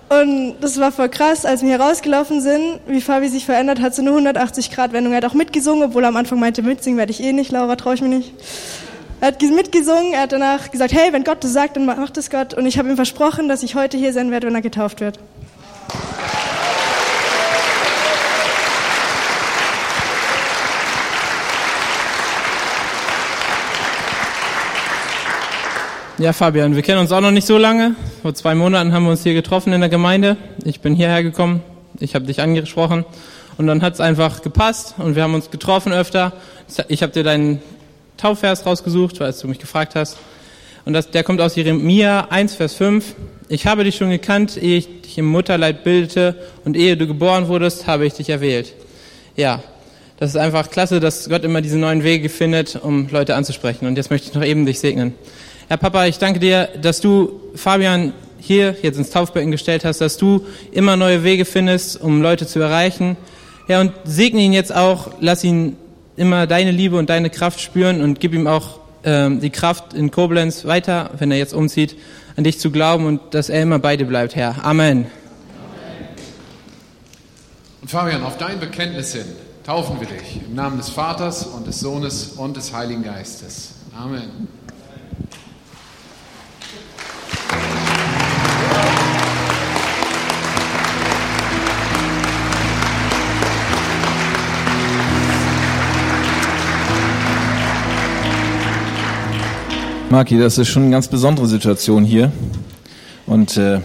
Und 0.10 0.56
das 0.60 0.78
war 0.78 0.92
voll 0.92 1.08
krass, 1.08 1.46
als 1.46 1.62
wir 1.62 1.70
hier 1.70 1.80
rausgelaufen 1.80 2.42
sind, 2.42 2.82
wie 2.86 3.00
Fabi 3.00 3.30
sich 3.30 3.46
verändert 3.46 3.80
hat, 3.80 3.96
so 3.96 4.02
eine 4.02 4.12
180-Grad-Wendung. 4.12 5.14
Er 5.14 5.18
hat 5.18 5.26
auch 5.26 5.34
mitgesungen, 5.34 5.84
obwohl 5.86 6.04
er 6.04 6.10
am 6.10 6.18
Anfang 6.18 6.38
meinte, 6.38 6.62
mitsingen 6.62 6.98
werde 6.98 7.12
ich 7.12 7.24
eh 7.24 7.32
nicht, 7.32 7.52
Laura, 7.52 7.78
traue 7.78 7.94
ich 7.94 8.02
mir 8.02 8.10
nicht. 8.10 8.34
Er 9.22 9.30
hat 9.30 9.42
mitgesungen, 9.42 10.12
er 10.12 10.24
hat 10.24 10.34
danach 10.34 10.70
gesagt, 10.70 10.92
hey, 10.92 11.14
wenn 11.14 11.24
Gott 11.24 11.44
das 11.44 11.54
sagt, 11.54 11.78
dann 11.78 11.86
macht 11.86 12.18
es 12.18 12.30
Gott. 12.30 12.54
Und 12.54 12.66
ich 12.66 12.78
habe 12.78 12.90
ihm 12.90 12.98
versprochen, 12.98 13.48
dass 13.48 13.64
ich 13.64 13.76
heute 13.76 13.96
hier 13.96 14.12
sein 14.12 14.32
werde, 14.32 14.48
wenn 14.48 14.56
er 14.56 14.62
getauft 14.62 15.00
wird. 15.00 15.18
Ja, 26.22 26.34
Fabian, 26.34 26.76
wir 26.76 26.84
kennen 26.84 27.00
uns 27.00 27.12
auch 27.12 27.20
noch 27.20 27.32
nicht 27.32 27.48
so 27.48 27.58
lange. 27.58 27.96
Vor 28.22 28.36
zwei 28.36 28.54
Monaten 28.54 28.94
haben 28.94 29.06
wir 29.06 29.10
uns 29.10 29.24
hier 29.24 29.34
getroffen 29.34 29.74
in 29.74 29.82
der 29.82 29.90
Gemeinde. 29.90 30.38
Ich 30.64 30.80
bin 30.80 30.94
hierher 30.94 31.24
gekommen. 31.24 31.64
Ich 32.00 32.14
habe 32.14 32.26
dich 32.26 32.42
angesprochen. 32.42 33.06
Und 33.58 33.66
dann 33.66 33.82
hat 33.82 33.96
es 33.96 34.00
einfach 34.00 34.44
gepasst 34.44 34.94
und 35.00 35.16
wir 35.16 35.24
haben 35.24 35.34
uns 35.34 35.50
getroffen 35.50 35.92
öfter. 35.92 36.34
Ich 36.90 37.02
habe 37.02 37.12
dir 37.12 37.24
deinen 37.24 37.60
Taufvers 38.18 38.68
rausgesucht, 38.68 39.20
weil 39.20 39.34
du 39.34 39.48
mich 39.48 39.58
gefragt 39.58 39.96
hast. 39.96 40.20
Und 40.86 40.94
das, 40.94 41.10
der 41.10 41.24
kommt 41.24 41.42
aus 41.42 41.56
Jeremia 41.56 42.28
1, 42.30 42.54
Vers 42.54 42.76
5. 42.76 43.16
Ich 43.50 43.66
habe 43.66 43.84
dich 43.84 43.96
schon 43.96 44.12
gekannt, 44.12 44.62
ehe 44.62 44.78
ich 44.78 45.02
dich 45.02 45.18
im 45.18 45.26
Mutterleib 45.26 45.84
bildete 45.84 46.36
und 46.64 46.78
ehe 46.78 46.98
du 46.98 47.08
geboren 47.08 47.48
wurdest, 47.48 47.88
habe 47.88 48.06
ich 48.06 48.14
dich 48.14 48.30
erwählt. 48.30 48.74
Ja, 49.36 49.64
das 50.20 50.30
ist 50.30 50.38
einfach 50.38 50.70
klasse, 50.70 51.00
dass 51.00 51.28
Gott 51.30 51.44
immer 51.44 51.62
diese 51.62 51.80
neuen 51.80 52.04
Wege 52.04 52.30
findet, 52.30 52.76
um 52.76 53.08
Leute 53.10 53.34
anzusprechen. 53.34 53.88
Und 53.88 53.96
jetzt 53.96 54.12
möchte 54.12 54.28
ich 54.28 54.36
noch 54.36 54.46
eben 54.46 54.68
dich 54.68 54.80
segnen. 54.80 55.16
Herr 55.72 55.78
Papa, 55.78 56.06
ich 56.06 56.18
danke 56.18 56.42
dir, 56.42 56.68
dass 56.82 57.00
du 57.00 57.40
Fabian 57.56 58.12
hier 58.42 58.76
jetzt 58.82 58.98
ins 58.98 59.10
Taufbecken 59.10 59.52
gestellt 59.52 59.86
hast, 59.86 60.02
dass 60.02 60.18
du 60.18 60.46
immer 60.74 60.98
neue 60.98 61.24
Wege 61.24 61.46
findest, 61.46 62.02
um 62.02 62.22
Leute 62.22 62.46
zu 62.46 62.60
erreichen. 62.60 63.16
Ja, 63.70 63.80
und 63.80 63.94
segne 64.04 64.42
ihn 64.42 64.52
jetzt 64.52 64.76
auch, 64.76 65.12
lass 65.22 65.46
ihn 65.46 65.78
immer 66.18 66.46
deine 66.46 66.72
Liebe 66.72 66.98
und 66.98 67.10
deine 67.10 67.30
Kraft 67.30 67.62
spüren 67.62 68.02
und 68.02 68.20
gib 68.20 68.34
ihm 68.34 68.48
auch 68.48 68.82
ähm, 69.06 69.40
die 69.40 69.50
Kraft 69.50 69.94
in 69.94 70.12
Koblenz 70.12 70.66
weiter, 70.66 71.12
wenn 71.18 71.32
er 71.32 71.38
jetzt 71.38 71.54
umzieht, 71.54 71.96
an 72.36 72.44
dich 72.44 72.60
zu 72.60 72.70
glauben 72.70 73.06
und 73.06 73.22
dass 73.34 73.48
er 73.48 73.62
immer 73.62 73.80
bei 73.80 73.96
dir 73.96 74.08
bleibt, 74.08 74.36
Herr. 74.36 74.66
Amen. 74.66 75.06
Und 77.80 77.90
Fabian, 77.90 78.24
auf 78.24 78.38
dein 78.38 78.60
Bekenntnis 78.60 79.14
hin 79.14 79.24
taufen 79.66 80.02
wir 80.02 80.08
dich 80.08 80.42
im 80.46 80.54
Namen 80.54 80.80
des 80.80 80.90
Vaters 80.90 81.46
und 81.46 81.66
des 81.66 81.80
Sohnes 81.80 82.34
und 82.36 82.58
des 82.58 82.74
Heiligen 82.74 83.04
Geistes. 83.04 83.76
Amen. 83.98 84.50
Marki, 100.12 100.38
das 100.38 100.58
ist 100.58 100.68
schon 100.68 100.84
eine 100.84 100.92
ganz 100.92 101.08
besondere 101.08 101.48
Situation 101.48 102.04
hier. 102.04 102.34
Und 103.26 103.56
äh, 103.56 103.80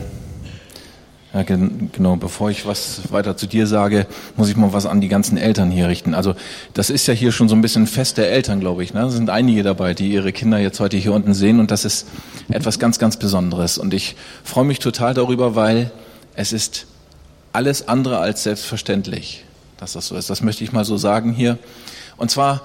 ja, 1.32 1.42
genau, 1.44 2.16
bevor 2.16 2.50
ich 2.50 2.66
was 2.66 3.12
weiter 3.12 3.36
zu 3.36 3.46
dir 3.46 3.68
sage, 3.68 4.08
muss 4.34 4.48
ich 4.48 4.56
mal 4.56 4.72
was 4.72 4.86
an 4.86 5.00
die 5.00 5.06
ganzen 5.06 5.38
Eltern 5.38 5.70
hier 5.70 5.86
richten. 5.86 6.14
Also 6.14 6.34
das 6.74 6.90
ist 6.90 7.06
ja 7.06 7.14
hier 7.14 7.30
schon 7.30 7.48
so 7.48 7.54
ein 7.54 7.60
bisschen 7.60 7.86
Fest 7.86 8.18
der 8.18 8.32
Eltern, 8.32 8.58
glaube 8.58 8.82
ich. 8.82 8.92
Ne? 8.92 9.02
Es 9.02 9.14
sind 9.14 9.30
einige 9.30 9.62
dabei, 9.62 9.94
die 9.94 10.10
ihre 10.10 10.32
Kinder 10.32 10.58
jetzt 10.58 10.80
heute 10.80 10.96
hier 10.96 11.12
unten 11.12 11.32
sehen 11.32 11.60
und 11.60 11.70
das 11.70 11.84
ist 11.84 12.08
etwas 12.48 12.80
ganz, 12.80 12.98
ganz 12.98 13.18
Besonderes. 13.18 13.78
Und 13.78 13.94
ich 13.94 14.16
freue 14.42 14.64
mich 14.64 14.80
total 14.80 15.14
darüber, 15.14 15.54
weil 15.54 15.92
es 16.34 16.52
ist 16.52 16.86
alles 17.52 17.86
andere 17.86 18.18
als 18.18 18.42
selbstverständlich, 18.42 19.44
dass 19.76 19.92
das 19.92 20.08
so 20.08 20.16
ist. 20.16 20.28
Das 20.28 20.42
möchte 20.42 20.64
ich 20.64 20.72
mal 20.72 20.84
so 20.84 20.96
sagen 20.96 21.32
hier. 21.32 21.56
Und 22.16 22.32
zwar 22.32 22.62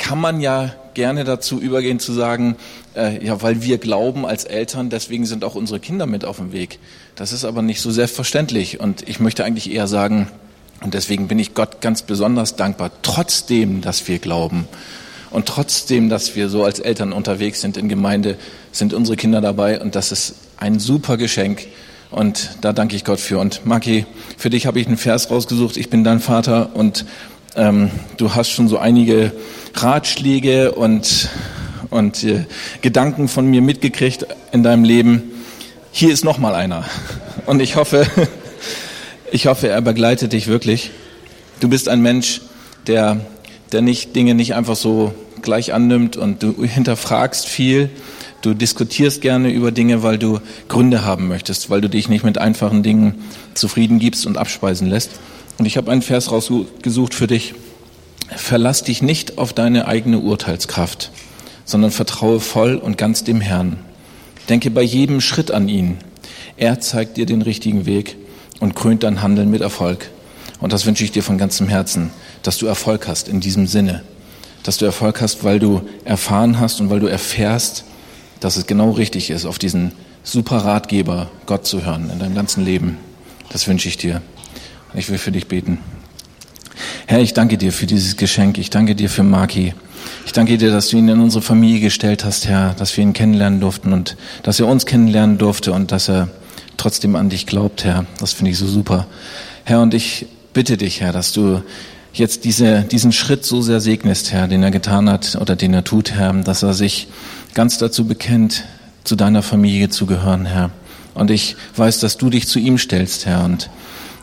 kann 0.00 0.18
man 0.18 0.40
ja 0.40 0.74
gerne 0.94 1.22
dazu 1.22 1.60
übergehen 1.60 2.00
zu 2.00 2.12
sagen, 2.12 2.56
äh, 2.96 3.24
ja, 3.24 3.40
weil 3.42 3.62
wir 3.62 3.78
glauben 3.78 4.26
als 4.26 4.44
Eltern, 4.44 4.90
deswegen 4.90 5.26
sind 5.26 5.44
auch 5.44 5.54
unsere 5.54 5.78
Kinder 5.78 6.06
mit 6.06 6.24
auf 6.24 6.38
dem 6.38 6.50
Weg. 6.52 6.80
Das 7.14 7.32
ist 7.32 7.44
aber 7.44 7.62
nicht 7.62 7.80
so 7.80 7.92
selbstverständlich. 7.92 8.80
Und 8.80 9.08
ich 9.08 9.20
möchte 9.20 9.44
eigentlich 9.44 9.70
eher 9.70 9.86
sagen, 9.86 10.28
und 10.80 10.94
deswegen 10.94 11.28
bin 11.28 11.38
ich 11.38 11.54
Gott 11.54 11.80
ganz 11.82 12.02
besonders 12.02 12.56
dankbar, 12.56 12.90
trotzdem, 13.02 13.82
dass 13.82 14.08
wir 14.08 14.18
glauben 14.18 14.66
und 15.30 15.46
trotzdem, 15.46 16.08
dass 16.08 16.34
wir 16.34 16.48
so 16.48 16.64
als 16.64 16.80
Eltern 16.80 17.12
unterwegs 17.12 17.60
sind 17.60 17.76
in 17.76 17.88
Gemeinde, 17.88 18.36
sind 18.72 18.94
unsere 18.94 19.16
Kinder 19.16 19.40
dabei 19.40 19.80
und 19.80 19.94
das 19.94 20.10
ist 20.10 20.34
ein 20.56 20.80
super 20.80 21.18
Geschenk. 21.18 21.66
Und 22.10 22.56
da 22.60 22.72
danke 22.72 22.96
ich 22.96 23.04
Gott 23.04 23.20
für. 23.20 23.38
Und 23.38 23.64
Maki, 23.64 24.04
für 24.36 24.50
dich 24.50 24.66
habe 24.66 24.80
ich 24.80 24.88
einen 24.88 24.96
Vers 24.96 25.30
rausgesucht. 25.30 25.76
Ich 25.76 25.90
bin 25.90 26.02
dein 26.02 26.18
Vater 26.18 26.70
und 26.74 27.04
ähm, 27.56 27.90
du 28.16 28.34
hast 28.34 28.50
schon 28.50 28.68
so 28.68 28.78
einige 28.78 29.32
Ratschläge 29.74 30.72
und, 30.72 31.28
und 31.90 32.24
äh, 32.24 32.44
Gedanken 32.82 33.28
von 33.28 33.46
mir 33.46 33.62
mitgekriegt 33.62 34.26
in 34.52 34.62
deinem 34.62 34.84
Leben. 34.84 35.30
Hier 35.92 36.12
ist 36.12 36.24
noch 36.24 36.38
mal 36.38 36.54
einer. 36.54 36.84
Und 37.46 37.60
ich 37.60 37.74
hoffe, 37.74 38.06
ich 39.32 39.46
hoffe, 39.46 39.68
er 39.68 39.80
begleitet 39.80 40.32
dich 40.32 40.46
wirklich. 40.46 40.90
Du 41.58 41.68
bist 41.68 41.88
ein 41.88 42.00
Mensch, 42.00 42.42
der, 42.86 43.20
der 43.72 43.82
nicht 43.82 44.14
Dinge 44.14 44.34
nicht 44.34 44.54
einfach 44.54 44.76
so 44.76 45.14
gleich 45.42 45.72
annimmt 45.72 46.16
und 46.16 46.42
du 46.42 46.62
hinterfragst 46.62 47.46
viel. 47.46 47.90
Du 48.42 48.54
diskutierst 48.54 49.20
gerne 49.20 49.50
über 49.50 49.72
Dinge, 49.72 50.02
weil 50.02 50.18
du 50.18 50.40
Gründe 50.68 51.04
haben 51.04 51.28
möchtest, 51.28 51.70
weil 51.70 51.80
du 51.80 51.88
dich 51.88 52.08
nicht 52.08 52.24
mit 52.24 52.38
einfachen 52.38 52.82
Dingen 52.82 53.24
zufrieden 53.54 53.98
gibst 53.98 54.26
und 54.26 54.38
abspeisen 54.38 54.88
lässt. 54.88 55.10
Und 55.60 55.66
ich 55.66 55.76
habe 55.76 55.92
einen 55.92 56.00
Vers 56.00 56.32
rausgesucht 56.32 57.12
für 57.12 57.26
dich. 57.26 57.52
Verlass 58.34 58.82
dich 58.82 59.02
nicht 59.02 59.36
auf 59.36 59.52
deine 59.52 59.86
eigene 59.86 60.18
Urteilskraft, 60.18 61.10
sondern 61.66 61.90
vertraue 61.90 62.40
voll 62.40 62.76
und 62.76 62.96
ganz 62.96 63.24
dem 63.24 63.42
Herrn. 63.42 63.76
Denke 64.48 64.70
bei 64.70 64.80
jedem 64.80 65.20
Schritt 65.20 65.50
an 65.50 65.68
ihn. 65.68 65.98
Er 66.56 66.80
zeigt 66.80 67.18
dir 67.18 67.26
den 67.26 67.42
richtigen 67.42 67.84
Weg 67.84 68.16
und 68.60 68.74
krönt 68.74 69.02
dein 69.02 69.20
Handeln 69.20 69.50
mit 69.50 69.60
Erfolg. 69.60 70.08
Und 70.60 70.72
das 70.72 70.86
wünsche 70.86 71.04
ich 71.04 71.12
dir 71.12 71.22
von 71.22 71.36
ganzem 71.36 71.68
Herzen, 71.68 72.08
dass 72.42 72.56
du 72.56 72.64
Erfolg 72.64 73.06
hast 73.06 73.28
in 73.28 73.40
diesem 73.40 73.66
Sinne. 73.66 74.02
Dass 74.62 74.78
du 74.78 74.86
Erfolg 74.86 75.20
hast, 75.20 75.44
weil 75.44 75.58
du 75.58 75.82
erfahren 76.06 76.58
hast 76.58 76.80
und 76.80 76.88
weil 76.88 77.00
du 77.00 77.06
erfährst, 77.06 77.84
dass 78.40 78.56
es 78.56 78.66
genau 78.66 78.92
richtig 78.92 79.28
ist, 79.28 79.44
auf 79.44 79.58
diesen 79.58 79.92
super 80.24 80.64
Ratgeber 80.64 81.30
Gott 81.44 81.66
zu 81.66 81.84
hören 81.84 82.08
in 82.10 82.18
deinem 82.18 82.34
ganzen 82.34 82.64
Leben. 82.64 82.96
Das 83.50 83.68
wünsche 83.68 83.90
ich 83.90 83.98
dir. 83.98 84.22
Ich 84.94 85.08
will 85.08 85.18
für 85.18 85.32
dich 85.32 85.46
beten. 85.46 85.78
Herr, 87.06 87.20
ich 87.20 87.34
danke 87.34 87.58
dir 87.58 87.72
für 87.72 87.86
dieses 87.86 88.16
Geschenk. 88.16 88.58
Ich 88.58 88.70
danke 88.70 88.94
dir 88.94 89.08
für 89.08 89.22
Maki. 89.22 89.74
Ich 90.26 90.32
danke 90.32 90.58
dir, 90.58 90.70
dass 90.70 90.88
du 90.88 90.96
ihn 90.96 91.08
in 91.08 91.20
unsere 91.20 91.42
Familie 91.42 91.80
gestellt 91.80 92.24
hast, 92.24 92.46
Herr, 92.46 92.74
dass 92.74 92.96
wir 92.96 93.02
ihn 93.02 93.12
kennenlernen 93.12 93.60
durften 93.60 93.92
und 93.92 94.16
dass 94.42 94.58
er 94.58 94.66
uns 94.66 94.86
kennenlernen 94.86 95.38
durfte 95.38 95.72
und 95.72 95.92
dass 95.92 96.08
er 96.08 96.28
trotzdem 96.76 97.16
an 97.16 97.28
dich 97.28 97.46
glaubt, 97.46 97.84
Herr. 97.84 98.06
Das 98.18 98.32
finde 98.32 98.52
ich 98.52 98.58
so 98.58 98.66
super. 98.66 99.06
Herr, 99.64 99.80
und 99.80 99.94
ich 99.94 100.26
bitte 100.52 100.76
dich, 100.76 101.00
Herr, 101.00 101.12
dass 101.12 101.32
du 101.32 101.62
jetzt 102.12 102.44
diese, 102.44 102.82
diesen 102.82 103.12
Schritt 103.12 103.44
so 103.44 103.62
sehr 103.62 103.80
segnest, 103.80 104.32
Herr, 104.32 104.48
den 104.48 104.62
er 104.62 104.70
getan 104.70 105.08
hat 105.08 105.36
oder 105.40 105.56
den 105.56 105.74
er 105.74 105.84
tut, 105.84 106.12
Herr, 106.12 106.32
dass 106.32 106.62
er 106.62 106.74
sich 106.74 107.08
ganz 107.54 107.78
dazu 107.78 108.06
bekennt, 108.06 108.64
zu 109.04 109.16
deiner 109.16 109.42
Familie 109.42 109.88
zu 109.88 110.06
gehören, 110.06 110.46
Herr. 110.46 110.70
Und 111.14 111.30
ich 111.30 111.56
weiß, 111.76 112.00
dass 112.00 112.16
du 112.16 112.30
dich 112.30 112.46
zu 112.46 112.58
ihm 112.58 112.78
stellst, 112.78 113.26
Herr, 113.26 113.44
und 113.44 113.70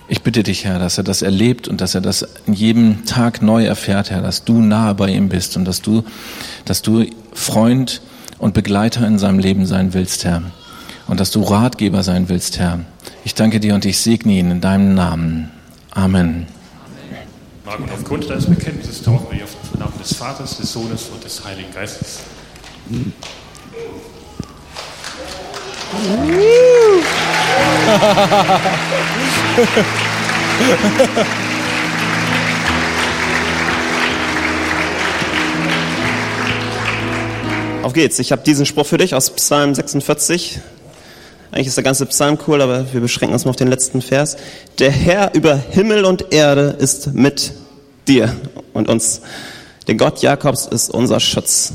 ich 0.10 0.22
bitte 0.22 0.44
dich, 0.44 0.66
Herr, 0.66 0.80
dass 0.80 0.98
er 0.98 1.04
das 1.04 1.22
erlebt 1.22 1.68
und 1.68 1.82
dass 1.82 1.96
er 1.96 2.02
das 2.02 2.28
in 2.46 2.54
jedem 2.54 3.06
Tag 3.06 3.42
neu 3.42 3.66
erfährt, 3.66 4.10
Herr, 4.10 4.22
dass 4.22 4.46
du 4.46 4.62
nahe 4.62 4.96
bei 4.96 5.10
ihm 5.10 5.30
bist 5.30 5.58
und 5.58 5.66
dass 5.66 5.82
du, 5.82 6.04
dass 6.66 6.82
du 6.82 7.06
Freund 7.34 8.02
und 8.38 8.54
Begleiter 8.54 9.06
in 9.06 9.20
seinem 9.20 9.40
Leben 9.40 9.66
sein 9.66 9.94
willst, 9.94 10.24
Herr. 10.24 10.44
Und 11.08 11.20
dass 11.20 11.32
du 11.32 11.42
Ratgeber 11.42 12.04
sein 12.04 12.30
willst, 12.30 12.60
Herr. 12.60 12.80
Ich 13.24 13.34
danke 13.34 13.60
dir 13.60 13.76
und 13.76 13.86
ich 13.86 14.00
segne 14.00 14.34
ihn 14.34 14.52
in 14.52 14.62
deinem 14.62 14.94
Namen. 14.94 15.52
Amen. 15.92 16.48
Marc, 17.66 17.80
und 17.80 17.92
aufgrund 17.92 18.30
deines 18.30 18.46
Bekenntnisses 18.46 19.02
tauchen 19.02 19.28
wir 19.30 19.44
auf 19.44 19.56
den 19.74 19.80
Namen 19.80 19.94
des 20.00 20.14
Vaters, 20.14 20.58
des 20.58 20.72
Sohnes 20.72 21.10
und 21.14 21.24
des 21.24 21.44
Heiligen 21.44 21.74
Geistes. 21.74 22.20
Auf 37.84 37.94
geht's. 37.94 38.20
Ich 38.20 38.34
habe 38.34 38.42
diesen 38.44 38.66
Spruch 38.66 38.86
für 38.86 38.98
dich 38.98 39.16
aus 39.16 39.30
Psalm 39.30 39.74
46. 39.74 40.60
Eigentlich 41.52 41.68
ist 41.68 41.78
der 41.78 41.86
ganze 41.86 42.06
Psalm 42.08 42.38
cool, 42.48 42.62
aber 42.62 42.92
wir 42.92 43.00
beschränken 43.00 43.34
uns 43.34 43.46
mal 43.46 43.52
auf 43.52 43.56
den 43.56 43.70
letzten 43.70 44.02
Vers. 44.02 44.36
Der 44.80 44.92
Herr 44.92 45.34
über 45.36 45.56
Himmel 45.56 46.04
und 46.04 46.34
Erde 46.34 46.76
ist 46.78 47.14
mit 47.14 47.54
dir 48.10 48.36
und 48.74 48.90
uns. 48.90 49.22
Der 49.88 49.96
Gott 49.96 50.22
Jakobs 50.22 50.66
ist 50.66 50.90
unser 50.90 51.22
Schutz. 51.22 51.72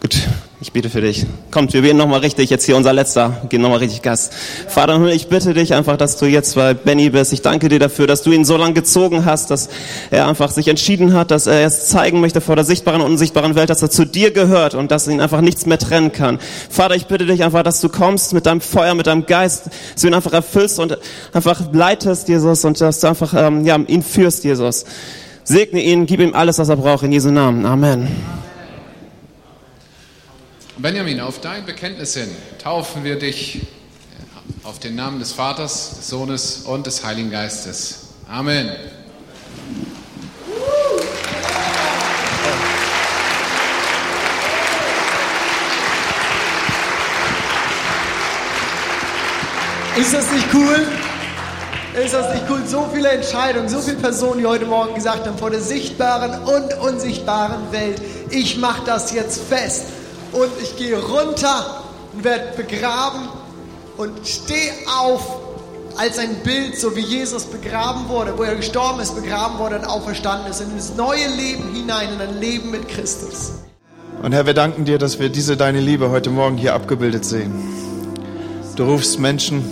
Gut, 0.00 0.28
ich 0.64 0.72
bete 0.72 0.88
für 0.88 1.02
dich. 1.02 1.26
Kommt, 1.50 1.74
wir 1.74 1.82
beten 1.82 1.98
nochmal 1.98 2.20
richtig, 2.20 2.48
jetzt 2.48 2.64
hier 2.64 2.74
unser 2.74 2.94
letzter, 2.94 3.42
gehen 3.50 3.60
nochmal 3.60 3.80
richtig 3.80 4.00
Gas. 4.00 4.30
Vater, 4.66 4.98
ich 5.08 5.28
bitte 5.28 5.52
dich 5.52 5.74
einfach, 5.74 5.98
dass 5.98 6.16
du 6.16 6.24
jetzt 6.24 6.54
bei 6.54 6.72
Benny 6.72 7.10
bist. 7.10 7.34
Ich 7.34 7.42
danke 7.42 7.68
dir 7.68 7.78
dafür, 7.78 8.06
dass 8.06 8.22
du 8.22 8.32
ihn 8.32 8.46
so 8.46 8.56
lange 8.56 8.72
gezogen 8.72 9.26
hast, 9.26 9.50
dass 9.50 9.68
er 10.10 10.26
einfach 10.26 10.50
sich 10.50 10.68
entschieden 10.68 11.12
hat, 11.12 11.30
dass 11.30 11.46
er 11.46 11.66
es 11.66 11.88
zeigen 11.88 12.18
möchte 12.18 12.40
vor 12.40 12.56
der 12.56 12.64
sichtbaren 12.64 13.02
und 13.02 13.10
unsichtbaren 13.10 13.56
Welt, 13.56 13.68
dass 13.68 13.82
er 13.82 13.90
zu 13.90 14.06
dir 14.06 14.30
gehört 14.30 14.74
und 14.74 14.90
dass 14.90 15.06
ihn 15.06 15.20
einfach 15.20 15.42
nichts 15.42 15.66
mehr 15.66 15.78
trennen 15.78 16.12
kann. 16.12 16.38
Vater, 16.70 16.94
ich 16.94 17.08
bitte 17.08 17.26
dich 17.26 17.44
einfach, 17.44 17.62
dass 17.62 17.82
du 17.82 17.90
kommst 17.90 18.32
mit 18.32 18.46
deinem 18.46 18.62
Feuer, 18.62 18.94
mit 18.94 19.06
deinem 19.06 19.26
Geist, 19.26 19.66
dass 19.66 20.00
du 20.00 20.06
ihn 20.06 20.14
einfach 20.14 20.32
erfüllst 20.32 20.78
und 20.78 20.96
einfach 21.34 21.60
leitest, 21.74 22.28
Jesus, 22.28 22.64
und 22.64 22.80
dass 22.80 23.00
du 23.00 23.08
einfach 23.08 23.34
ähm, 23.36 23.66
ja, 23.66 23.76
ihn 23.76 24.02
führst, 24.02 24.44
Jesus. 24.44 24.86
Segne 25.44 25.82
ihn, 25.82 26.06
gib 26.06 26.20
ihm 26.20 26.32
alles, 26.34 26.58
was 26.58 26.70
er 26.70 26.76
braucht, 26.76 27.02
in 27.02 27.12
Jesu 27.12 27.30
Namen. 27.30 27.66
Amen. 27.66 28.08
Benjamin, 30.76 31.20
auf 31.20 31.40
dein 31.40 31.64
Bekenntnis 31.64 32.14
hin 32.14 32.28
taufen 32.60 33.04
wir 33.04 33.16
dich 33.16 33.60
auf 34.64 34.80
den 34.80 34.96
Namen 34.96 35.20
des 35.20 35.30
Vaters, 35.30 35.98
des 35.98 36.08
Sohnes 36.08 36.62
und 36.66 36.86
des 36.86 37.04
Heiligen 37.04 37.30
Geistes. 37.30 38.08
Amen. 38.28 38.70
Ist 49.96 50.12
das 50.12 50.32
nicht 50.32 50.48
cool? 50.52 50.88
Ist 52.04 52.14
das 52.14 52.34
nicht 52.34 52.46
cool? 52.50 52.62
So 52.66 52.90
viele 52.92 53.10
Entscheidungen, 53.10 53.68
so 53.68 53.78
viele 53.78 53.98
Personen, 53.98 54.40
die 54.40 54.46
heute 54.46 54.66
Morgen 54.66 54.96
gesagt 54.96 55.24
haben, 55.24 55.38
vor 55.38 55.50
der 55.50 55.60
sichtbaren 55.60 56.42
und 56.42 56.74
unsichtbaren 56.78 57.70
Welt, 57.70 58.02
ich 58.30 58.58
mache 58.58 58.82
das 58.84 59.12
jetzt 59.12 59.40
fest 59.44 59.84
und 60.34 60.50
ich 60.62 60.76
gehe 60.76 60.98
runter 60.98 61.84
und 62.12 62.24
werde 62.24 62.56
begraben 62.56 63.28
und 63.96 64.26
stehe 64.26 64.72
auf 65.00 65.40
als 65.96 66.18
ein 66.18 66.36
Bild, 66.42 66.78
so 66.78 66.96
wie 66.96 67.00
Jesus 67.00 67.44
begraben 67.44 68.08
wurde, 68.08 68.36
wo 68.36 68.42
er 68.42 68.56
gestorben 68.56 69.00
ist, 69.00 69.14
begraben 69.14 69.58
wurde 69.58 69.76
und 69.76 69.84
auferstanden 69.84 70.50
ist, 70.50 70.60
in 70.60 70.74
das 70.76 70.96
neue 70.96 71.28
Leben 71.28 71.72
hinein, 71.72 72.08
in 72.14 72.20
ein 72.20 72.40
Leben 72.40 72.70
mit 72.70 72.88
Christus. 72.88 73.52
Und 74.22 74.32
Herr, 74.32 74.46
wir 74.46 74.54
danken 74.54 74.84
dir, 74.84 74.98
dass 74.98 75.20
wir 75.20 75.28
diese 75.28 75.56
deine 75.56 75.80
Liebe 75.80 76.10
heute 76.10 76.30
Morgen 76.30 76.56
hier 76.56 76.74
abgebildet 76.74 77.24
sehen. 77.24 77.52
Du 78.74 78.84
rufst 78.84 79.20
Menschen, 79.20 79.64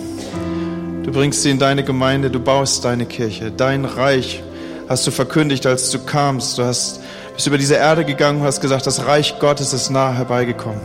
du 1.03 1.11
bringst 1.11 1.41
sie 1.41 1.49
in 1.49 1.59
deine 1.59 1.83
Gemeinde, 1.83 2.29
du 2.29 2.39
baust 2.39 2.85
deine 2.85 3.05
Kirche. 3.05 3.51
Dein 3.51 3.83
Reich 3.83 4.43
hast 4.87 5.05
du 5.05 5.11
verkündigt, 5.11 5.65
als 5.65 5.89
du 5.89 5.99
kamst. 5.99 6.57
Du 6.57 6.63
hast, 6.63 7.01
bist 7.35 7.47
über 7.47 7.57
diese 7.57 7.75
Erde 7.75 8.05
gegangen 8.05 8.41
und 8.41 8.47
hast 8.47 8.61
gesagt, 8.61 8.85
das 8.85 9.05
Reich 9.05 9.39
Gottes 9.39 9.73
ist 9.73 9.89
nahe 9.89 10.15
herbeigekommen. 10.15 10.81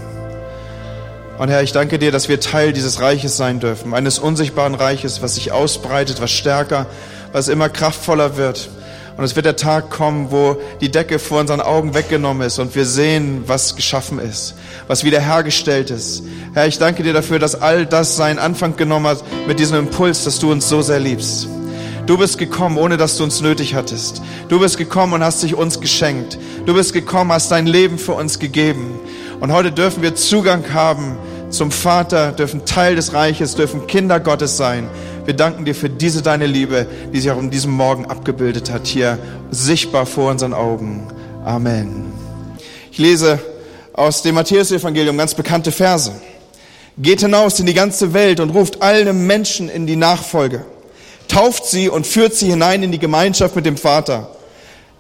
Und 1.38 1.51
Herr, 1.51 1.62
ich 1.62 1.72
danke 1.72 2.01
dir, 2.01 2.11
dass 2.11 2.28
wir 2.28 2.40
Teil 2.40 2.72
dieses 2.72 3.01
Reiches 3.01 3.36
sein 3.36 3.61
dürfen, 3.61 3.94
eines 3.94 4.18
unsichtbaren 4.18 4.74
Reiches, 4.74 5.22
was 5.22 5.36
sich 5.36 5.53
ausbreitet, 5.53 6.20
was 6.20 6.32
stärker, 6.32 6.86
was 7.32 7.46
immer 7.46 7.68
kraftvoller 7.68 8.36
wird. 8.36 8.68
Und 9.16 9.24
es 9.24 9.34
wird 9.36 9.46
der 9.46 9.57
Tag 9.57 9.90
kommen, 9.90 10.30
wo 10.30 10.57
die 10.80 10.90
Decke 10.90 11.18
vor 11.18 11.40
unseren 11.40 11.61
Augen 11.61 11.92
weggenommen 11.92 12.46
ist 12.46 12.59
und 12.59 12.74
wir 12.74 12.86
sehen, 12.86 13.42
was 13.46 13.74
geschaffen 13.74 14.20
ist, 14.20 14.55
was 14.86 15.03
wiederhergestellt 15.03 15.90
ist. 15.90 16.22
Herr, 16.55 16.66
ich 16.66 16.78
danke 16.78 17.03
dir 17.03 17.12
dafür, 17.12 17.38
dass 17.40 17.61
all 17.61 17.84
das 17.84 18.16
seinen 18.16 18.38
Anfang 18.38 18.76
genommen 18.76 19.07
hat 19.07 19.24
mit 19.49 19.59
diesem 19.59 19.78
Impuls, 19.78 20.24
dass 20.24 20.38
du 20.38 20.53
uns 20.53 20.68
so 20.68 20.82
sehr 20.82 21.01
liebst. 21.01 21.49
Du 22.09 22.16
bist 22.16 22.38
gekommen, 22.38 22.78
ohne 22.78 22.96
dass 22.96 23.18
du 23.18 23.24
uns 23.24 23.42
nötig 23.42 23.74
hattest. 23.74 24.22
Du 24.48 24.59
bist 24.59 24.78
gekommen 24.78 25.12
und 25.12 25.22
hast 25.22 25.42
dich 25.42 25.54
uns 25.54 25.78
geschenkt. 25.78 26.38
Du 26.64 26.72
bist 26.72 26.94
gekommen, 26.94 27.30
hast 27.32 27.50
dein 27.50 27.66
Leben 27.66 27.98
für 27.98 28.14
uns 28.14 28.38
gegeben. 28.38 28.98
Und 29.40 29.52
heute 29.52 29.72
dürfen 29.72 30.02
wir 30.02 30.14
Zugang 30.14 30.72
haben 30.72 31.18
zum 31.50 31.70
Vater, 31.70 32.32
dürfen 32.32 32.64
Teil 32.64 32.96
des 32.96 33.12
Reiches, 33.12 33.56
dürfen 33.56 33.86
Kinder 33.86 34.20
Gottes 34.20 34.56
sein. 34.56 34.88
Wir 35.26 35.34
danken 35.34 35.66
dir 35.66 35.74
für 35.74 35.90
diese 35.90 36.22
deine 36.22 36.46
Liebe, 36.46 36.86
die 37.12 37.20
sich 37.20 37.30
auch 37.30 37.38
in 37.38 37.50
diesem 37.50 37.72
Morgen 37.72 38.06
abgebildet 38.06 38.72
hat, 38.72 38.86
hier 38.86 39.18
sichtbar 39.50 40.06
vor 40.06 40.30
unseren 40.30 40.54
Augen. 40.54 41.09
Amen. 41.44 42.06
Ich 42.90 42.96
lese 42.96 43.38
aus 43.92 44.22
dem 44.22 44.34
Matthäus-Evangelium 44.34 45.18
ganz 45.18 45.34
bekannte 45.34 45.72
Verse. 45.72 46.12
Geht 46.96 47.20
hinaus 47.20 47.61
in 47.61 47.66
die 47.66 47.74
ganze 47.74 48.14
Welt 48.14 48.40
und 48.40 48.48
ruft 48.48 48.80
alle 48.80 49.12
Menschen 49.12 49.68
in 49.68 49.86
die 49.86 49.96
Nachfolge. 49.96 50.64
Tauft 51.29 51.66
sie 51.66 51.89
und 51.89 52.07
führt 52.07 52.35
sie 52.35 52.51
hinein 52.51 52.83
in 52.83 52.93
die 52.93 52.99
Gemeinschaft 52.99 53.55
mit 53.55 53.66
dem 53.66 53.76
Vater, 53.76 54.31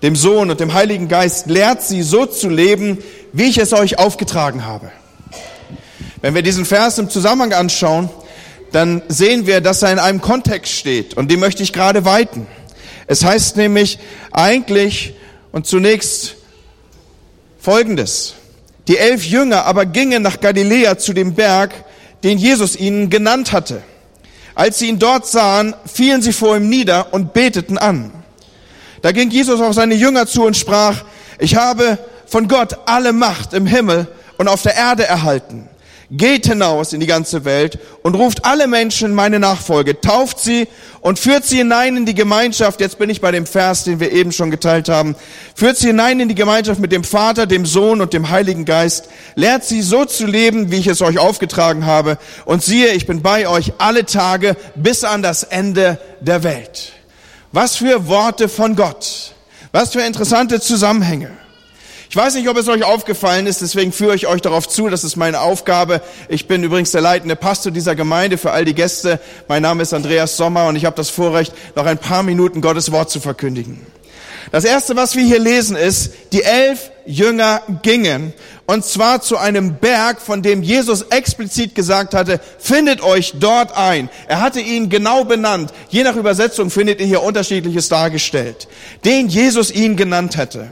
dem 0.02 0.14
Sohn 0.14 0.50
und 0.50 0.60
dem 0.60 0.74
Heiligen 0.74 1.08
Geist. 1.08 1.46
Lehrt 1.46 1.82
sie 1.82 2.02
so 2.02 2.26
zu 2.26 2.48
leben, 2.48 2.98
wie 3.32 3.48
ich 3.48 3.58
es 3.58 3.72
euch 3.72 3.98
aufgetragen 3.98 4.66
habe. 4.66 4.92
Wenn 6.20 6.34
wir 6.34 6.42
diesen 6.42 6.64
Vers 6.64 6.98
im 6.98 7.10
Zusammenhang 7.10 7.52
anschauen, 7.52 8.10
dann 8.72 9.02
sehen 9.08 9.46
wir, 9.46 9.60
dass 9.60 9.82
er 9.82 9.92
in 9.92 9.98
einem 9.98 10.20
Kontext 10.20 10.72
steht 10.74 11.14
und 11.14 11.30
den 11.30 11.40
möchte 11.40 11.62
ich 11.62 11.72
gerade 11.72 12.04
weiten. 12.04 12.46
Es 13.06 13.24
heißt 13.24 13.56
nämlich 13.56 13.98
eigentlich 14.30 15.14
und 15.52 15.66
zunächst 15.66 16.36
Folgendes. 17.58 18.34
Die 18.86 18.98
elf 18.98 19.24
Jünger 19.24 19.64
aber 19.64 19.86
gingen 19.86 20.22
nach 20.22 20.40
Galiläa 20.40 20.98
zu 20.98 21.12
dem 21.12 21.34
Berg, 21.34 21.72
den 22.22 22.38
Jesus 22.38 22.76
ihnen 22.76 23.10
genannt 23.10 23.52
hatte. 23.52 23.82
Als 24.58 24.80
sie 24.80 24.88
ihn 24.88 24.98
dort 24.98 25.24
sahen, 25.24 25.72
fielen 25.86 26.20
sie 26.20 26.32
vor 26.32 26.56
ihm 26.56 26.68
nieder 26.68 27.14
und 27.14 27.32
beteten 27.32 27.78
an. 27.78 28.10
Da 29.02 29.12
ging 29.12 29.30
Jesus 29.30 29.60
auf 29.60 29.72
seine 29.72 29.94
Jünger 29.94 30.26
zu 30.26 30.44
und 30.44 30.56
sprach, 30.56 31.04
ich 31.38 31.54
habe 31.54 31.96
von 32.26 32.48
Gott 32.48 32.76
alle 32.84 33.12
Macht 33.12 33.52
im 33.52 33.66
Himmel 33.66 34.08
und 34.36 34.48
auf 34.48 34.62
der 34.62 34.74
Erde 34.74 35.06
erhalten. 35.06 35.68
Geht 36.10 36.46
hinaus 36.46 36.94
in 36.94 37.00
die 37.00 37.06
ganze 37.06 37.44
Welt 37.44 37.78
und 38.02 38.14
ruft 38.14 38.46
alle 38.46 38.66
Menschen 38.66 39.08
in 39.08 39.14
meine 39.14 39.38
Nachfolge, 39.38 40.00
tauft 40.00 40.38
sie 40.38 40.66
und 41.02 41.18
führt 41.18 41.44
sie 41.44 41.58
hinein 41.58 41.98
in 41.98 42.06
die 42.06 42.14
Gemeinschaft. 42.14 42.80
Jetzt 42.80 42.98
bin 42.98 43.10
ich 43.10 43.20
bei 43.20 43.30
dem 43.30 43.44
Vers, 43.44 43.84
den 43.84 44.00
wir 44.00 44.10
eben 44.10 44.32
schon 44.32 44.50
geteilt 44.50 44.88
haben. 44.88 45.16
Führt 45.54 45.76
sie 45.76 45.88
hinein 45.88 46.18
in 46.18 46.30
die 46.30 46.34
Gemeinschaft 46.34 46.80
mit 46.80 46.92
dem 46.92 47.04
Vater, 47.04 47.46
dem 47.46 47.66
Sohn 47.66 48.00
und 48.00 48.14
dem 48.14 48.30
Heiligen 48.30 48.64
Geist. 48.64 49.10
Lehrt 49.34 49.64
sie 49.64 49.82
so 49.82 50.06
zu 50.06 50.24
leben, 50.24 50.70
wie 50.70 50.76
ich 50.76 50.86
es 50.86 51.02
euch 51.02 51.18
aufgetragen 51.18 51.84
habe. 51.84 52.16
Und 52.46 52.64
siehe, 52.64 52.88
ich 52.92 53.06
bin 53.06 53.20
bei 53.20 53.46
euch 53.46 53.74
alle 53.76 54.06
Tage 54.06 54.56
bis 54.76 55.04
an 55.04 55.20
das 55.20 55.42
Ende 55.42 55.98
der 56.20 56.42
Welt. 56.42 56.92
Was 57.52 57.76
für 57.76 58.08
Worte 58.08 58.48
von 58.48 58.76
Gott. 58.76 59.34
Was 59.72 59.92
für 59.92 60.00
interessante 60.00 60.58
Zusammenhänge. 60.58 61.36
Ich 62.10 62.16
weiß 62.16 62.36
nicht, 62.36 62.48
ob 62.48 62.56
es 62.56 62.68
euch 62.68 62.84
aufgefallen 62.84 63.46
ist, 63.46 63.60
deswegen 63.60 63.92
führe 63.92 64.14
ich 64.14 64.26
euch 64.26 64.40
darauf 64.40 64.66
zu, 64.66 64.88
das 64.88 65.04
ist 65.04 65.16
meine 65.16 65.42
Aufgabe. 65.42 66.00
Ich 66.30 66.48
bin 66.48 66.62
übrigens 66.62 66.90
der 66.90 67.02
leitende 67.02 67.36
Pastor 67.36 67.70
dieser 67.70 67.94
Gemeinde 67.94 68.38
für 68.38 68.50
all 68.50 68.64
die 68.64 68.74
Gäste. 68.74 69.20
Mein 69.46 69.60
Name 69.60 69.82
ist 69.82 69.92
Andreas 69.92 70.38
Sommer 70.38 70.68
und 70.68 70.76
ich 70.76 70.86
habe 70.86 70.96
das 70.96 71.10
Vorrecht, 71.10 71.52
noch 71.76 71.84
ein 71.84 71.98
paar 71.98 72.22
Minuten 72.22 72.62
Gottes 72.62 72.92
Wort 72.92 73.10
zu 73.10 73.20
verkündigen. 73.20 73.86
Das 74.52 74.64
erste, 74.64 74.96
was 74.96 75.16
wir 75.16 75.22
hier 75.22 75.38
lesen, 75.38 75.76
ist, 75.76 76.12
die 76.32 76.42
elf 76.42 76.90
Jünger 77.04 77.60
gingen, 77.82 78.32
und 78.64 78.86
zwar 78.86 79.20
zu 79.20 79.36
einem 79.36 79.74
Berg, 79.74 80.22
von 80.22 80.40
dem 80.40 80.62
Jesus 80.62 81.02
explizit 81.10 81.74
gesagt 81.74 82.14
hatte, 82.14 82.40
findet 82.58 83.02
euch 83.02 83.34
dort 83.38 83.76
ein. 83.76 84.08
Er 84.28 84.40
hatte 84.40 84.60
ihn 84.60 84.88
genau 84.88 85.24
benannt. 85.24 85.74
Je 85.90 86.04
nach 86.04 86.16
Übersetzung 86.16 86.70
findet 86.70 87.00
ihr 87.00 87.06
hier 87.06 87.22
unterschiedliches 87.22 87.90
dargestellt. 87.90 88.66
Den 89.04 89.28
Jesus 89.28 89.70
ihn 89.70 89.96
genannt 89.96 90.38
hätte. 90.38 90.70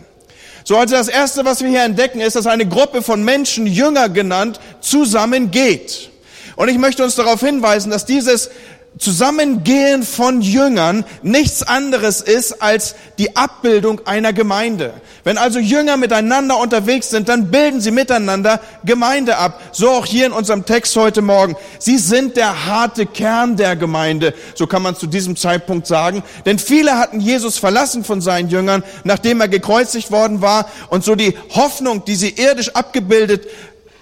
So 0.69 0.77
also 0.77 0.97
das 0.97 1.07
erste, 1.07 1.45
was 1.45 1.63
wir 1.63 1.69
hier 1.69 1.85
entdecken, 1.85 2.21
ist, 2.21 2.35
dass 2.35 2.49
eine 2.49 2.67
Gruppe 2.67 3.01
von 3.01 3.23
Menschen, 3.23 3.69
Jünger 3.69 4.09
genannt, 4.09 4.59
zusammengeht. 4.81 6.11
Und 6.57 6.69
ich 6.69 6.77
möchte 6.77 7.05
uns 7.05 7.15
darauf 7.15 7.39
hinweisen, 7.39 7.93
dass 7.93 8.05
dieses 8.05 8.51
Zusammengehen 8.99 10.05
von 10.05 10.41
Jüngern 10.41 11.05
nichts 11.23 11.63
anderes 11.63 12.23
ist 12.23 12.63
als 12.63 12.95
die 13.19 13.37
Abbildung 13.37 14.01
einer 14.07 14.33
Gemeinde. 14.33 14.95
Wenn 15.23 15.37
also 15.37 15.59
Jünger 15.59 15.99
miteinander 15.99 16.59
unterwegs 16.59 17.11
sind, 17.11 17.29
dann 17.29 17.51
bilden 17.51 17.83
sie 17.83 17.91
miteinander 17.91 18.59
Gemeinde 18.85 19.37
ab. 19.37 19.61
So 19.73 19.91
auch 19.91 20.07
hier 20.07 20.25
in 20.25 20.33
unserem 20.33 20.65
Text 20.65 20.97
heute 20.97 21.21
Morgen. 21.21 21.57
Sie 21.79 21.99
sind 21.99 22.39
der 22.39 22.67
harte 22.67 23.05
Kern 23.05 23.57
der 23.57 23.77
Gemeinde, 23.77 24.33
so 24.55 24.67
kann 24.67 24.83
man 24.83 24.97
zu 24.97 25.07
diesem 25.07 25.37
Zeitpunkt 25.37 25.87
sagen. 25.87 26.23
Denn 26.47 26.59
viele 26.59 26.99
hatten 26.99 27.21
Jesus 27.21 27.59
verlassen 27.59 28.03
von 28.03 28.23
seinen 28.23 28.49
Jüngern, 28.49 28.83
nachdem 29.05 29.43
er 29.43 29.49
gekreuzigt 29.49 30.11
worden 30.11 30.41
war. 30.41 30.71
Und 30.89 31.05
so 31.05 31.15
die 31.15 31.37
Hoffnung, 31.51 32.05
die 32.07 32.17
sie 32.17 32.31
irdisch 32.31 32.75
abgebildet 32.75 33.47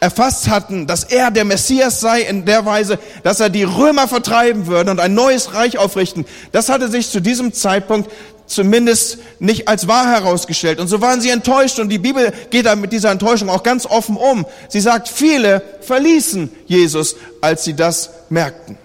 erfasst 0.05 0.49
hatten, 0.49 0.87
dass 0.87 1.05
er 1.05 1.31
der 1.31 1.47
Messias 1.47 1.99
sei 1.99 2.21
in 2.21 2.45
der 2.45 2.67
Weise, 2.67 2.99
dass 3.23 3.41
er 3.41 3.49
die 3.49 3.65
Römer 3.65 4.07
vertreiben 4.07 4.67
würde 4.67 4.91
und 4.91 5.01
ein 5.01 5.15
neues 5.15 5.55
Reich 5.55 5.79
aufrichten. 5.79 6.27
Das 6.53 6.69
hatte 6.69 6.89
sich 6.89 7.09
zu 7.09 7.21
diesem 7.21 7.55
Zeitpunkt 7.55 8.11
zumindest 8.47 9.19
nicht 9.39 9.67
als 9.67 9.89
wahr 9.89 10.07
herausgestellt. 10.07 10.79
Und 10.79 10.89
so 10.89 11.01
waren 11.01 11.23
sie 11.23 11.31
enttäuscht 11.31 11.79
und 11.79 11.89
die 11.89 11.99
Bibel 11.99 12.35
geht 12.51 12.67
da 12.67 12.77
mit 12.77 12.93
dieser 12.93 13.11
Enttäuschung 13.11 13.49
auch 13.49 13.63
ganz 13.63 13.87
offen 13.87 14.19
um. 14.19 14.45
Sie 14.69 14.81
sagt, 14.81 15.09
viele 15.09 15.63
verließen 15.81 16.53
Jesus, 16.67 17.17
als 17.41 17.65
sie 17.65 17.75
das 17.75 18.11
merkten. 18.29 18.77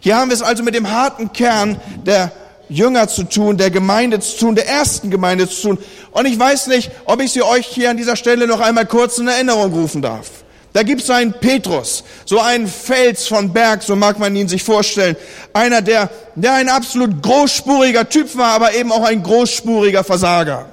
Hier 0.00 0.18
haben 0.18 0.28
wir 0.28 0.34
es 0.34 0.42
also 0.42 0.62
mit 0.62 0.74
dem 0.74 0.90
harten 0.90 1.32
Kern 1.32 1.80
der 2.04 2.32
Jünger 2.68 3.08
zu 3.08 3.24
tun, 3.24 3.56
der 3.56 3.70
Gemeinde 3.70 4.20
zu 4.20 4.36
tun, 4.36 4.54
der 4.54 4.68
ersten 4.68 5.10
Gemeinde 5.10 5.48
zu 5.48 5.68
tun. 5.68 5.78
Und 6.10 6.26
ich 6.26 6.38
weiß 6.38 6.66
nicht, 6.66 6.90
ob 7.06 7.22
ich 7.22 7.32
sie 7.32 7.42
euch 7.42 7.66
hier 7.66 7.88
an 7.88 7.96
dieser 7.96 8.16
Stelle 8.16 8.46
noch 8.46 8.60
einmal 8.60 8.84
kurz 8.84 9.16
in 9.16 9.26
Erinnerung 9.26 9.72
rufen 9.72 10.02
darf. 10.02 10.39
Da 10.72 10.84
gibt's 10.84 11.10
einen 11.10 11.32
Petrus, 11.32 12.04
so 12.24 12.38
einen 12.38 12.68
Fels 12.68 13.26
von 13.26 13.52
Berg, 13.52 13.82
so 13.82 13.96
mag 13.96 14.18
man 14.20 14.36
ihn 14.36 14.46
sich 14.46 14.62
vorstellen. 14.62 15.16
Einer, 15.52 15.82
der, 15.82 16.10
der 16.36 16.54
ein 16.54 16.68
absolut 16.68 17.22
großspuriger 17.22 18.08
Typ 18.08 18.36
war, 18.36 18.52
aber 18.52 18.74
eben 18.74 18.92
auch 18.92 19.02
ein 19.02 19.22
großspuriger 19.22 20.04
Versager. 20.04 20.66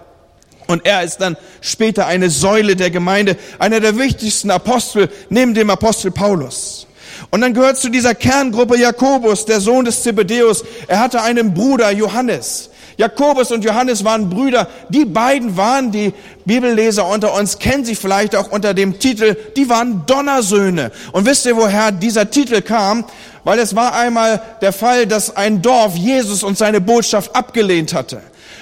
Und 0.68 0.86
er 0.86 1.04
ist 1.04 1.18
dann 1.18 1.36
später 1.62 2.06
eine 2.06 2.30
Säule 2.30 2.76
der 2.76 2.92
Gemeinde, 2.92 3.38
einer 3.58 3.80
der 3.80 3.98
wichtigsten 3.98 4.52
Apostel 4.52 5.10
neben 5.30 5.54
dem 5.54 5.70
Apostel 5.70 6.12
Paulus. 6.12 6.86
Und 7.32 7.42
dann 7.42 7.54
gehört 7.54 7.78
zu 7.78 7.90
dieser 7.90 8.14
Kerngruppe 8.14 8.78
Jakobus, 8.78 9.46
der 9.46 9.60
Sohn 9.62 9.86
des 9.86 10.04
Zebedeus. 10.04 10.64
Er 10.88 11.00
hatte 11.00 11.22
einen 11.22 11.54
Bruder, 11.54 11.92
Johannes. 11.92 12.70
Jakobus 12.98 13.52
und 13.52 13.64
Johannes 13.64 14.04
waren 14.04 14.30
Brüder. 14.30 14.68
Die 14.90 15.06
beiden 15.06 15.56
waren, 15.56 15.92
die 15.92 16.14
Bibelleser 16.46 17.08
unter 17.08 17.34
uns 17.36 17.60
kennen 17.60 17.86
sie 17.86 17.96
vielleicht 17.96 18.36
auch 18.36 18.52
unter 18.52 18.74
dem 18.74 19.00
Titel, 19.00 19.36
die 19.56 19.70
waren 19.70 20.04
Donnersöhne. 20.08 20.92
Und 21.12 21.26
wisst 21.26 21.46
ihr, 21.46 21.56
woher 21.56 21.92
dieser 21.92 22.30
Titel 22.30 22.62
kam? 22.62 23.06
Weil 23.44 23.60
es 23.60 23.76
war 23.76 23.94
einmal 23.94 24.42
der 24.62 24.74
Fall, 24.74 25.06
dass 25.06 25.36
ein 25.36 25.62
Dorf 25.62 25.96
Jesus 25.96 26.44
und 26.44 26.58
seine 26.58 26.82
Botschaft 26.82 27.36
abgelehnt 27.36 27.94
hatte. 27.94 28.22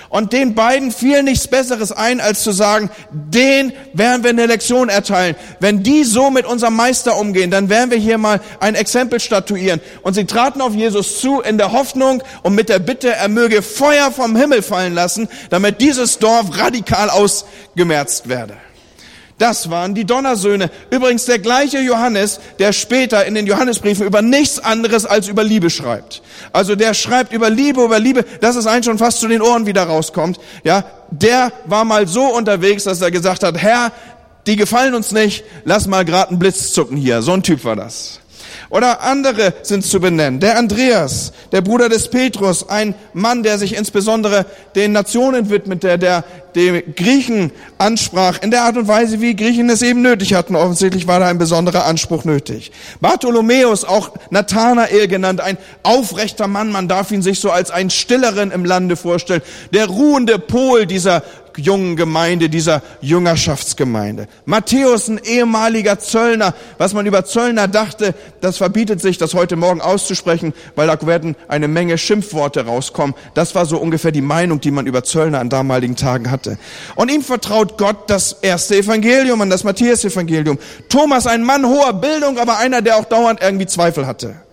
Und 0.10 0.34
den 0.34 0.56
beiden 0.56 0.92
fiel 0.92 1.24
nichts 1.24 1.48
Besseres 1.48 1.92
ein, 1.92 2.22
als 2.22 2.44
zu 2.44 2.52
sagen, 2.52 2.90
den 3.12 3.74
werden 3.94 4.24
wir 4.24 4.30
eine 4.30 4.46
Lektion 4.46 4.90
erteilen. 4.90 5.36
Wenn 5.60 5.84
die 5.84 6.04
so 6.04 6.30
mit 6.30 6.46
unserem 6.46 6.76
Meister 6.76 7.18
umgehen, 7.18 7.52
dann 7.52 7.70
werden 7.70 7.92
wir 7.92 7.98
hier 7.98 8.18
mal 8.18 8.40
ein 8.60 8.76
Exempel 8.76 9.20
statuieren. 9.20 9.82
Und 10.02 10.14
sie 10.14 10.26
traten 10.26 10.62
auf 10.62 10.74
Jesus 10.74 11.20
zu 11.20 11.42
in 11.42 11.58
der 11.58 11.72
Hoffnung 11.72 12.24
und 12.44 12.56
mit 12.56 12.70
der 12.70 12.80
Bitte, 12.80 13.12
er 13.12 13.28
möge 13.28 13.62
Feuer 13.62 14.12
vom 14.12 14.36
Himmel 14.36 14.62
fallen 14.62 14.94
lassen, 14.94 15.28
damit 15.50 15.82
dieses 15.82 16.20
Dorf 16.20 16.58
radikal 16.58 17.10
ausgemerzt 17.10 18.30
werde. 18.30 18.58
Das 19.38 19.70
waren 19.70 19.94
die 19.94 20.06
Donnersöhne. 20.06 20.72
Übrigens 20.92 21.26
der 21.26 21.40
gleiche 21.40 21.80
Johannes, 21.80 22.40
der 22.58 22.72
später 22.72 23.26
in 23.26 23.36
den 23.36 23.48
Johannesbriefen 23.48 24.06
über 24.06 24.22
nichts 24.22 24.60
anderes 24.60 25.06
als 25.06 25.28
über 25.28 25.44
Liebe 25.44 25.70
schreibt. 25.70 26.22
Also 26.54 26.76
der 26.76 26.94
schreibt 26.94 27.34
über 27.34 27.50
Liebe, 27.50 27.84
über 27.84 28.00
Liebe, 28.00 28.24
dass 28.40 28.56
es 28.56 28.66
einen 28.66 28.84
schon 28.84 28.98
fast 28.98 29.20
zu 29.20 29.28
den 29.28 29.42
Ohren 29.42 29.66
wieder 29.66 29.84
rauskommt. 29.84 30.40
Ja, 30.64 30.86
der 31.12 31.52
war 31.66 31.84
mal 31.84 32.08
so 32.08 32.24
unterwegs, 32.24 32.86
dass 32.86 33.02
er 33.02 33.12
gesagt 33.12 33.44
hat, 33.44 33.58
Herr, 33.58 33.92
die 34.48 34.56
gefallen 34.56 34.96
uns 34.96 35.12
nicht, 35.12 35.44
lass 35.66 35.88
mal 35.88 36.06
gerade 36.06 36.30
einen 36.30 36.40
Blitz 36.40 36.72
zucken 36.72 36.96
hier. 36.96 37.22
So 37.22 37.34
ein 37.34 37.44
Typ 37.44 37.66
war 37.66 37.76
das. 37.76 38.22
Oder 38.70 39.02
andere 39.02 39.54
sind 39.62 39.86
zu 39.86 40.00
benennen. 40.00 40.40
Der 40.40 40.58
Andreas, 40.58 41.32
der 41.52 41.62
Bruder 41.62 41.90
des 41.90 42.10
Petrus, 42.10 42.68
ein 42.70 42.96
Mann, 43.14 43.44
der 43.44 43.58
sich 43.58 43.76
insbesondere 43.76 44.46
den 44.76 44.92
Nationen 44.92 45.50
widmete, 45.50 45.98
der 45.98 46.24
die 46.56 46.84
Griechen 46.96 47.52
ansprach, 47.78 48.42
in 48.42 48.50
der 48.50 48.64
Art 48.64 48.78
und 48.78 48.88
Weise, 48.88 49.20
wie 49.20 49.36
Griechen 49.36 49.70
es 49.70 49.82
eben 49.82 50.02
nötig 50.02 50.34
hatten. 50.34 50.56
Offensichtlich 50.56 51.06
war 51.06 51.20
da 51.20 51.28
ein 51.28 51.38
besonderer 51.38 51.86
Anspruch 51.86 52.24
nötig. 52.24 52.72
Bartholomäus, 53.02 53.84
auch 53.84 54.12
Nathanael 54.30 55.08
genannt, 55.08 55.42
ein 55.42 55.58
aufrechter 55.84 56.48
Mann, 56.48 56.72
man 56.72 56.88
darf 56.88 57.12
ihn 57.12 57.22
sich 57.22 57.40
so 57.40 57.52
als 57.52 57.72
einen 57.72 57.90
Stilleren 57.90 58.52
im 58.52 58.66
Lande 58.66 58.96
vorstellen, 58.96 59.42
der 59.74 59.88
ruhende 59.88 60.40
Pol 60.40 60.86
dieser 60.86 61.24
jungen 61.58 61.96
Gemeinde, 61.96 62.50
dieser 62.50 62.82
Jüngerschaftsgemeinde. 63.02 64.28
Matthäus, 64.46 65.08
ein 65.08 65.20
ehemaliger 65.24 66.00
Zöllner, 66.00 66.54
was 66.78 66.94
man 66.94 67.06
über 67.06 67.26
Zöllner 67.26 67.68
dachte, 67.68 68.14
das 68.42 68.58
verbietet 68.58 69.02
sich, 69.02 69.18
das 69.18 69.34
heute 69.34 69.56
Morgen 69.56 69.82
auszusprechen, 69.82 70.54
weil 70.76 70.88
da 70.88 71.06
werden 71.06 71.36
eine 71.48 71.68
Menge 71.68 71.98
Schimpfworte 71.98 72.66
rauskommen. 72.66 73.16
Das 73.34 73.56
war 73.56 73.66
so 73.66 73.78
ungefähr 73.78 74.12
die 74.12 74.22
Meinung, 74.22 74.62
die 74.62 74.72
man 74.72 74.88
über 74.88 75.04
Zöllner 75.04 75.40
an 75.40 75.50
damaligen 75.50 75.96
Tagen 75.96 76.32
hatte. 76.32 76.58
Und 76.96 77.12
ihm 77.12 77.22
vertraut 77.22 77.78
Gott 77.78 78.10
das 78.10 78.34
erste 78.42 78.78
Evangelium, 78.78 79.42
an 79.42 79.50
das 79.50 79.64
Matthäus-Evangelium. 79.64 80.58
Thomas, 80.90 81.28
ein 81.28 81.44
Mann 81.44 81.66
hoher 81.66 81.94
Bildung, 81.94 82.38
aber 82.38 82.58
einer, 82.58 82.82
der 82.82 82.98
auch 82.98 83.06
dauernd 83.06 83.42
irgendwie 83.42 83.66
Zweifel 83.66 84.08
hatte. 84.08 84.45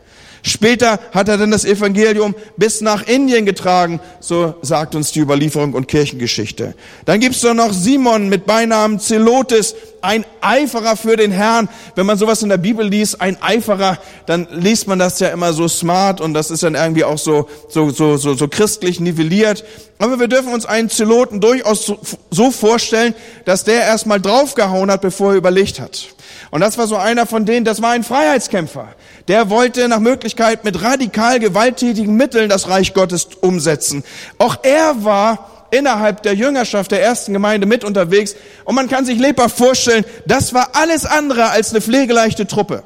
Später 0.45 0.99
hat 1.13 1.29
er 1.29 1.39
dann 1.39 1.53
das 1.53 1.65
Evangelium 1.65 2.35
bis 2.57 2.81
nach 2.81 3.07
Indien 3.07 3.47
getragen, 3.47 4.01
so 4.19 4.55
sagt 4.63 4.97
uns 4.97 5.13
die 5.13 5.21
Überlieferung 5.21 5.73
und 5.73 5.87
Kirchengeschichte. 5.87 6.75
Dann 7.05 7.21
gibt's 7.21 7.43
da 7.43 7.55
noch 7.55 7.73
Simon 7.73 8.29
mit 8.29 8.45
Beinamen 8.45 8.99
Zelotes, 8.99 9.77
ein 10.01 10.25
Eiferer 10.41 10.97
für 10.97 11.17
den 11.17 11.31
Herrn. 11.31 11.69
Wenn 11.95 12.07
man 12.07 12.19
sowas 12.19 12.43
in 12.43 12.49
der 12.49 12.57
Bibel 12.57 12.85
liest, 12.85 13.21
ein 13.21 13.41
Eiferer, 13.41 13.99
dann 14.27 14.49
liest 14.51 14.89
man 14.89 14.99
das 14.99 15.21
ja 15.21 15.29
immer 15.29 15.53
so 15.53 15.69
smart 15.69 16.21
und 16.21 16.35
das 16.35 16.51
ist 16.51 16.65
dann 16.65 16.75
irgendwie 16.75 17.05
auch 17.05 17.19
so, 17.19 17.49
so, 17.69 17.91
so, 17.91 18.17
so, 18.17 18.35
so 18.35 18.49
christlich 18.49 18.99
nivelliert. 18.99 19.65
Aber 20.03 20.19
wir 20.19 20.27
dürfen 20.27 20.53
uns 20.53 20.67
einen 20.67 20.91
Zeloten 20.91 21.41
durchaus 21.41 21.93
so, 22.29 22.51
vorstellen, 22.51 23.15
dass 23.45 23.63
der 23.63 23.83
erstmal 23.83 24.21
draufgehauen 24.21 24.91
hat, 24.91 25.01
bevor 25.01 25.31
er 25.31 25.37
überlegt 25.37 25.79
hat. 25.79 26.09
Und 26.51 26.61
das 26.61 26.77
war 26.77 26.89
so 26.89 26.97
einer 26.97 27.25
von 27.25 27.47
denen, 27.47 27.65
das 27.65 27.83
war 27.83 27.91
ein 27.91 28.03
Freiheitskämpfer. 28.03 28.97
Der 29.29 29.49
wollte 29.49 29.87
nach 29.87 30.01
Möglichkeit 30.01 30.65
mit 30.65 30.83
radikal 30.83 31.39
gewalttätigen 31.39 32.17
Mitteln 32.17 32.49
das 32.49 32.69
Reich 32.69 32.95
Gottes 32.95 33.29
umsetzen. 33.43 34.03
Auch 34.39 34.57
er 34.65 35.05
war 35.05 35.69
innerhalb 35.71 36.25
der 36.25 36.35
Jüngerschaft 36.35 36.91
der 36.91 37.01
ersten 37.01 37.33
Gemeinde 37.33 37.69
mit 37.69 37.85
unterwegs. 37.85 38.35
Und 38.65 38.75
man 38.75 38.89
kann 38.89 39.05
sich 39.05 39.21
lebhaft 39.21 39.57
vorstellen, 39.57 40.05
das 40.27 40.53
war 40.53 40.71
alles 40.73 41.07
andere 41.07 41.51
als 41.51 41.71
eine 41.71 41.81
pflegeleichte 41.81 42.49
Truppe, 42.49 42.83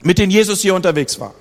mit 0.00 0.16
denen 0.16 0.32
Jesus 0.32 0.62
hier 0.62 0.74
unterwegs 0.74 1.20
war. 1.20 1.34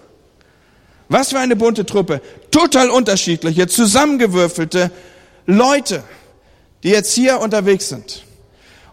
Was 1.12 1.32
für 1.32 1.40
eine 1.40 1.58
bunte 1.58 1.86
Truppe. 1.86 2.22
Total 2.52 2.90
unterschiedliche, 2.90 3.68
zusammengewürfelte 3.68 4.92
Leute, 5.46 6.04
die 6.84 6.90
jetzt 6.90 7.14
hier 7.14 7.42
unterwegs 7.42 7.90
sind. 7.90 8.24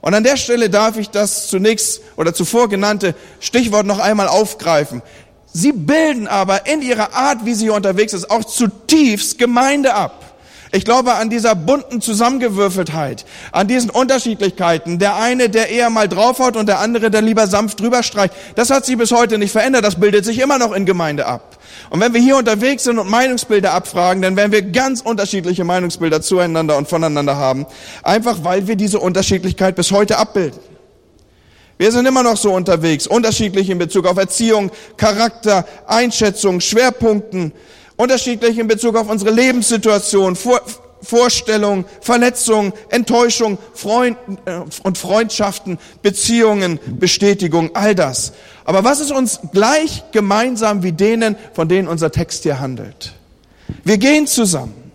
Und 0.01 0.15
an 0.15 0.25
der 0.25 0.37
Stelle 0.37 0.69
darf 0.69 0.97
ich 0.97 1.11
das 1.11 1.47
zunächst 1.47 2.01
oder 2.17 2.35
zuvor 2.35 2.69
genannte 2.69 3.15
Stichwort 3.39 3.87
noch 3.87 4.01
einmal 4.01 4.27
aufgreifen. 4.27 5.01
Sie 5.53 5.71
bilden 5.71 6.27
aber 6.27 6.67
in 6.67 6.83
ihrer 6.83 7.15
Art, 7.15 7.45
wie 7.45 7.55
sie 7.55 7.67
hier 7.67 7.75
unterwegs 7.75 8.13
ist, 8.13 8.33
auch 8.33 8.43
zutiefst 8.43 9.39
Gemeinde 9.39 9.95
ab. 9.95 10.25
Ich 10.73 10.85
glaube 10.85 11.15
an 11.15 11.31
dieser 11.31 11.55
bunten 11.55 12.01
Zusammengewürfeltheit, 12.01 13.27
an 13.53 13.69
diesen 13.69 13.91
Unterschiedlichkeiten. 13.91 14.99
Der 14.99 15.15
eine, 15.15 15.51
der 15.51 15.71
eher 15.71 15.89
mal 15.89 16.09
draufhaut 16.09 16.57
und 16.57 16.67
der 16.67 16.81
andere, 16.81 17.13
der 17.13 17.23
lieber 17.23 17.47
sanft 17.47 17.79
drüber 17.79 18.03
streicht. 18.03 18.35
Das 18.57 18.71
hat 18.71 18.87
sich 18.87 18.99
bis 18.99 19.13
heute 19.13 19.39
nicht 19.39 19.53
verändert. 19.53 19.85
Das 19.85 20.01
bildet 20.01 20.25
sich 20.25 20.41
immer 20.41 20.59
noch 20.59 20.73
in 20.73 20.85
Gemeinde 20.85 21.25
ab. 21.25 21.58
Und 21.91 22.01
wenn 22.01 22.13
wir 22.13 22.21
hier 22.21 22.37
unterwegs 22.37 22.85
sind 22.85 22.99
und 22.99 23.09
Meinungsbilder 23.09 23.73
abfragen, 23.73 24.23
dann 24.23 24.37
werden 24.37 24.53
wir 24.53 24.63
ganz 24.63 25.01
unterschiedliche 25.01 25.65
Meinungsbilder 25.65 26.21
zueinander 26.21 26.77
und 26.77 26.89
voneinander 26.89 27.37
haben. 27.37 27.67
Einfach 28.03 28.45
weil 28.45 28.67
wir 28.67 28.77
diese 28.77 28.99
Unterschiedlichkeit 28.99 29.75
bis 29.77 29.91
heute 29.91 30.19
abbilden. 30.19 30.61
Wir 31.79 31.93
sind 31.93 32.07
immer 32.07 32.25
noch 32.25 32.37
so 32.37 32.53
unterwegs, 32.53 33.07
unterschiedlich 33.07 33.71
in 33.71 33.79
Bezug 33.79 34.07
auf 34.07 34.17
Erziehung, 34.17 34.73
Charakter, 34.97 35.65
Einschätzung, 35.87 36.61
Schwerpunkten, 36.61 37.53
unterschiedlich 37.97 38.59
in 38.59 38.67
Bezug 38.67 38.97
auf 38.97 39.09
unsere 39.09 39.31
Lebenssituation, 39.31 40.37
Vorstellung, 41.03 41.85
Verletzung, 42.01 42.73
Enttäuschung, 42.91 43.59
Freund 43.75 44.17
äh, 44.45 44.61
und 44.83 44.99
Freundschaften, 44.99 45.79
Beziehungen, 46.03 46.79
Bestätigung, 46.99 47.71
all 47.75 47.95
das. 47.95 48.33
Aber 48.65 48.85
was 48.85 49.01
ist 49.01 49.13
uns 49.13 49.41
gleich 49.53 50.05
gemeinsam 50.13 50.83
wie 50.83 50.93
denen, 50.93 51.37
von 51.55 51.69
denen 51.69 51.89
unser 51.89 52.11
Text 52.13 52.43
hier 52.43 52.61
handelt? 52.61 53.15
Wir 53.85 53.99
gehen 53.99 54.27
zusammen. 54.27 54.89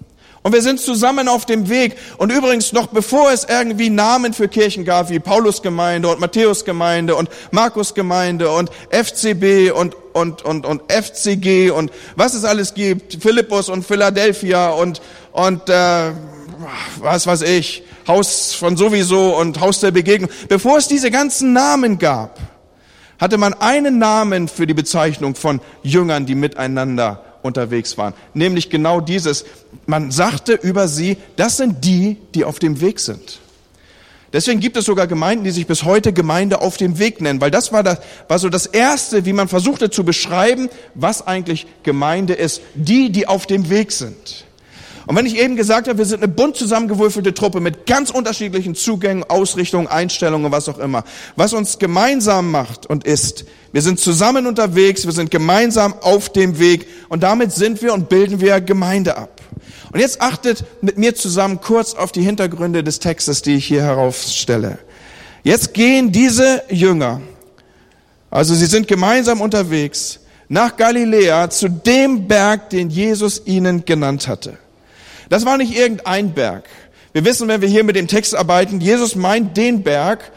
Und 0.44 0.52
wir 0.52 0.62
sind 0.62 0.82
zusammen 0.82 1.30
auf 1.30 1.46
dem 1.46 1.70
Weg. 1.70 1.96
Und 2.18 2.30
übrigens 2.32 2.74
noch 2.74 2.88
bevor 2.88 3.32
es 3.32 3.46
irgendwie 3.46 3.90
Namen 3.90 4.34
für 4.34 4.50
Kirchen 4.50 4.84
gab, 4.84 5.10
wie 5.10 5.20
Paulus 5.20 5.62
Gemeinde 5.62 6.10
und 6.10 6.20
Matthäus 6.20 6.66
Gemeinde 6.66 7.16
und 7.16 7.30
Markus 7.52 7.94
Gemeinde 7.94 8.52
und 8.52 8.70
FCB 8.90 9.72
und, 9.74 9.96
und, 10.12 10.44
und, 10.44 10.66
und 10.66 10.82
FCG 10.92 11.72
und 11.72 11.92
was 12.18 12.34
es 12.34 12.44
alles 12.44 12.74
gibt, 12.74 13.24
Philippus 13.24 13.70
und 13.70 13.86
Philadelphia 13.86 14.70
und, 14.70 15.02
und 15.34 15.68
äh, 15.68 16.12
was 17.00 17.28
weiß 17.28 17.42
ich, 17.42 17.84
Haus 18.08 18.54
von 18.54 18.78
sowieso 18.78 19.38
und 19.38 19.60
Haus 19.60 19.80
der 19.80 19.92
Begegnung. 19.92 20.30
Bevor 20.48 20.78
es 20.78 20.88
diese 20.88 21.12
ganzen 21.12 21.54
Namen 21.54 22.00
gab, 22.00 22.40
hatte 23.20 23.38
man 23.38 23.54
einen 23.54 23.98
Namen 23.98 24.48
für 24.48 24.68
die 24.68 24.74
Bezeichnung 24.74 25.36
von 25.36 25.60
Jüngern, 25.82 26.26
die 26.26 26.36
miteinander 26.36 27.24
unterwegs 27.42 27.98
waren. 27.98 28.14
Nämlich 28.34 28.70
genau 28.70 29.02
dieses. 29.02 29.46
Man 29.86 30.12
sagte 30.12 30.54
über 30.54 30.88
sie, 30.88 31.18
das 31.36 31.58
sind 31.58 31.84
die, 31.84 32.18
die 32.36 32.46
auf 32.46 32.60
dem 32.60 32.80
Weg 32.80 33.00
sind. 33.00 33.40
Deswegen 34.34 34.60
gibt 34.60 34.78
es 34.78 34.86
sogar 34.86 35.08
Gemeinden, 35.08 35.44
die 35.44 35.52
sich 35.52 35.68
bis 35.68 35.84
heute 35.84 36.12
Gemeinde 36.12 36.62
auf 36.62 36.78
dem 36.78 36.98
Weg 36.98 37.22
nennen, 37.22 37.40
weil 37.40 37.52
das 37.52 37.72
war, 37.72 37.84
das 37.84 38.00
war 38.28 38.40
so 38.40 38.50
das 38.50 38.66
Erste, 38.66 39.26
wie 39.26 39.34
man 39.34 39.48
versuchte 39.48 39.92
zu 39.92 40.04
beschreiben, 40.04 40.70
was 40.96 41.26
eigentlich 41.26 41.68
Gemeinde 41.84 42.34
ist. 42.34 42.62
Die, 42.74 43.12
die 43.12 43.28
auf 43.28 43.46
dem 43.46 43.70
Weg 43.70 43.92
sind. 43.92 44.46
Und 45.06 45.16
wenn 45.16 45.26
ich 45.26 45.38
eben 45.38 45.56
gesagt 45.56 45.88
habe, 45.88 45.98
wir 45.98 46.06
sind 46.06 46.24
eine 46.24 46.32
bunt 46.32 46.56
zusammengewürfelte 46.56 47.34
Truppe 47.34 47.60
mit 47.60 47.86
ganz 47.86 48.10
unterschiedlichen 48.10 48.74
Zugängen, 48.74 49.24
Ausrichtungen, 49.24 49.88
Einstellungen, 49.88 50.52
was 50.52 50.70
auch 50.70 50.80
immer. 50.80 51.04
Was 51.36 51.54
uns 51.54 51.78
gemeinsam 51.78 52.52
macht 52.52 52.86
und 52.86 53.04
ist, 53.04 53.46
wir 53.74 53.82
sind 53.82 54.00
zusammen 54.00 54.48
unterwegs, 54.48 55.06
wir 55.06 55.12
sind 55.12 55.30
gemeinsam 55.30 55.94
auf 56.02 56.30
dem 56.30 56.60
Weg 56.60 56.88
und 57.10 57.24
damit 57.24 57.52
sind 57.52 57.82
wir 57.82 57.94
und 57.94 58.08
bilden 58.08 58.40
wir 58.40 58.62
Gemeinde 58.62 59.18
ab. 59.18 59.42
Und 59.92 60.00
jetzt 60.00 60.22
achtet 60.22 60.64
mit 60.82 60.98
mir 60.98 61.16
zusammen 61.16 61.60
kurz 61.60 61.94
auf 61.94 62.12
die 62.12 62.22
Hintergründe 62.22 62.84
des 62.84 63.00
Textes, 63.00 63.42
die 63.42 63.56
ich 63.56 63.66
hier 63.66 63.84
heraufstelle. 63.84 64.80
Jetzt 65.44 65.74
gehen 65.74 66.12
diese 66.12 66.64
Jünger, 66.70 67.22
also 68.32 68.56
sie 68.56 68.66
sind 68.66 68.88
gemeinsam 68.88 69.42
unterwegs, 69.42 70.20
nach 70.48 70.78
Galiläa 70.78 71.50
zu 71.50 71.70
dem 71.70 72.28
Berg, 72.28 72.70
den 72.70 72.90
Jesus 72.90 73.42
ihnen 73.46 73.86
genannt 73.86 74.28
hatte. 74.28 74.58
Das 75.34 75.46
war 75.46 75.58
nicht 75.58 75.76
irgendein 75.76 76.32
Berg. 76.36 76.66
Wir 77.12 77.26
wissen, 77.26 77.48
wenn 77.48 77.60
wir 77.60 77.68
hier 77.68 77.84
mit 77.84 77.96
dem 77.96 78.08
Text 78.08 78.36
arbeiten, 78.36 78.80
Jesus 78.80 79.16
meint 79.16 79.58
den 79.58 79.82
Berg, 79.82 80.32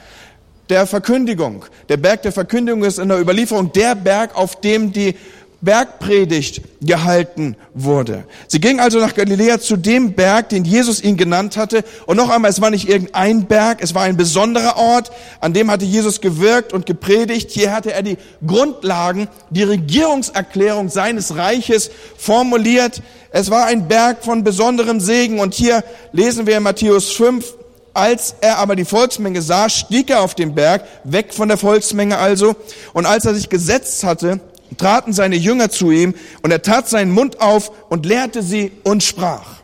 der 0.70 0.86
Verkündigung. 0.86 1.66
Der 1.90 1.98
Berg 1.98 2.22
der 2.22 2.32
Verkündigung 2.32 2.82
ist 2.82 2.98
in 2.98 3.10
der 3.10 3.20
Überlieferung 3.20 3.70
der 3.72 3.94
Berg, 3.94 4.34
auf 4.34 4.58
dem 4.58 4.94
die 4.94 5.14
Bergpredigt 5.60 6.62
gehalten 6.80 7.56
wurde. 7.74 8.24
Sie 8.46 8.58
ging 8.58 8.80
also 8.80 8.98
nach 8.98 9.14
Galiläa 9.14 9.60
zu 9.60 9.76
dem 9.76 10.14
Berg, 10.14 10.48
den 10.48 10.64
Jesus 10.64 11.02
ihn 11.02 11.18
genannt 11.18 11.58
hatte. 11.58 11.84
Und 12.06 12.16
noch 12.16 12.30
einmal, 12.30 12.50
es 12.50 12.62
war 12.62 12.70
nicht 12.70 12.88
irgendein 12.88 13.44
Berg, 13.44 13.82
es 13.82 13.94
war 13.94 14.04
ein 14.04 14.16
besonderer 14.16 14.78
Ort, 14.78 15.10
an 15.40 15.52
dem 15.52 15.70
hatte 15.70 15.84
Jesus 15.84 16.22
gewirkt 16.22 16.72
und 16.72 16.86
gepredigt. 16.86 17.50
Hier 17.50 17.74
hatte 17.74 17.92
er 17.92 18.02
die 18.02 18.16
Grundlagen, 18.46 19.28
die 19.50 19.62
Regierungserklärung 19.62 20.88
seines 20.88 21.36
Reiches 21.36 21.90
formuliert. 22.16 23.02
Es 23.38 23.50
war 23.50 23.66
ein 23.66 23.86
Berg 23.86 24.24
von 24.24 24.44
besonderem 24.44 24.98
Segen. 24.98 25.40
Und 25.40 25.52
hier 25.52 25.84
lesen 26.12 26.46
wir 26.46 26.56
in 26.56 26.62
Matthäus 26.62 27.12
5, 27.12 27.44
als 27.92 28.34
er 28.40 28.56
aber 28.56 28.76
die 28.76 28.86
Volksmenge 28.86 29.42
sah, 29.42 29.68
stieg 29.68 30.08
er 30.08 30.22
auf 30.22 30.34
den 30.34 30.54
Berg, 30.54 30.86
weg 31.04 31.34
von 31.34 31.48
der 31.48 31.58
Volksmenge 31.58 32.16
also. 32.16 32.56
Und 32.94 33.04
als 33.04 33.26
er 33.26 33.34
sich 33.34 33.50
gesetzt 33.50 34.04
hatte, 34.04 34.40
traten 34.78 35.12
seine 35.12 35.36
Jünger 35.36 35.68
zu 35.68 35.90
ihm 35.90 36.14
und 36.40 36.50
er 36.50 36.62
tat 36.62 36.88
seinen 36.88 37.10
Mund 37.10 37.42
auf 37.42 37.70
und 37.90 38.06
lehrte 38.06 38.42
sie 38.42 38.72
und 38.84 39.02
sprach. 39.02 39.56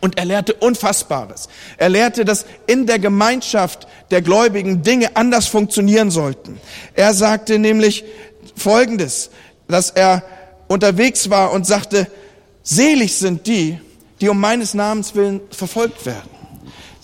Und 0.00 0.16
er 0.16 0.24
lehrte 0.24 0.54
Unfassbares. 0.54 1.48
Er 1.78 1.88
lehrte, 1.88 2.24
dass 2.24 2.46
in 2.68 2.86
der 2.86 3.00
Gemeinschaft 3.00 3.88
der 4.12 4.22
Gläubigen 4.22 4.84
Dinge 4.84 5.16
anders 5.16 5.48
funktionieren 5.48 6.12
sollten. 6.12 6.60
Er 6.94 7.14
sagte 7.14 7.58
nämlich 7.58 8.04
Folgendes, 8.54 9.30
dass 9.66 9.90
er 9.90 10.22
unterwegs 10.68 11.30
war 11.30 11.52
und 11.52 11.66
sagte, 11.66 12.06
selig 12.62 13.14
sind 13.14 13.46
die, 13.46 13.78
die 14.20 14.28
um 14.28 14.40
meines 14.40 14.74
Namens 14.74 15.14
willen 15.14 15.40
verfolgt 15.50 16.06
werden. 16.06 16.30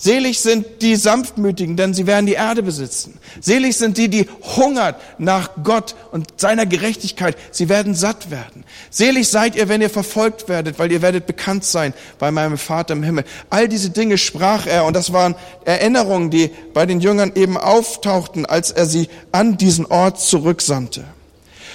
Selig 0.01 0.39
sind 0.39 0.81
die 0.81 0.95
Sanftmütigen, 0.95 1.77
denn 1.77 1.93
sie 1.93 2.07
werden 2.07 2.27
die 2.27 2.35
Erde 2.35 2.63
besitzen. 2.63 3.19
Selig 3.41 3.77
sind 3.77 3.99
die, 3.99 4.09
die 4.09 4.29
hungert 4.57 4.95
nach 5.19 5.51
Gott 5.65 5.97
und 6.13 6.41
seiner 6.41 6.67
Gerechtigkeit. 6.67 7.37
Sie 7.51 7.69
werden 7.69 7.97
satt 7.97 8.31
werden. 8.31 8.63
Selig 8.91 9.29
seid 9.29 9.57
ihr, 9.57 9.69
wenn 9.69 9.81
ihr 9.83 9.91
verfolgt 9.91 10.49
werdet, 10.49 10.79
weil 10.79 10.93
ihr 10.93 11.03
werdet 11.03 11.27
bekannt 11.27 11.65
sein 11.65 11.95
bei 12.21 12.31
meinem 12.31 12.59
Vater 12.59 12.93
im 12.93 13.03
Himmel. 13.03 13.25
All 13.51 13.67
diese 13.67 13.91
Dinge 13.91 14.19
sprach 14.19 14.69
er 14.69 14.85
und 14.85 14.95
das 14.95 15.13
waren 15.13 15.35
Erinnerungen, 15.65 16.31
die 16.31 16.53
bei 16.73 16.87
den 16.87 17.01
Jüngern 17.01 17.33
eben 17.35 17.57
auftauchten, 17.57 18.47
als 18.47 18.71
er 18.71 18.87
sie 18.87 19.09
an 19.33 19.57
diesen 19.57 19.85
Ort 19.85 20.21
zurücksandte. 20.21 21.07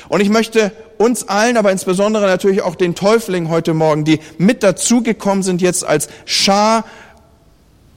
Und 0.10 0.22
ich 0.22 0.30
möchte 0.30 0.72
uns 0.98 1.28
allen, 1.28 1.58
aber 1.58 1.72
insbesondere 1.72 2.26
natürlich 2.26 2.62
auch 2.62 2.76
den 2.76 2.96
Täuflingen 2.96 3.50
heute 3.50 3.74
Morgen, 3.74 4.06
die 4.06 4.20
mit 4.38 4.64
dazugekommen 4.64 5.44
sind 5.44 5.62
jetzt 5.62 5.86
als 5.86 6.10
Schar 6.26 6.86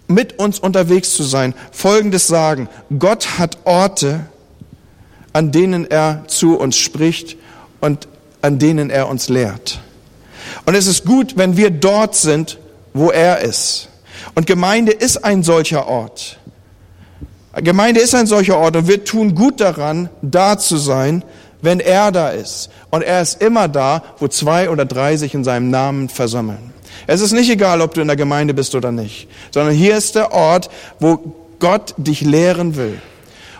mit 0.08 0.38
uns 0.38 0.58
unterwegs 0.58 1.14
zu 1.14 1.22
sein, 1.22 1.54
Folgendes 1.72 2.26
sagen. 2.26 2.68
Gott 2.98 3.38
hat 3.38 3.58
Orte, 3.64 4.26
an 5.32 5.52
denen 5.52 5.90
er 5.90 6.24
zu 6.28 6.58
uns 6.58 6.76
spricht 6.76 7.36
und 7.80 8.08
an 8.40 8.58
denen 8.58 8.90
er 8.90 9.08
uns 9.08 9.28
lehrt. 9.28 9.80
Und 10.64 10.74
es 10.74 10.86
ist 10.86 11.04
gut, 11.04 11.36
wenn 11.36 11.56
wir 11.56 11.70
dort 11.70 12.14
sind, 12.14 12.58
wo 12.94 13.10
er 13.10 13.40
ist. 13.40 13.88
Und 14.34 14.46
Gemeinde 14.46 14.92
ist 14.92 15.24
ein 15.24 15.42
solcher 15.42 15.86
Ort. 15.86 16.38
Gemeinde 17.54 18.00
ist 18.00 18.14
ein 18.14 18.26
solcher 18.26 18.58
Ort 18.58 18.76
und 18.76 18.88
wir 18.88 19.04
tun 19.04 19.34
gut 19.34 19.60
daran, 19.60 20.10
da 20.22 20.58
zu 20.58 20.76
sein, 20.76 21.22
wenn 21.62 21.80
er 21.80 22.12
da 22.12 22.30
ist. 22.30 22.70
Und 22.90 23.02
er 23.02 23.22
ist 23.22 23.42
immer 23.42 23.68
da, 23.68 24.02
wo 24.18 24.28
zwei 24.28 24.70
oder 24.70 24.84
drei 24.84 25.16
sich 25.16 25.34
in 25.34 25.44
seinem 25.44 25.70
Namen 25.70 26.08
versammeln. 26.08 26.72
Es 27.06 27.20
ist 27.20 27.32
nicht 27.32 27.50
egal, 27.50 27.80
ob 27.80 27.94
du 27.94 28.00
in 28.00 28.08
der 28.08 28.16
Gemeinde 28.16 28.54
bist 28.54 28.74
oder 28.74 28.92
nicht, 28.92 29.28
sondern 29.50 29.74
hier 29.74 29.96
ist 29.96 30.14
der 30.14 30.32
Ort, 30.32 30.70
wo 30.98 31.18
Gott 31.58 31.94
dich 31.96 32.20
lehren 32.20 32.76
will 32.76 33.00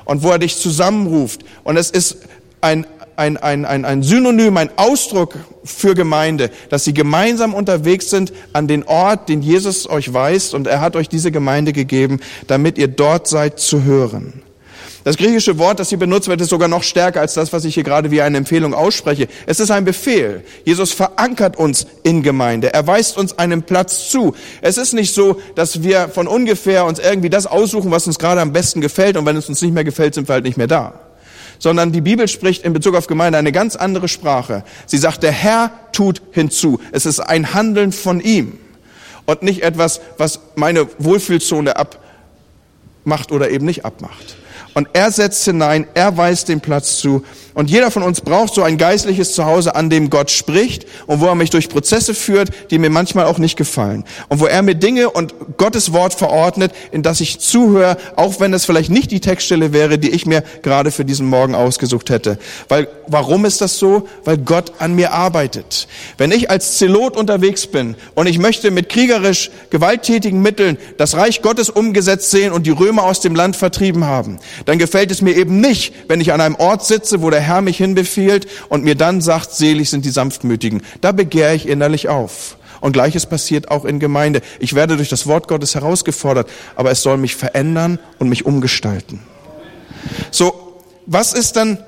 und 0.05 0.23
wo 0.23 0.31
er 0.31 0.39
dich 0.39 0.59
zusammenruft. 0.59 1.45
Und 1.65 1.77
es 1.77 1.91
ist 1.91 2.19
ein, 2.61 2.87
ein, 3.17 3.37
ein, 3.37 3.65
ein, 3.65 3.85
ein 3.85 4.03
Synonym, 4.03 4.57
ein 4.57 4.71
Ausdruck 4.77 5.35
für 5.65 5.95
Gemeinde, 5.95 6.51
dass 6.71 6.85
sie 6.85 6.95
gemeinsam 6.95 7.55
unterwegs 7.55 8.11
sind 8.11 8.33
an 8.53 8.69
den 8.69 8.85
Ort, 8.85 9.29
den 9.29 9.43
Jesus 9.43 9.89
euch 9.89 10.13
weist 10.13 10.55
und 10.55 10.67
er 10.67 10.81
hat 10.81 10.97
euch 10.97 11.09
diese 11.09 11.31
Gemeinde 11.31 11.73
gegeben, 11.73 12.21
damit 12.47 12.79
ihr 12.79 12.89
dort 12.89 13.27
seid 13.27 13.59
zu 13.59 13.85
hören. 13.85 14.43
Das 15.07 15.17
griechische 15.17 15.57
Wort, 15.59 15.79
das 15.79 15.91
hier 15.91 15.99
benutzt 15.99 16.27
wird, 16.27 16.41
ist 16.41 16.49
sogar 16.49 16.67
noch 16.67 16.83
stärker 16.83 17.21
als 17.21 17.35
das, 17.35 17.53
was 17.53 17.65
ich 17.65 17.75
hier 17.75 17.85
gerade 17.85 18.11
wie 18.11 18.23
eine 18.23 18.39
Empfehlung 18.39 18.75
ausspreche. 18.75 19.29
Es 19.47 19.61
ist 19.61 19.71
ein 19.71 19.85
Befehl. 19.85 20.43
Jesus 20.65 20.91
verankert 20.91 21.57
uns 21.57 21.87
in 22.03 22.25
Gemeinde. 22.25 22.75
Er 22.75 22.89
weist 22.89 23.17
uns 23.17 23.39
einen 23.39 23.63
Platz 23.63 24.09
zu. 24.11 24.35
Es 24.63 24.79
ist 24.79 24.95
nicht 24.95 25.15
so, 25.15 25.41
dass 25.55 25.85
wir 25.85 26.09
von 26.09 26.27
ungefähr 26.27 26.85
uns 26.87 26.99
irgendwie 26.99 27.31
das 27.31 27.47
aussuchen, 27.47 27.93
was 27.93 28.09
uns 28.09 28.19
gerade 28.19 28.41
am 28.41 28.53
besten 28.53 28.81
gefällt 28.81 29.17
und 29.17 29.25
wenn 29.27 29.37
es 29.37 29.49
uns 29.49 29.63
nicht 29.63 29.73
mehr 29.73 29.85
gefällt, 29.85 30.15
sind 30.15 30.29
wir 30.29 30.33
halt 30.33 30.45
nicht 30.45 30.59
mehr 30.59 30.67
da 30.67 30.95
sondern 31.59 31.91
die 31.91 32.03
Bibel 32.03 32.29
spricht 32.29 32.65
in 32.65 32.75
Bezug 32.75 32.97
auf 32.97 33.07
Gemeinde 33.07 33.39
eine 33.39 33.51
ganz 33.51 33.77
andere 33.77 34.09
Sprache. 34.09 34.63
Sie 34.85 34.99
sagt, 34.99 35.23
der 35.23 35.33
Herr 35.33 35.71
tut 35.91 36.21
hinzu. 36.33 36.81
Es 36.93 37.07
ist 37.07 37.19
ein 37.19 37.55
Handeln 37.55 37.93
von 37.93 38.21
ihm 38.21 38.59
und 39.25 39.43
nicht 39.43 39.63
etwas, 39.63 40.03
was 40.19 40.41
meine 40.55 40.87
Wohlfühlzone 40.99 41.77
abmacht 41.77 43.33
oder 43.33 43.49
eben 43.49 43.65
nicht 43.65 43.87
abmacht. 43.87 44.37
Und 44.77 44.91
er 44.93 45.11
setzt 45.11 45.43
hinein, 45.47 45.87
er 45.95 46.19
weist 46.19 46.51
den 46.51 46.61
Platz 46.61 46.99
zu. 46.99 47.25
Und 47.57 47.71
jeder 47.71 47.91
von 47.91 48.03
uns 48.03 48.21
braucht 48.21 48.53
so 48.53 48.63
ein 48.63 48.77
geistliches 48.77 49.33
Zuhause, 49.33 49.75
an 49.75 49.89
dem 49.89 50.11
Gott 50.11 50.31
spricht 50.31 50.85
und 51.07 51.23
wo 51.23 51.27
er 51.27 51.35
mich 51.35 51.49
durch 51.49 51.71
Prozesse 51.71 52.13
führt, 52.13 52.51
die 52.71 52.79
mir 52.79 52.91
manchmal 52.91 53.25
auch 53.25 53.39
nicht 53.39 53.57
gefallen. 53.57 54.05
Und 54.29 54.41
wo 54.41 54.47
er 54.47 54.61
mir 54.61 54.75
Dinge 54.75 55.09
und 55.09 55.33
Gottes 55.57 55.95
Wort 55.95 56.13
verordnet, 56.13 56.73
in 56.93 57.03
das 57.03 57.23
ich 57.23 57.39
zuhöre, 57.39 57.97
auch 58.15 58.41
wenn 58.41 58.53
es 58.53 58.67
vielleicht 58.67 58.91
nicht 58.91 59.11
die 59.11 59.21
Textstelle 59.21 59.73
wäre, 59.73 59.99
die 59.99 60.11
ich 60.11 60.27
mir 60.27 60.45
gerade 60.61 60.91
für 60.91 61.07
diesen 61.07 61.29
Morgen 61.29 61.55
ausgesucht 61.55 62.11
hätte. 62.11 62.39
Weil, 62.69 62.89
warum 63.07 63.47
ist 63.47 63.63
das 63.63 63.79
so? 63.79 64.07
Weil 64.27 64.37
Gott 64.37 64.73
an 64.79 64.95
mir 64.95 65.15
arbeitet. 65.15 65.89
Wenn 66.19 66.33
ich 66.33 66.51
als 66.51 66.77
Zelot 66.77 67.17
unterwegs 67.17 67.67
bin 67.67 67.97
und 68.15 68.27
ich 68.27 68.39
möchte 68.39 68.71
mit 68.71 68.91
kriegerisch 68.91 69.51
gewalttätigen 69.71 70.43
Mitteln 70.43 70.77
das 70.99 71.17
Reich 71.17 71.41
Gottes 71.41 71.71
umgesetzt 71.71 72.31
sehen 72.31 72.53
und 72.53 72.67
die 72.67 72.71
Römer 72.71 73.05
aus 73.05 73.21
dem 73.21 73.35
Land 73.35 73.57
vertrieben 73.57 74.05
haben, 74.05 74.41
dann 74.67 74.79
gefällt 74.79 75.11
es 75.11 75.23
mir 75.23 75.35
eben 75.35 75.63
nicht, 75.63 75.95
wenn 76.07 76.21
ich 76.21 76.35
an 76.35 76.43
einem 76.43 76.57
Ort 76.57 76.85
sitze, 76.85 77.23
wo 77.23 77.31
der 77.31 77.46
Herr 77.47 77.63
mich 77.63 77.79
hinbefiehlt 77.79 78.47
und 78.69 78.85
mir 78.85 78.95
dann 78.95 79.21
sagt, 79.21 79.53
selig 79.53 79.91
sind 79.91 80.05
die 80.05 80.11
Sanftmütigen. 80.11 80.83
Da 81.01 81.13
begehre 81.13 81.55
ich 81.55 81.69
innerlich 81.69 82.09
auf. 82.09 82.57
Und 82.81 82.93
gleiches 82.93 83.27
passiert 83.27 83.71
auch 83.71 83.85
in 83.85 84.01
Gemeinde. 84.01 84.43
Ich 84.59 84.75
werde 84.75 84.97
durch 84.97 85.09
das 85.09 85.27
Wort 85.27 85.49
Gottes 85.49 85.75
herausgefordert, 85.75 86.49
aber 86.77 86.91
es 86.91 87.03
soll 87.03 87.17
mich 87.17 87.35
verändern 87.37 87.99
und 88.19 88.29
mich 88.29 88.45
umgestalten. 88.45 89.21
So, 90.31 90.83
was 91.07 91.33
ist 91.33 91.57
dann 91.57 91.79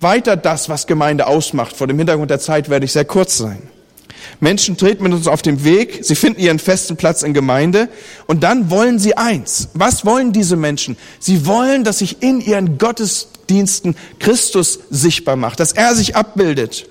weiter 0.00 0.36
das, 0.36 0.68
was 0.68 0.86
Gemeinde 0.86 1.26
ausmacht? 1.26 1.74
Vor 1.74 1.86
dem 1.86 1.98
Hintergrund 1.98 2.30
der 2.30 2.40
Zeit 2.40 2.68
werde 2.68 2.84
ich 2.84 2.92
sehr 2.92 3.04
kurz 3.04 3.38
sein. 3.38 3.62
Menschen 4.40 4.76
treten 4.76 5.02
mit 5.02 5.12
uns 5.12 5.26
auf 5.26 5.42
den 5.42 5.64
Weg, 5.64 6.00
sie 6.02 6.14
finden 6.14 6.40
ihren 6.40 6.58
festen 6.58 6.96
Platz 6.96 7.22
in 7.22 7.34
Gemeinde 7.34 7.88
und 8.26 8.42
dann 8.42 8.70
wollen 8.70 8.98
sie 8.98 9.16
eins. 9.16 9.68
Was 9.74 10.04
wollen 10.04 10.32
diese 10.32 10.56
Menschen? 10.56 10.96
Sie 11.18 11.46
wollen, 11.46 11.84
dass 11.84 11.98
sich 11.98 12.22
in 12.22 12.40
ihren 12.40 12.78
Gottesdiensten 12.78 13.96
Christus 14.18 14.80
sichtbar 14.90 15.36
macht, 15.36 15.60
dass 15.60 15.72
er 15.72 15.94
sich 15.94 16.16
abbildet. 16.16 16.88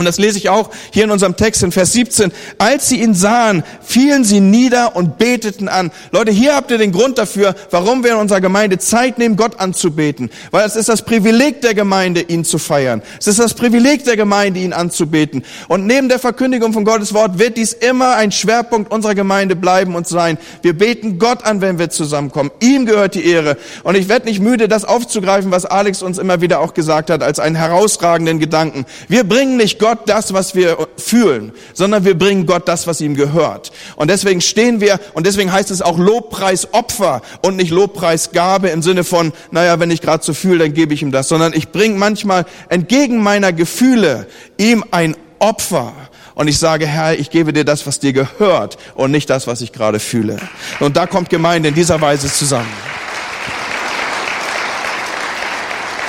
Und 0.00 0.06
das 0.06 0.16
lese 0.16 0.38
ich 0.38 0.48
auch 0.48 0.70
hier 0.92 1.04
in 1.04 1.10
unserem 1.10 1.36
Text 1.36 1.62
in 1.62 1.72
Vers 1.72 1.92
17. 1.92 2.32
Als 2.56 2.88
sie 2.88 3.02
ihn 3.02 3.12
sahen, 3.12 3.62
fielen 3.82 4.24
sie 4.24 4.40
nieder 4.40 4.96
und 4.96 5.18
beteten 5.18 5.68
an. 5.68 5.90
Leute, 6.10 6.32
hier 6.32 6.56
habt 6.56 6.70
ihr 6.70 6.78
den 6.78 6.90
Grund 6.90 7.18
dafür, 7.18 7.54
warum 7.70 8.02
wir 8.02 8.12
in 8.12 8.16
unserer 8.16 8.40
Gemeinde 8.40 8.78
Zeit 8.78 9.18
nehmen, 9.18 9.36
Gott 9.36 9.60
anzubeten. 9.60 10.30
Weil 10.52 10.66
es 10.66 10.74
ist 10.74 10.88
das 10.88 11.02
Privileg 11.02 11.60
der 11.60 11.74
Gemeinde, 11.74 12.22
ihn 12.22 12.46
zu 12.46 12.56
feiern. 12.56 13.02
Es 13.18 13.26
ist 13.26 13.40
das 13.40 13.52
Privileg 13.52 14.06
der 14.06 14.16
Gemeinde, 14.16 14.60
ihn 14.60 14.72
anzubeten. 14.72 15.44
Und 15.68 15.86
neben 15.86 16.08
der 16.08 16.18
Verkündigung 16.18 16.72
von 16.72 16.86
Gottes 16.86 17.12
Wort 17.12 17.38
wird 17.38 17.58
dies 17.58 17.74
immer 17.74 18.16
ein 18.16 18.32
Schwerpunkt 18.32 18.90
unserer 18.90 19.14
Gemeinde 19.14 19.54
bleiben 19.54 19.96
und 19.96 20.08
sein. 20.08 20.38
Wir 20.62 20.72
beten 20.72 21.18
Gott 21.18 21.44
an, 21.44 21.60
wenn 21.60 21.78
wir 21.78 21.90
zusammenkommen. 21.90 22.50
Ihm 22.60 22.86
gehört 22.86 23.16
die 23.16 23.26
Ehre. 23.26 23.58
Und 23.82 23.96
ich 23.96 24.08
werde 24.08 24.24
nicht 24.24 24.40
müde, 24.40 24.66
das 24.66 24.86
aufzugreifen, 24.86 25.50
was 25.50 25.66
Alex 25.66 26.02
uns 26.02 26.16
immer 26.16 26.40
wieder 26.40 26.60
auch 26.60 26.72
gesagt 26.72 27.10
hat, 27.10 27.22
als 27.22 27.38
einen 27.38 27.56
herausragenden 27.56 28.38
Gedanken. 28.38 28.86
Wir 29.06 29.24
bringen 29.24 29.58
nicht 29.58 29.78
Gott 29.78 29.89
Gott 29.90 30.08
das, 30.08 30.32
was 30.32 30.54
wir 30.54 30.86
fühlen, 30.96 31.50
sondern 31.74 32.04
wir 32.04 32.16
bringen 32.16 32.46
Gott 32.46 32.68
das, 32.68 32.86
was 32.86 33.00
ihm 33.00 33.16
gehört. 33.16 33.72
Und 33.96 34.08
deswegen 34.08 34.40
stehen 34.40 34.80
wir, 34.80 35.00
und 35.14 35.26
deswegen 35.26 35.50
heißt 35.50 35.72
es 35.72 35.82
auch 35.82 35.98
Lobpreisopfer 35.98 37.22
und 37.42 37.56
nicht 37.56 37.72
Lobpreisgabe 37.72 38.68
im 38.68 38.82
Sinne 38.82 39.02
von, 39.02 39.32
naja, 39.50 39.80
wenn 39.80 39.90
ich 39.90 40.00
gerade 40.00 40.22
so 40.22 40.32
fühle, 40.32 40.60
dann 40.60 40.74
gebe 40.74 40.94
ich 40.94 41.02
ihm 41.02 41.10
das, 41.10 41.26
sondern 41.26 41.52
ich 41.54 41.70
bringe 41.70 41.98
manchmal 41.98 42.46
entgegen 42.68 43.20
meiner 43.20 43.52
Gefühle 43.52 44.28
ihm 44.58 44.84
ein 44.92 45.16
Opfer. 45.40 45.92
Und 46.36 46.46
ich 46.46 46.60
sage, 46.60 46.86
Herr, 46.86 47.18
ich 47.18 47.30
gebe 47.30 47.52
dir 47.52 47.64
das, 47.64 47.84
was 47.84 47.98
dir 47.98 48.12
gehört 48.12 48.78
und 48.94 49.10
nicht 49.10 49.28
das, 49.28 49.48
was 49.48 49.60
ich 49.60 49.72
gerade 49.72 49.98
fühle. 49.98 50.36
Und 50.78 50.96
da 50.96 51.08
kommt 51.08 51.30
Gemeinde 51.30 51.70
in 51.70 51.74
dieser 51.74 52.00
Weise 52.00 52.32
zusammen. 52.32 52.70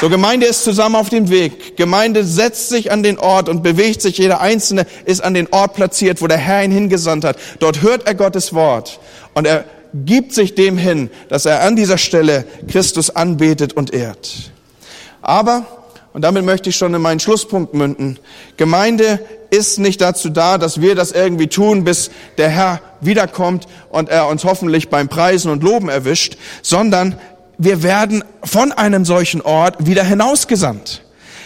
So, 0.01 0.09
Gemeinde 0.09 0.47
ist 0.47 0.63
zusammen 0.63 0.95
auf 0.95 1.09
dem 1.09 1.29
Weg. 1.29 1.77
Gemeinde 1.77 2.23
setzt 2.23 2.69
sich 2.69 2.91
an 2.91 3.03
den 3.03 3.19
Ort 3.19 3.47
und 3.47 3.61
bewegt 3.61 4.01
sich. 4.01 4.17
Jeder 4.17 4.41
Einzelne 4.41 4.87
ist 5.05 5.23
an 5.23 5.35
den 5.35 5.47
Ort 5.51 5.75
platziert, 5.75 6.23
wo 6.23 6.27
der 6.27 6.39
Herr 6.39 6.63
ihn 6.63 6.71
hingesandt 6.71 7.23
hat. 7.23 7.37
Dort 7.59 7.83
hört 7.83 8.07
er 8.07 8.15
Gottes 8.15 8.51
Wort 8.55 8.99
und 9.35 9.45
er 9.45 9.63
gibt 9.93 10.33
sich 10.33 10.55
dem 10.55 10.75
hin, 10.79 11.11
dass 11.29 11.45
er 11.45 11.61
an 11.61 11.75
dieser 11.75 11.99
Stelle 11.99 12.45
Christus 12.67 13.11
anbetet 13.11 13.73
und 13.73 13.93
ehrt. 13.93 14.51
Aber, 15.21 15.67
und 16.13 16.23
damit 16.23 16.45
möchte 16.45 16.71
ich 16.71 16.77
schon 16.77 16.95
in 16.95 17.01
meinen 17.03 17.19
Schlusspunkt 17.19 17.75
münden, 17.75 18.17
Gemeinde 18.57 19.19
ist 19.51 19.77
nicht 19.77 20.01
dazu 20.01 20.29
da, 20.29 20.57
dass 20.57 20.81
wir 20.81 20.95
das 20.95 21.11
irgendwie 21.11 21.47
tun, 21.47 21.83
bis 21.83 22.09
der 22.39 22.49
Herr 22.49 22.81
wiederkommt 23.01 23.67
und 23.89 24.09
er 24.09 24.27
uns 24.27 24.45
hoffentlich 24.45 24.89
beim 24.89 25.09
Preisen 25.09 25.51
und 25.51 25.61
Loben 25.61 25.89
erwischt, 25.89 26.37
sondern 26.63 27.19
wir 27.63 27.83
werden 27.83 28.23
von 28.43 28.71
einem 28.71 29.05
solchen 29.05 29.41
Ort 29.41 29.85
wieder 29.85 30.03
hinausgesandt. 30.03 31.03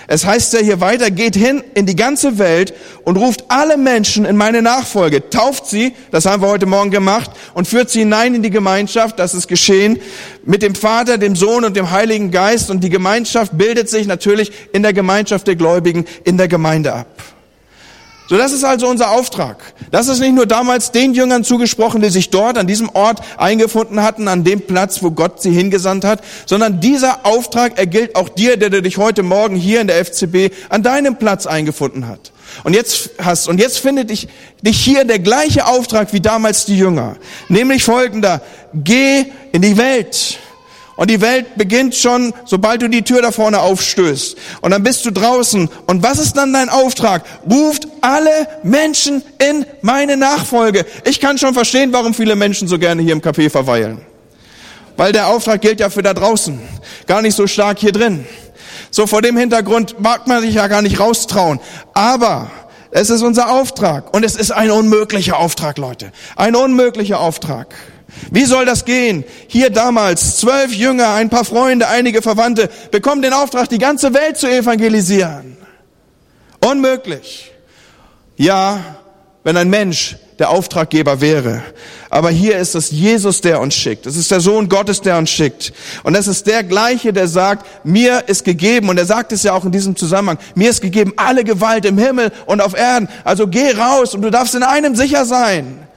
Es 0.08 0.26
heißt 0.26 0.54
ja 0.54 0.60
hier 0.60 0.80
weiter, 0.80 1.12
geht 1.12 1.36
hin 1.36 1.62
in 1.74 1.86
die 1.86 1.96
ganze 1.96 2.38
Welt 2.38 2.74
und 3.04 3.18
ruft 3.18 3.44
alle 3.50 3.76
Menschen 3.76 4.24
in 4.24 4.38
meine 4.38 4.62
Nachfolge, 4.62 5.30
tauft 5.30 5.66
sie, 5.66 5.94
das 6.12 6.26
haben 6.26 6.42
wir 6.42 6.48
heute 6.48 6.68
Morgen 6.68 6.92
gemacht, 6.92 7.32
und 7.54 7.68
führt 7.68 7.90
sie 7.90 8.00
hinein 8.00 8.36
in 8.36 8.44
die 8.44 8.50
Gemeinschaft, 8.52 9.20
das 9.20 9.34
ist 9.34 9.48
geschehen, 9.48 10.00
mit 10.46 10.62
dem 10.62 10.76
Vater, 10.76 11.18
dem 11.18 11.36
Sohn 11.36 11.66
und 11.66 11.76
dem 11.76 11.92
Heiligen 11.92 12.32
Geist, 12.32 12.70
und 12.70 12.84
die 12.84 12.90
Gemeinschaft 12.90 13.58
bildet 13.58 13.90
sich 13.90 14.06
natürlich 14.08 14.52
in 14.74 14.84
der 14.84 14.94
Gemeinschaft 14.94 15.48
der 15.48 15.56
Gläubigen 15.56 16.06
in 16.24 16.38
der 16.38 16.48
Gemeinde 16.48 16.94
ab. 16.94 17.08
So, 18.28 18.38
das 18.38 18.52
ist 18.54 18.64
also 18.64 18.88
unser 18.88 19.12
Auftrag. 19.12 19.58
Das 19.92 20.08
ist 20.08 20.20
nicht 20.20 20.34
nur 20.34 20.48
damals 20.48 20.92
den 20.92 21.14
Jüngern 21.14 21.44
zugesprochen, 21.44 22.02
die 22.02 22.10
sich 22.10 22.32
dort 22.32 22.58
an 22.58 22.66
diesem 22.66 22.90
Ort 22.90 23.20
eingefunden 23.38 24.02
hatten, 24.02 24.28
an 24.28 24.44
dem 24.44 24.62
Platz, 24.62 25.04
wo 25.04 25.12
Gott 25.12 25.44
sie 25.44 25.52
hingesandt 25.52 26.04
hat, 26.06 26.24
sondern 26.48 26.80
dieser 26.80 27.26
Auftrag 27.26 27.78
ergilt 27.78 28.16
auch 28.16 28.30
dir, 28.30 28.58
der 28.58 28.70
dich 28.82 28.98
heute 28.98 29.22
Morgen 29.22 29.56
hier 29.56 29.80
in 29.80 29.88
der 29.88 30.04
FCB 30.04 30.52
an 30.70 30.82
deinem 30.82 31.18
Platz 31.18 31.46
eingefunden 31.46 32.08
hat. 32.08 32.32
Und 32.64 32.74
jetzt 32.74 33.12
hast, 33.22 33.48
und 33.48 33.60
jetzt 33.60 33.78
findet 33.78 34.10
dich, 34.10 34.28
dich 34.62 34.80
hier 34.80 35.04
der 35.04 35.20
gleiche 35.20 35.68
Auftrag 35.68 36.12
wie 36.12 36.22
damals 36.22 36.66
die 36.66 36.78
Jünger. 36.78 37.18
Nämlich 37.48 37.84
folgender. 37.84 38.42
Geh 38.74 39.26
in 39.52 39.62
die 39.62 39.78
Welt 39.78 40.40
und 40.96 41.10
die 41.10 41.20
Welt 41.20 41.56
beginnt 41.58 41.94
schon, 41.94 42.34
sobald 42.46 42.82
du 42.82 42.90
die 42.90 43.02
Tür 43.02 43.22
da 43.22 43.32
vorne 43.32 43.60
aufstößt. 43.60 44.38
Und 44.62 44.72
dann 44.72 44.84
bist 44.84 45.06
du 45.06 45.12
draußen. 45.12 45.70
Und 45.88 46.04
was 46.04 46.20
ist 46.20 46.38
dann 46.38 46.54
dein 46.54 46.70
Auftrag? 46.70 47.24
Ruft 47.50 47.88
alle 48.00 48.48
Menschen 48.64 49.22
in 49.38 49.66
meine 49.82 50.16
Nachfolge. 50.16 50.86
Ich 51.04 51.20
kann 51.20 51.38
schon 51.38 51.54
verstehen, 51.54 51.92
warum 51.92 52.14
viele 52.14 52.36
Menschen 52.38 52.68
so 52.68 52.80
gerne 52.80 53.02
hier 53.02 53.12
im 53.12 53.22
Café 53.22 53.50
verweilen. 53.50 54.02
Weil 54.96 55.12
der 55.12 55.28
Auftrag 55.28 55.62
gilt 55.62 55.82
ja 55.82 55.90
für 55.90 56.02
da 56.02 56.14
draußen. 56.14 56.60
Gar 57.08 57.22
nicht 57.22 57.36
so 57.36 57.46
stark 57.46 57.80
hier 57.80 57.92
drin. 57.92 58.26
So 58.90 59.06
vor 59.06 59.22
dem 59.22 59.36
Hintergrund 59.38 60.00
mag 60.00 60.28
man 60.28 60.42
sich 60.42 60.54
ja 60.54 60.68
gar 60.68 60.82
nicht 60.82 61.02
raustrauen. 61.02 61.60
Aber 61.94 62.50
es 62.92 63.10
ist 63.10 63.22
unser 63.22 63.50
Auftrag. 63.50 64.14
Und 64.14 64.24
es 64.24 64.38
ist 64.38 64.52
ein 64.52 64.72
unmöglicher 64.72 65.38
Auftrag, 65.38 65.78
Leute. 65.78 66.14
Ein 66.38 66.56
unmöglicher 66.56 67.20
Auftrag. 67.20 67.76
Wie 68.32 68.46
soll 68.46 68.66
das 68.66 68.86
gehen? 68.86 69.24
Hier 69.48 69.70
damals 69.70 70.38
zwölf 70.38 70.74
Jünger, 70.74 71.10
ein 71.14 71.30
paar 71.30 71.46
Freunde, 71.46 71.88
einige 71.88 72.22
Verwandte 72.22 72.70
bekommen 72.92 73.22
den 73.22 73.34
Auftrag, 73.34 73.70
die 73.70 73.78
ganze 73.78 74.14
Welt 74.14 74.38
zu 74.38 74.48
evangelisieren. 74.48 75.58
Unmöglich. 76.60 77.52
Ja, 78.38 78.80
wenn 79.44 79.58
ein 79.58 79.70
Mensch 79.70 80.18
der 80.40 80.50
Auftraggeber 80.50 81.22
wäre. 81.22 81.64
Aber 82.10 82.30
hier 82.30 82.58
ist 82.58 82.76
es 82.76 82.92
Jesus, 82.92 83.42
der 83.42 83.60
uns 83.62 83.76
schickt. 83.76 84.06
Es 84.06 84.16
ist 84.16 84.32
der 84.32 84.40
Sohn 84.40 84.70
Gottes, 84.70 85.02
der 85.02 85.18
uns 85.18 85.30
schickt. 85.30 85.74
Und 86.04 86.16
es 86.16 86.28
ist 86.28 86.48
der 86.48 86.64
gleiche, 86.64 87.14
der 87.14 87.28
sagt, 87.28 87.66
mir 87.86 88.24
ist 88.28 88.44
gegeben, 88.44 88.90
und 88.90 88.98
er 88.98 89.06
sagt 89.06 89.32
es 89.32 89.44
ja 89.44 89.54
auch 89.54 89.66
in 89.66 89.72
diesem 89.72 89.96
Zusammenhang, 89.96 90.38
mir 90.56 90.70
ist 90.70 90.82
gegeben 90.82 91.14
alle 91.16 91.44
Gewalt 91.44 91.86
im 91.86 91.98
Himmel 91.98 92.32
und 92.46 92.62
auf 92.62 92.76
Erden. 92.76 93.08
Also 93.24 93.48
geh 93.48 93.72
raus 93.72 94.14
und 94.14 94.22
du 94.22 94.32
darfst 94.32 94.56
in 94.56 94.64
einem 94.64 94.96
sicher 94.96 95.26
sein. 95.26 95.88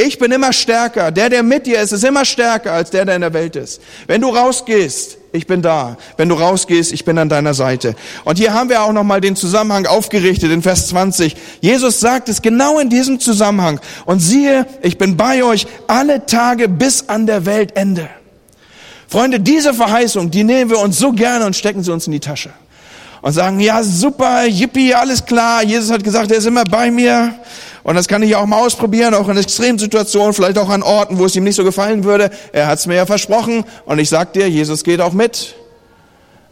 Ich 0.00 0.16
bin 0.16 0.30
immer 0.30 0.52
stärker. 0.52 1.10
Der, 1.10 1.28
der 1.28 1.42
mit 1.42 1.66
dir 1.66 1.80
ist, 1.80 1.92
ist 1.92 2.04
immer 2.04 2.24
stärker 2.24 2.72
als 2.72 2.90
der, 2.90 3.04
der 3.04 3.16
in 3.16 3.20
der 3.20 3.32
Welt 3.32 3.56
ist. 3.56 3.80
Wenn 4.06 4.20
du 4.20 4.28
rausgehst, 4.28 5.18
ich 5.32 5.48
bin 5.48 5.60
da. 5.60 5.96
Wenn 6.16 6.28
du 6.28 6.36
rausgehst, 6.36 6.92
ich 6.92 7.04
bin 7.04 7.18
an 7.18 7.28
deiner 7.28 7.52
Seite. 7.52 7.96
Und 8.24 8.38
hier 8.38 8.54
haben 8.54 8.70
wir 8.70 8.82
auch 8.82 8.92
nochmal 8.92 9.20
den 9.20 9.34
Zusammenhang 9.34 9.86
aufgerichtet 9.86 10.52
in 10.52 10.62
Vers 10.62 10.86
20. 10.86 11.36
Jesus 11.60 11.98
sagt 11.98 12.28
es 12.28 12.42
genau 12.42 12.78
in 12.78 12.90
diesem 12.90 13.18
Zusammenhang. 13.18 13.80
Und 14.06 14.20
siehe, 14.20 14.66
ich 14.82 14.98
bin 14.98 15.16
bei 15.16 15.42
euch 15.42 15.66
alle 15.88 16.24
Tage 16.26 16.68
bis 16.68 17.08
an 17.08 17.26
der 17.26 17.44
Weltende. 17.44 18.08
Freunde, 19.08 19.40
diese 19.40 19.74
Verheißung, 19.74 20.30
die 20.30 20.44
nehmen 20.44 20.70
wir 20.70 20.78
uns 20.78 20.96
so 20.96 21.10
gerne 21.10 21.44
und 21.44 21.56
stecken 21.56 21.82
sie 21.82 21.92
uns 21.92 22.06
in 22.06 22.12
die 22.12 22.20
Tasche. 22.20 22.50
Und 23.20 23.32
sagen, 23.32 23.58
ja, 23.58 23.82
super, 23.82 24.44
yippie, 24.46 24.94
alles 24.94 25.24
klar. 25.26 25.64
Jesus 25.64 25.90
hat 25.90 26.04
gesagt, 26.04 26.30
er 26.30 26.38
ist 26.38 26.46
immer 26.46 26.62
bei 26.62 26.88
mir. 26.88 27.34
Und 27.88 27.94
das 27.94 28.06
kann 28.06 28.22
ich 28.22 28.36
auch 28.36 28.44
mal 28.44 28.60
ausprobieren, 28.60 29.14
auch 29.14 29.30
in 29.30 29.38
Extremsituationen, 29.38 30.34
vielleicht 30.34 30.58
auch 30.58 30.68
an 30.68 30.82
Orten, 30.82 31.18
wo 31.18 31.24
es 31.24 31.34
ihm 31.36 31.44
nicht 31.44 31.54
so 31.54 31.64
gefallen 31.64 32.04
würde. 32.04 32.28
Er 32.52 32.66
hat 32.66 32.80
es 32.80 32.86
mir 32.86 32.96
ja 32.96 33.06
versprochen. 33.06 33.64
Und 33.86 33.98
ich 33.98 34.10
sag 34.10 34.34
dir, 34.34 34.46
Jesus 34.46 34.84
geht 34.84 35.00
auch 35.00 35.14
mit. 35.14 35.54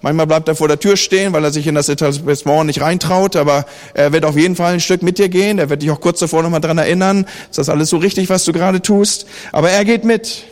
Manchmal 0.00 0.26
bleibt 0.26 0.48
er 0.48 0.56
vor 0.56 0.66
der 0.66 0.80
Tür 0.80 0.96
stehen, 0.96 1.34
weil 1.34 1.44
er 1.44 1.50
sich 1.50 1.66
in 1.66 1.74
das 1.74 1.90
Etablissement 1.90 2.64
nicht 2.64 2.80
reintraut, 2.80 3.36
aber 3.36 3.66
er 3.92 4.14
wird 4.14 4.24
auf 4.24 4.38
jeden 4.38 4.56
Fall 4.56 4.72
ein 4.72 4.80
Stück 4.80 5.02
mit 5.02 5.18
dir 5.18 5.28
gehen. 5.28 5.58
Er 5.58 5.68
wird 5.68 5.82
dich 5.82 5.90
auch 5.90 6.00
kurz 6.00 6.20
davor 6.20 6.42
nochmal 6.42 6.62
dran 6.62 6.78
erinnern, 6.78 7.26
ist 7.50 7.58
das 7.58 7.68
alles 7.68 7.90
so 7.90 7.98
richtig, 7.98 8.30
was 8.30 8.46
du 8.46 8.54
gerade 8.54 8.80
tust. 8.80 9.26
Aber 9.52 9.68
er 9.68 9.84
geht 9.84 10.04
mit. 10.04 10.44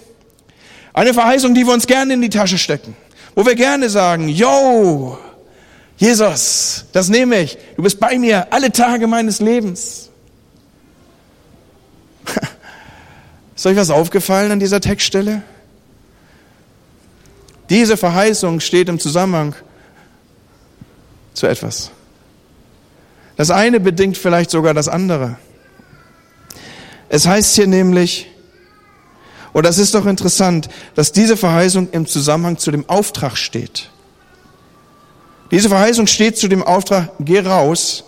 Eine 0.93 1.15
Verheißung, 1.15 1.55
die 1.55 1.67
wir 1.67 1.73
uns 1.73 1.87
gerne 1.87 2.13
in 2.13 2.21
die 2.21 2.29
Tasche 2.29 2.59
stecken. 2.59 2.95
Wo 3.35 3.47
wir 3.47 3.55
gerne 3.55 3.89
sagen, 3.89 4.29
yo, 4.29 5.17
Jesus, 5.97 6.85
das 6.93 7.09
nehme 7.09 7.41
ich. 7.41 7.57
Du 7.75 7.83
bist 7.83 7.99
bei 7.99 8.19
mir 8.19 8.53
alle 8.53 8.71
Tage 8.71 9.07
meines 9.07 9.41
Lebens. 9.41 10.11
Ist 13.57 13.67
euch 13.67 13.77
was 13.77 13.91
aufgefallen 13.91 14.53
an 14.53 14.61
dieser 14.61 14.81
Textstelle? 14.81 15.43
Diese 17.71 17.97
Verheißung 17.97 18.61
steht 18.61 18.89
im 18.89 18.99
Zusammenhang 18.99 19.55
zu 21.33 21.47
etwas. 21.47 21.91
Das 23.37 23.51
eine 23.51 23.81
bedingt 23.81 24.17
vielleicht 24.17 24.51
sogar 24.51 24.75
das 24.75 24.89
andere. 24.89 25.37
Es 27.09 27.27
heißt 27.27 27.55
hier 27.55 27.67
nämlich, 27.67 28.31
und 29.53 29.65
das 29.65 29.79
ist 29.79 29.95
doch 29.95 30.07
interessant, 30.07 30.69
dass 30.95 31.13
diese 31.13 31.37
Verheißung 31.37 31.89
im 31.93 32.07
Zusammenhang 32.07 32.59
zu 32.59 32.71
dem 32.71 32.89
Auftrag 32.89 33.37
steht. 33.37 33.91
Diese 35.51 35.69
Verheißung 35.69 36.07
steht 36.07 36.37
zu 36.37 36.49
dem 36.49 36.63
Auftrag, 36.63 37.13
geh 37.21 37.41
raus 37.41 38.05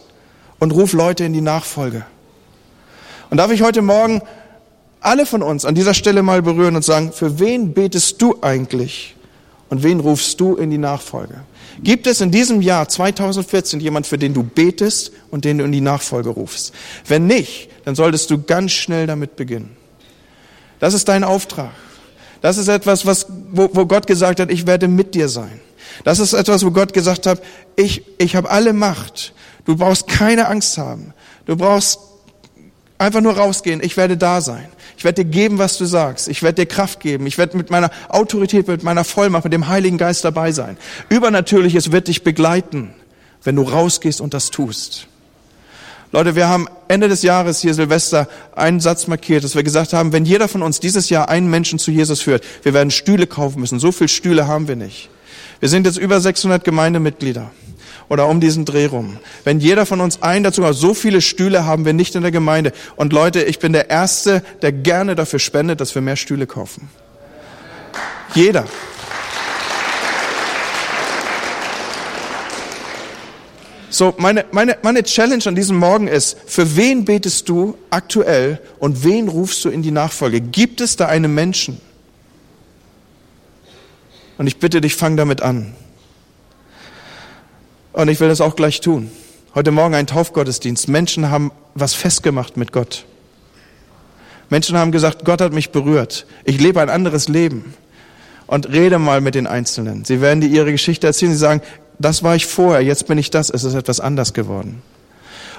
und 0.59 0.73
ruf 0.73 0.93
Leute 0.93 1.25
in 1.25 1.33
die 1.33 1.41
Nachfolge. 1.41 2.05
Und 3.31 3.39
darf 3.39 3.51
ich 3.51 3.63
heute 3.63 3.83
Morgen 3.83 4.23
alle 5.01 5.27
von 5.27 5.43
uns 5.43 5.65
an 5.65 5.75
dieser 5.75 5.95
Stelle 5.95 6.23
mal 6.23 6.43
berühren 6.43 6.77
und 6.77 6.85
sagen, 6.85 7.13
für 7.13 7.39
wen 7.39 7.75
betest 7.75 8.21
du 8.21 8.37
eigentlich 8.41 9.15
und 9.69 9.83
wen 9.83 10.01
rufst 10.01 10.41
du 10.41 10.57
in 10.57 10.71
die 10.71 10.79
Nachfolge? 10.79 11.41
Gibt 11.83 12.07
es 12.07 12.21
in 12.21 12.31
diesem 12.31 12.63
Jahr 12.63 12.89
2014 12.89 13.81
jemand, 13.81 14.07
für 14.07 14.19
den 14.19 14.33
du 14.33 14.43
betest 14.43 15.13
und 15.31 15.45
den 15.45 15.59
du 15.59 15.65
in 15.65 15.73
die 15.73 15.81
Nachfolge 15.81 16.31
rufst? 16.31 16.73
Wenn 17.07 17.27
nicht, 17.27 17.69
dann 17.85 17.95
solltest 17.95 18.31
du 18.31 18.43
ganz 18.43 18.73
schnell 18.73 19.07
damit 19.07 19.37
beginnen. 19.37 19.77
Das 20.79 20.95
ist 20.95 21.09
dein 21.09 21.25
Auftrag. 21.25 21.73
Das 22.41 22.59
ist 22.59 22.69
etwas, 22.69 23.07
was, 23.07 23.27
wo, 23.51 23.69
wo 23.73 23.87
Gott 23.87 24.07
gesagt 24.07 24.41
hat, 24.41 24.51
ich 24.51 24.67
werde 24.67 24.89
mit 24.89 25.15
dir 25.15 25.29
sein. 25.29 25.61
Das 26.05 26.19
ist 26.19 26.33
etwas, 26.33 26.65
wo 26.65 26.71
Gott 26.71 26.93
gesagt 26.93 27.27
hat, 27.27 27.43
ich, 27.77 28.03
ich 28.19 28.37
habe 28.37 28.51
alle 28.51 28.73
Macht. 28.73 29.33
Du 29.65 29.77
brauchst 29.77 30.07
keine 30.07 30.49
Angst 30.49 30.79
haben. 30.79 31.13
Du 31.47 31.57
brauchst 31.57 31.99
Einfach 32.99 33.21
nur 33.21 33.37
rausgehen, 33.37 33.83
ich 33.83 33.97
werde 33.97 34.17
da 34.17 34.41
sein. 34.41 34.69
Ich 34.97 35.05
werde 35.05 35.25
dir 35.25 35.31
geben, 35.31 35.59
was 35.59 35.77
du 35.77 35.85
sagst. 35.85 36.29
Ich 36.29 36.43
werde 36.43 36.63
dir 36.63 36.67
Kraft 36.67 37.01
geben. 37.01 37.27
Ich 37.27 37.37
werde 37.37 37.57
mit 37.57 37.71
meiner 37.71 37.91
Autorität, 38.09 38.67
mit 38.69 38.83
meiner 38.83 39.05
Vollmacht, 39.05 39.45
mit 39.45 39.53
dem 39.53 39.69
Heiligen 39.69 39.99
Geist 39.99 40.25
dabei 40.25 40.53
sein. 40.53 40.79
Übernatürliches 41.11 41.93
wird 41.93 42.09
dich 42.09 42.25
begleiten, 42.25 42.95
wenn 43.45 43.57
du 43.57 43.63
rausgehst 43.63 44.21
und 44.23 44.33
das 44.33 44.51
tust. 44.51 45.09
Leute, 46.13 46.37
wir 46.37 46.49
haben 46.49 46.67
Ende 46.89 47.09
des 47.09 47.23
Jahres 47.23 47.61
hier 47.61 47.75
Silvester 47.75 48.29
einen 48.55 48.81
Satz 48.81 49.07
markiert, 49.07 49.45
dass 49.45 49.55
wir 49.55 49.63
gesagt 49.63 49.93
haben, 49.93 50.13
wenn 50.13 50.25
jeder 50.25 50.49
von 50.49 50.63
uns 50.63 50.81
dieses 50.81 51.11
Jahr 51.11 51.29
einen 51.29 51.51
Menschen 51.51 51.79
zu 51.79 51.91
Jesus 51.91 52.23
führt, 52.23 52.45
wir 52.63 52.73
werden 52.73 52.91
Stühle 52.91 53.27
kaufen 53.27 53.61
müssen. 53.61 53.79
So 53.79 53.93
viele 53.93 54.09
Stühle 54.09 54.47
haben 54.47 54.69
wir 54.69 54.77
nicht. 54.77 55.11
Wir 55.61 55.69
sind 55.69 55.85
jetzt 55.85 55.99
über 55.99 56.21
600 56.21 56.65
Gemeindemitglieder 56.65 57.51
oder 58.09 58.29
um 58.29 58.41
diesen 58.41 58.65
Dreh 58.65 58.87
rum. 58.87 59.19
Wenn 59.45 59.61
jeder 59.61 59.87
von 59.87 60.01
uns 60.01 60.23
einen 60.23 60.45
dazu 60.45 60.65
hat, 60.65 60.75
so 60.75 60.95
viele 60.95 61.21
Stühle 61.21 61.65
haben 61.65 61.85
wir 61.85 61.93
nicht 61.93 62.15
in 62.15 62.23
der 62.23 62.31
Gemeinde. 62.31 62.73
Und 62.97 63.13
Leute, 63.13 63.43
ich 63.43 63.59
bin 63.59 63.73
der 63.73 63.91
Erste, 63.91 64.43
der 64.63 64.73
gerne 64.73 65.15
dafür 65.15 65.39
spendet, 65.39 65.81
dass 65.81 65.95
wir 65.95 66.03
mehr 66.03 66.17
Stühle 66.17 66.47
kaufen. 66.47 66.89
Jeder. 68.35 68.65
So, 73.89 74.15
meine, 74.19 74.45
meine, 74.51 74.77
meine 74.83 75.03
Challenge 75.05 75.43
an 75.47 75.55
diesem 75.55 75.79
Morgen 75.79 76.07
ist, 76.07 76.37
für 76.47 76.77
wen 76.77 77.07
betest 77.07 77.49
du 77.49 77.79
aktuell 77.89 78.61
und 78.79 79.05
wen 79.05 79.27
rufst 79.27 79.65
du 79.65 79.71
in 79.71 79.81
die 79.81 79.91
Nachfolge? 79.91 80.43
Gibt 80.43 80.83
es 80.83 80.97
da 80.97 81.07
einen 81.07 81.35
Menschen? 81.35 81.81
Und 84.37 84.47
ich 84.49 84.59
bitte 84.59 84.83
dich, 84.83 84.95
fang 84.97 85.17
damit 85.17 85.41
an. 85.41 85.75
Und 87.97 88.09
ich 88.09 88.21
will 88.21 88.29
das 88.29 88.43
auch 88.43 88.57
gleich 88.57 88.83
tun. 88.83 89.11
Heute 89.55 89.71
Morgen 89.71 89.95
ein 89.95 90.07
Taufgottesdienst. 90.07 90.87
Menschen 90.87 91.31
haben 91.31 91.51
was 91.75 91.95
festgemacht 91.95 92.59
mit 92.59 92.71
Gott. 92.71 93.07
Menschen 94.51 94.77
haben 94.77 94.93
gesagt, 94.93 95.25
Gott 95.25 95.41
hat 95.41 95.55
mich 95.55 95.71
berührt. 95.71 96.27
Ich 96.45 96.61
lebe 96.61 96.83
ein 96.83 96.91
anderes 96.91 97.27
Leben. 97.29 97.75
Und 98.47 98.69
rede 98.69 98.99
mal 98.99 99.23
mit 99.23 99.35
den 99.35 99.47
Einzelnen. 99.47 100.05
Sie 100.05 100.21
werden 100.21 100.43
dir 100.43 100.49
ihre 100.49 100.73
Geschichte 100.73 101.07
erzählen. 101.07 101.33
Sie 101.33 101.39
sagen, 101.39 101.63
das 101.99 102.23
war 102.23 102.37
ich 102.37 102.45
vorher, 102.45 102.83
jetzt 102.83 103.07
bin 103.07 103.17
ich 103.17 103.31
das. 103.31 103.49
Es 103.49 103.65
ist 103.65 103.73
etwas 103.73 103.99
anders 103.99 104.35
geworden. 104.35 104.83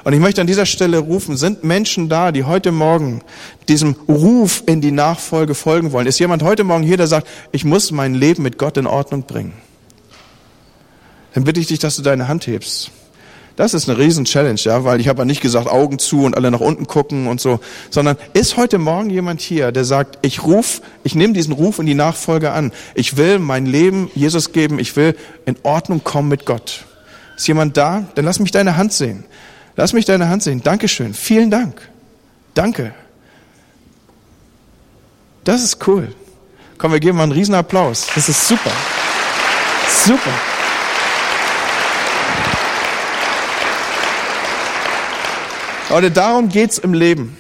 Und 0.04 0.14
ich 0.14 0.20
möchte 0.20 0.40
an 0.40 0.46
dieser 0.46 0.68
Stelle 0.68 1.00
rufen, 1.00 1.38
sind 1.38 1.64
Menschen 1.64 2.08
da, 2.08 2.32
die 2.32 2.44
heute 2.44 2.72
Morgen 2.72 3.24
diesem 3.68 3.96
Ruf 4.08 4.62
in 4.68 4.80
die 4.80 4.92
Nachfolge 4.92 5.56
folgen 5.56 5.92
wollen? 5.92 6.06
Ist 6.06 6.20
jemand 6.20 6.44
heute 6.44 6.64
Morgen 6.64 6.84
hier, 6.84 6.98
der 6.98 7.08
sagt, 7.08 7.28
ich 7.52 7.66
muss 7.66 7.90
mein 7.90 8.14
Leben 8.14 8.44
mit 8.44 8.60
Gott 8.60 8.78
in 8.78 8.86
Ordnung 8.86 9.24
bringen? 9.24 9.54
Dann 11.38 11.44
bitte 11.44 11.60
ich 11.60 11.68
dich, 11.68 11.78
dass 11.78 11.96
du 11.96 12.02
deine 12.02 12.28
Hand 12.28 12.48
hebst. 12.48 12.90
Das 13.58 13.76
ist 13.76 13.88
eine 13.88 14.00
Riesen-Challenge, 14.00 14.60
ja, 14.62 14.86
weil 14.86 15.00
ich 15.00 15.08
habe 15.08 15.20
ja 15.20 15.26
nicht 15.26 15.40
gesagt, 15.40 15.68
Augen 15.68 16.00
zu 16.00 16.24
und 16.24 16.36
alle 16.36 16.50
nach 16.50 16.62
unten 16.62 16.88
gucken 16.88 17.28
und 17.28 17.40
so, 17.40 17.60
sondern 17.92 18.18
ist 18.34 18.58
heute 18.58 18.80
Morgen 18.80 19.12
jemand 19.12 19.40
hier, 19.40 19.72
der 19.72 19.86
sagt, 19.86 20.18
ich 20.24 20.42
ruf, 20.42 20.82
ich 21.04 21.14
nehme 21.14 21.34
diesen 21.34 21.54
Ruf 21.54 21.78
in 21.78 21.86
die 21.86 21.94
Nachfolge 21.94 22.54
an. 22.54 22.72
Ich 22.96 23.18
will 23.18 23.38
mein 23.38 23.68
Leben 23.68 24.10
Jesus 24.16 24.52
geben, 24.52 24.80
ich 24.80 24.96
will 24.96 25.16
in 25.46 25.56
Ordnung 25.62 26.04
kommen 26.04 26.28
mit 26.28 26.48
Gott. 26.48 26.86
Ist 27.36 27.48
jemand 27.48 27.78
da? 27.78 28.06
Dann 28.16 28.26
lass 28.26 28.40
mich 28.40 28.50
deine 28.50 28.76
Hand 28.76 28.94
sehen. 28.94 29.24
Lass 29.76 29.94
mich 29.94 30.06
deine 30.06 30.30
Hand 30.30 30.42
sehen. 30.42 30.64
Dankeschön. 30.64 31.14
Vielen 31.14 31.52
Dank. 31.52 31.88
Danke. 32.56 32.96
Das 35.44 35.64
ist 35.64 35.88
cool. 35.88 36.16
Komm, 36.80 36.94
wir 36.94 37.00
geben 37.00 37.18
mal 37.18 37.26
einen 37.26 37.32
Riesenapplaus. 37.34 38.08
Das 38.16 38.28
ist 38.28 38.48
super. 38.48 38.72
Super. 39.88 40.34
Leute, 45.90 46.12
darum 46.12 46.50
geht's 46.50 46.78
im 46.80 46.94
Leben. 46.94 47.38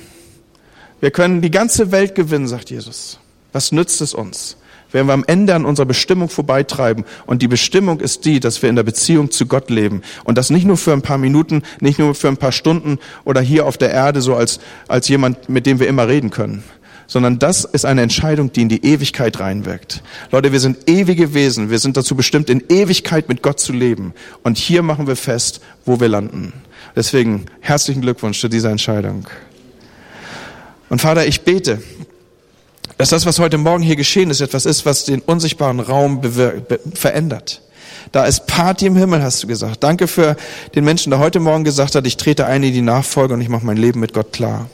Wir 1.01 1.11
können 1.11 1.41
die 1.41 1.51
ganze 1.51 1.91
Welt 1.91 2.15
gewinnen, 2.15 2.47
sagt 2.47 2.69
Jesus. 2.69 3.19
Was 3.51 3.73
nützt 3.73 3.99
es 3.99 4.13
uns? 4.13 4.55
Wenn 4.89 5.05
wir 5.05 5.13
am 5.13 5.25
Ende 5.27 5.53
an 5.53 5.65
unserer 5.65 5.85
Bestimmung 5.85 6.29
vorbeitreiben. 6.29 7.03
Und 7.25 7.41
die 7.41 7.49
Bestimmung 7.49 7.99
ist 7.99 8.23
die, 8.23 8.39
dass 8.39 8.61
wir 8.61 8.69
in 8.69 8.77
der 8.77 8.83
Beziehung 8.83 9.31
zu 9.31 9.47
Gott 9.47 9.69
leben. 9.69 10.01
Und 10.23 10.37
das 10.37 10.49
nicht 10.49 10.65
nur 10.65 10.77
für 10.77 10.93
ein 10.93 11.01
paar 11.01 11.17
Minuten, 11.17 11.61
nicht 11.81 11.99
nur 11.99 12.15
für 12.15 12.29
ein 12.29 12.37
paar 12.37 12.53
Stunden 12.53 12.99
oder 13.25 13.41
hier 13.41 13.65
auf 13.65 13.77
der 13.77 13.91
Erde 13.91 14.21
so 14.21 14.33
als, 14.33 14.61
als 14.87 15.09
jemand, 15.09 15.49
mit 15.49 15.65
dem 15.65 15.81
wir 15.81 15.89
immer 15.89 16.07
reden 16.07 16.29
können. 16.29 16.63
Sondern 17.05 17.39
das 17.39 17.65
ist 17.65 17.85
eine 17.85 18.01
Entscheidung, 18.01 18.53
die 18.53 18.61
in 18.61 18.69
die 18.69 18.85
Ewigkeit 18.85 19.41
reinwirkt. 19.41 20.03
Leute, 20.31 20.53
wir 20.53 20.61
sind 20.61 20.89
ewige 20.89 21.33
Wesen. 21.33 21.69
Wir 21.69 21.79
sind 21.79 21.97
dazu 21.97 22.15
bestimmt, 22.15 22.49
in 22.49 22.63
Ewigkeit 22.69 23.27
mit 23.27 23.41
Gott 23.41 23.59
zu 23.59 23.73
leben. 23.73 24.13
Und 24.43 24.57
hier 24.57 24.83
machen 24.83 25.05
wir 25.05 25.17
fest, 25.17 25.59
wo 25.85 25.99
wir 25.99 26.07
landen. 26.07 26.53
Deswegen 26.97 27.45
herzlichen 27.59 28.01
Glückwunsch 28.01 28.41
zu 28.41 28.47
dieser 28.47 28.71
Entscheidung. 28.71 29.27
Und 30.89 30.99
Vater, 30.99 31.27
ich 31.27 31.41
bete, 31.41 31.79
dass 32.97 33.09
das, 33.09 33.27
was 33.27 33.37
heute 33.37 33.59
Morgen 33.59 33.83
hier 33.83 33.95
geschehen 33.95 34.31
ist, 34.31 34.41
etwas 34.41 34.65
ist, 34.65 34.83
was 34.83 35.05
den 35.05 35.21
unsichtbaren 35.21 35.79
Raum 35.79 36.21
verändert. 36.95 37.61
Da 38.11 38.25
ist 38.25 38.47
Party 38.47 38.87
im 38.87 38.95
Himmel, 38.95 39.21
hast 39.21 39.43
du 39.43 39.47
gesagt. 39.47 39.83
Danke 39.83 40.07
für 40.07 40.37
den 40.73 40.85
Menschen, 40.85 41.11
der 41.11 41.19
heute 41.19 41.39
Morgen 41.39 41.63
gesagt 41.63 41.93
hat, 41.93 42.07
ich 42.07 42.17
trete 42.17 42.47
ein 42.47 42.63
in 42.63 42.73
die 42.73 42.81
Nachfolge 42.81 43.35
und 43.35 43.41
ich 43.41 43.49
mache 43.49 43.63
mein 43.67 43.77
Leben 43.77 43.99
mit 43.99 44.13
Gott 44.13 44.33
klar. 44.33 44.67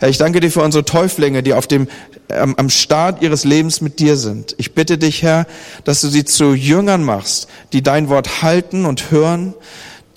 Herr, 0.00 0.10
ich 0.10 0.18
danke 0.18 0.40
dir 0.40 0.50
für 0.50 0.62
unsere 0.62 0.84
Täuflinge, 0.84 1.42
die 1.42 1.54
auf 1.54 1.66
dem, 1.66 1.88
ähm, 2.28 2.56
am 2.58 2.68
Start 2.68 3.22
ihres 3.22 3.44
Lebens 3.44 3.80
mit 3.80 4.00
dir 4.00 4.18
sind. 4.18 4.54
Ich 4.58 4.74
bitte 4.74 4.98
dich, 4.98 5.22
Herr, 5.22 5.46
dass 5.84 6.02
du 6.02 6.08
sie 6.08 6.26
zu 6.26 6.52
Jüngern 6.52 7.04
machst, 7.04 7.48
die 7.72 7.82
dein 7.82 8.10
Wort 8.10 8.42
halten 8.42 8.84
und 8.84 9.10
hören, 9.10 9.54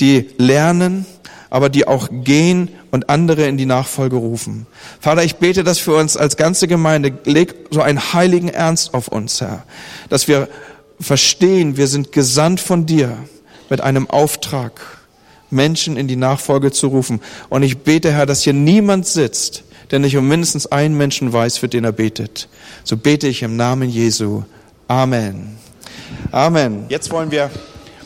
die 0.02 0.30
lernen, 0.38 1.06
aber 1.52 1.70
die 1.70 1.86
auch 1.86 2.08
gehen 2.10 2.70
und 2.92 3.10
andere 3.10 3.46
in 3.46 3.58
die 3.58 3.68
Nachfolge 3.68 4.16
rufen. 4.16 4.66
Vater, 5.00 5.24
ich 5.24 5.36
bete 5.36 5.64
das 5.64 5.78
für 5.78 5.94
uns 5.94 6.18
als 6.18 6.38
ganze 6.38 6.68
Gemeinde. 6.68 7.14
Leg 7.26 7.54
so 7.70 7.82
einen 7.82 8.14
heiligen 8.14 8.48
Ernst 8.48 8.96
auf 8.96 9.10
uns, 9.10 9.42
Herr, 9.42 9.64
dass 10.10 10.28
wir 10.28 10.48
verstehen, 11.00 11.78
wir 11.78 11.88
sind 11.88 12.14
gesandt 12.14 12.62
von 12.62 12.86
dir 12.86 13.18
mit 13.70 13.82
einem 13.82 14.10
Auftrag, 14.10 14.80
Menschen 15.50 15.98
in 15.98 16.08
die 16.08 16.16
Nachfolge 16.16 16.72
zu 16.72 16.88
rufen. 16.88 17.20
Und 17.50 17.64
ich 17.64 17.80
bete, 17.80 18.14
Herr, 18.14 18.26
dass 18.26 18.44
hier 18.44 18.54
niemand 18.54 19.06
sitzt, 19.06 19.64
der 19.92 20.00
nicht 20.00 20.16
um 20.16 20.26
mindestens 20.28 20.68
einen 20.68 20.96
Menschen 20.96 21.34
weiß, 21.34 21.58
für 21.58 21.68
den 21.68 21.84
er 21.84 21.92
betet. 21.92 22.48
So 22.86 22.96
bete 22.96 23.28
ich 23.28 23.44
im 23.44 23.58
Namen 23.58 23.90
Jesu. 23.90 24.44
Amen. 24.88 25.58
Amen. 26.32 26.86
Jetzt 26.88 27.12
wollen 27.12 27.30
wir 27.30 27.50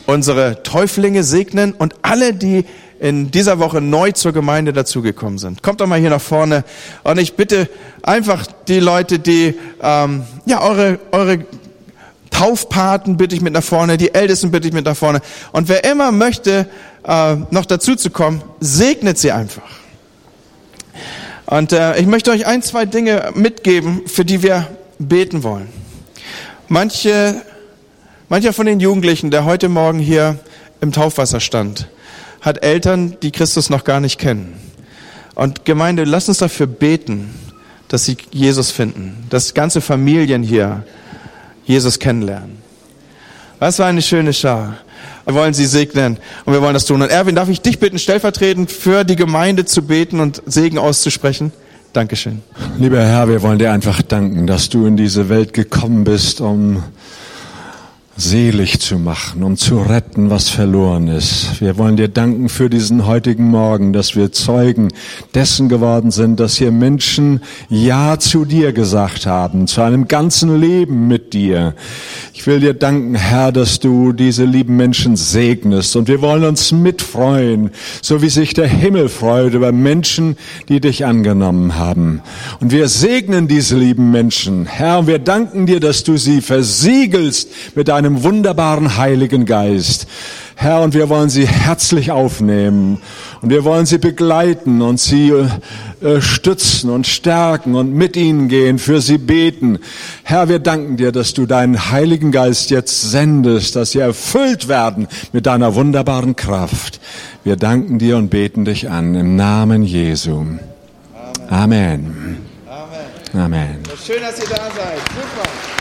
unsere 0.06 0.64
Täuflinge 0.64 1.22
segnen 1.22 1.72
und 1.72 1.94
alle, 2.02 2.34
die 2.34 2.64
in 2.98 3.30
dieser 3.30 3.58
Woche 3.58 3.80
neu 3.80 4.12
zur 4.12 4.32
Gemeinde 4.32 4.72
dazugekommen 4.72 5.38
sind. 5.38 5.62
Kommt 5.62 5.80
doch 5.80 5.86
mal 5.86 5.98
hier 5.98 6.10
nach 6.10 6.20
vorne 6.20 6.64
und 7.04 7.18
ich 7.18 7.34
bitte 7.34 7.68
einfach 8.02 8.46
die 8.68 8.80
Leute, 8.80 9.18
die 9.18 9.54
ähm, 9.82 10.24
ja 10.46 10.62
eure 10.62 10.98
eure 11.12 11.44
Taufpaten 12.30 13.16
bitte 13.16 13.34
ich 13.34 13.40
mit 13.40 13.52
nach 13.52 13.62
vorne, 13.62 13.96
die 13.96 14.14
Ältesten 14.14 14.50
bitte 14.50 14.68
ich 14.68 14.74
mit 14.74 14.84
nach 14.84 14.96
vorne 14.96 15.20
und 15.52 15.68
wer 15.68 15.84
immer 15.84 16.12
möchte 16.12 16.68
äh, 17.06 17.36
noch 17.50 17.66
dazu 17.66 17.96
zu 17.96 18.10
kommen, 18.10 18.42
segnet 18.60 19.18
sie 19.18 19.32
einfach. 19.32 19.62
Und 21.46 21.72
äh, 21.72 21.98
ich 21.98 22.06
möchte 22.06 22.32
euch 22.32 22.46
ein, 22.46 22.60
zwei 22.62 22.86
Dinge 22.86 23.30
mitgeben, 23.34 24.02
für 24.06 24.24
die 24.24 24.42
wir 24.42 24.66
beten 24.98 25.44
wollen. 25.44 25.68
Manche, 26.68 27.42
mancher 28.28 28.52
von 28.52 28.66
den 28.66 28.80
Jugendlichen, 28.80 29.30
der 29.30 29.44
heute 29.44 29.68
Morgen 29.68 30.00
hier 30.00 30.38
im 30.80 30.90
Taufwasser 30.90 31.38
stand, 31.38 31.88
hat 32.46 32.62
Eltern, 32.62 33.16
die 33.22 33.32
Christus 33.32 33.70
noch 33.70 33.82
gar 33.82 33.98
nicht 33.98 34.18
kennen. 34.18 34.54
Und 35.34 35.64
Gemeinde, 35.64 36.04
lass 36.04 36.28
uns 36.28 36.38
dafür 36.38 36.68
beten, 36.68 37.34
dass 37.88 38.04
sie 38.04 38.16
Jesus 38.30 38.70
finden, 38.70 39.26
dass 39.28 39.52
ganze 39.52 39.80
Familien 39.80 40.44
hier 40.44 40.84
Jesus 41.64 41.98
kennenlernen. 41.98 42.58
Was 43.58 43.76
für 43.76 43.84
eine 43.84 44.00
schöne 44.00 44.32
Schar. 44.32 44.76
Wir 45.24 45.34
wollen 45.34 45.54
sie 45.54 45.66
segnen 45.66 46.18
und 46.44 46.52
wir 46.52 46.62
wollen 46.62 46.74
das 46.74 46.86
tun. 46.86 47.02
Und 47.02 47.10
Erwin, 47.10 47.34
darf 47.34 47.48
ich 47.48 47.60
dich 47.60 47.80
bitten, 47.80 47.98
stellvertretend 47.98 48.70
für 48.70 49.02
die 49.02 49.16
Gemeinde 49.16 49.64
zu 49.64 49.82
beten 49.82 50.20
und 50.20 50.40
Segen 50.46 50.78
auszusprechen? 50.78 51.52
Dankeschön. 51.92 52.42
Lieber 52.78 53.00
Herr, 53.00 53.28
wir 53.28 53.42
wollen 53.42 53.58
dir 53.58 53.72
einfach 53.72 54.02
danken, 54.02 54.46
dass 54.46 54.68
du 54.68 54.86
in 54.86 54.96
diese 54.96 55.28
Welt 55.28 55.52
gekommen 55.52 56.04
bist, 56.04 56.40
um 56.40 56.84
selig 58.18 58.80
zu 58.80 58.98
machen, 58.98 59.42
um 59.42 59.56
zu 59.56 59.78
retten, 59.78 60.30
was 60.30 60.48
verloren 60.48 61.08
ist. 61.08 61.60
Wir 61.60 61.76
wollen 61.76 61.96
dir 61.96 62.08
danken 62.08 62.48
für 62.48 62.70
diesen 62.70 63.06
heutigen 63.06 63.48
Morgen, 63.48 63.92
dass 63.92 64.16
wir 64.16 64.32
Zeugen 64.32 64.88
dessen 65.34 65.68
geworden 65.68 66.10
sind, 66.10 66.40
dass 66.40 66.56
hier 66.56 66.72
Menschen 66.72 67.40
Ja 67.68 68.18
zu 68.18 68.46
dir 68.46 68.72
gesagt 68.72 69.26
haben, 69.26 69.66
zu 69.66 69.82
einem 69.82 70.08
ganzen 70.08 70.58
Leben 70.58 71.08
mit 71.08 71.34
dir. 71.34 71.74
Ich 72.32 72.46
will 72.46 72.60
dir 72.60 72.72
danken, 72.72 73.14
Herr, 73.14 73.52
dass 73.52 73.80
du 73.80 74.12
diese 74.12 74.44
lieben 74.44 74.76
Menschen 74.76 75.16
segnest 75.16 75.94
und 75.94 76.08
wir 76.08 76.22
wollen 76.22 76.44
uns 76.44 76.72
mitfreuen, 76.72 77.70
so 78.00 78.22
wie 78.22 78.30
sich 78.30 78.54
der 78.54 78.68
Himmel 78.68 79.10
freut 79.10 79.52
über 79.52 79.72
Menschen, 79.72 80.36
die 80.70 80.80
dich 80.80 81.04
angenommen 81.04 81.76
haben. 81.76 82.22
Und 82.60 82.72
wir 82.72 82.88
segnen 82.88 83.46
diese 83.46 83.76
lieben 83.76 84.10
Menschen. 84.10 84.64
Herr, 84.64 85.00
und 85.00 85.06
wir 85.06 85.18
danken 85.18 85.66
dir, 85.66 85.80
dass 85.80 86.02
du 86.02 86.16
sie 86.16 86.40
versiegelst 86.40 87.50
mit 87.74 87.88
deinem 87.88 88.05
deinem 88.06 88.22
wunderbaren 88.22 88.96
Heiligen 88.96 89.46
Geist. 89.46 90.06
Herr, 90.54 90.80
und 90.80 90.94
wir 90.94 91.08
wollen 91.08 91.28
sie 91.28 91.46
herzlich 91.46 92.12
aufnehmen 92.12 92.98
und 93.42 93.50
wir 93.50 93.64
wollen 93.64 93.84
sie 93.84 93.98
begleiten 93.98 94.80
und 94.80 95.00
sie 95.00 95.30
äh, 95.30 96.20
stützen 96.20 96.88
und 96.88 97.06
stärken 97.06 97.74
und 97.74 97.92
mit 97.92 98.16
ihnen 98.16 98.48
gehen, 98.48 98.78
für 98.78 99.00
sie 99.00 99.18
beten. 99.18 99.80
Herr, 100.22 100.48
wir 100.48 100.60
danken 100.60 100.96
dir, 100.96 101.10
dass 101.10 101.34
du 101.34 101.46
deinen 101.46 101.90
Heiligen 101.90 102.30
Geist 102.30 102.70
jetzt 102.70 103.10
sendest, 103.10 103.74
dass 103.74 103.90
sie 103.90 103.98
erfüllt 103.98 104.68
werden 104.68 105.08
mit 105.32 105.46
deiner 105.46 105.74
wunderbaren 105.74 106.36
Kraft. 106.36 107.00
Wir 107.42 107.56
danken 107.56 107.98
dir 107.98 108.16
und 108.16 108.30
beten 108.30 108.64
dich 108.64 108.88
an 108.88 109.16
im 109.16 109.34
Namen 109.34 109.82
Jesu. 109.82 110.38
Amen. 110.38 110.60
Amen. 111.50 112.36
Amen. 112.68 113.44
Amen. 113.44 113.78
Schön, 114.06 114.22
dass 114.22 114.38
ihr 114.38 114.48
da 114.48 114.62
seid. 114.74 115.00
Super. 115.08 115.75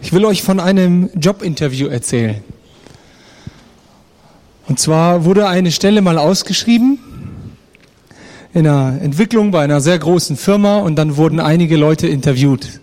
Ich 0.00 0.12
will 0.12 0.24
euch 0.24 0.44
von 0.44 0.60
einem 0.60 1.10
Jobinterview 1.20 1.88
erzählen. 1.88 2.36
Und 4.68 4.78
zwar 4.78 5.24
wurde 5.24 5.48
eine 5.48 5.72
Stelle 5.72 6.02
mal 6.02 6.18
ausgeschrieben 6.18 7.00
in 8.54 8.66
einer 8.66 9.02
Entwicklung 9.02 9.50
bei 9.50 9.64
einer 9.64 9.80
sehr 9.80 9.98
großen 9.98 10.36
Firma 10.36 10.78
und 10.78 10.94
dann 10.96 11.16
wurden 11.16 11.40
einige 11.40 11.76
Leute 11.76 12.06
interviewt. 12.06 12.80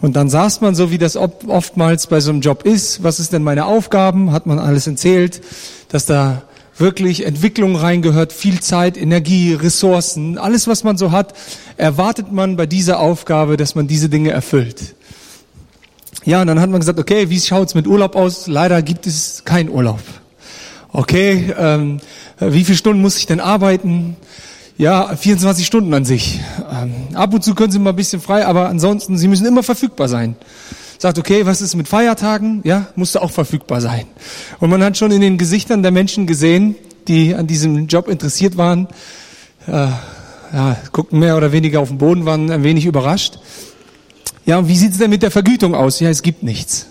Und 0.00 0.14
dann 0.14 0.28
saß 0.28 0.60
man 0.60 0.76
so, 0.76 0.92
wie 0.92 0.98
das 0.98 1.16
oftmals 1.16 2.06
bei 2.06 2.20
so 2.20 2.30
einem 2.30 2.42
Job 2.42 2.62
ist. 2.64 3.02
Was 3.02 3.18
ist 3.18 3.32
denn 3.32 3.42
meine 3.42 3.66
Aufgaben? 3.66 4.30
Hat 4.30 4.46
man 4.46 4.60
alles 4.60 4.86
erzählt, 4.86 5.40
dass 5.88 6.06
da 6.06 6.42
wirklich 6.78 7.26
Entwicklung 7.26 7.74
reingehört, 7.74 8.32
viel 8.32 8.60
Zeit, 8.60 8.96
Energie, 8.96 9.54
Ressourcen, 9.54 10.38
alles 10.38 10.68
was 10.68 10.84
man 10.84 10.96
so 10.96 11.10
hat, 11.10 11.34
erwartet 11.76 12.30
man 12.30 12.56
bei 12.56 12.66
dieser 12.66 13.00
Aufgabe, 13.00 13.56
dass 13.56 13.74
man 13.74 13.88
diese 13.88 14.08
Dinge 14.08 14.30
erfüllt. 14.30 14.94
Ja, 16.24 16.40
und 16.40 16.46
dann 16.46 16.60
hat 16.60 16.70
man 16.70 16.80
gesagt, 16.80 16.98
okay, 16.98 17.28
wie 17.28 17.38
schaut's 17.40 17.74
mit 17.74 17.86
Urlaub 17.86 18.16
aus? 18.16 18.46
Leider 18.46 18.80
gibt 18.82 19.06
es 19.06 19.42
keinen 19.44 19.68
Urlaub. 19.68 20.00
Okay, 20.92 21.52
ähm, 21.58 22.00
Äh, 22.40 22.52
Wie 22.52 22.64
viele 22.64 22.76
Stunden 22.76 23.00
muss 23.00 23.16
ich 23.16 23.26
denn 23.26 23.38
arbeiten? 23.40 24.16
Ja, 24.76 25.14
24 25.14 25.64
Stunden 25.64 25.94
an 25.94 26.04
sich. 26.04 26.40
Ähm, 26.68 27.14
ab 27.14 27.32
und 27.32 27.44
zu 27.44 27.54
können 27.54 27.70
Sie 27.70 27.78
mal 27.78 27.90
ein 27.90 27.96
bisschen 27.96 28.20
frei, 28.20 28.44
aber 28.44 28.68
ansonsten, 28.68 29.16
Sie 29.16 29.28
müssen 29.28 29.46
immer 29.46 29.62
verfügbar 29.62 30.08
sein. 30.08 30.34
Sagt, 30.98 31.18
okay, 31.18 31.46
was 31.46 31.62
ist 31.62 31.76
mit 31.76 31.86
Feiertagen? 31.86 32.60
Ja, 32.64 32.86
musste 32.96 33.22
auch 33.22 33.30
verfügbar 33.30 33.80
sein. 33.80 34.06
Und 34.58 34.70
man 34.70 34.82
hat 34.82 34.96
schon 34.96 35.12
in 35.12 35.20
den 35.20 35.38
Gesichtern 35.38 35.82
der 35.82 35.92
Menschen 35.92 36.26
gesehen, 36.26 36.74
die 37.06 37.34
an 37.36 37.46
diesem 37.46 37.86
Job 37.86 38.08
interessiert 38.08 38.56
waren, 38.56 38.88
äh, 39.68 39.72
ja, 40.52 40.76
guckten 40.92 41.20
mehr 41.20 41.36
oder 41.36 41.52
weniger 41.52 41.80
auf 41.80 41.88
den 41.88 41.98
Boden, 41.98 42.24
waren 42.24 42.50
ein 42.50 42.64
wenig 42.64 42.84
überrascht. 42.86 43.38
Ja, 44.46 44.58
und 44.58 44.68
wie 44.68 44.76
sieht's 44.76 44.98
denn 44.98 45.10
mit 45.10 45.22
der 45.22 45.30
Vergütung 45.30 45.74
aus? 45.74 46.00
Ja, 46.00 46.10
es 46.10 46.22
gibt 46.22 46.42
nichts. 46.42 46.86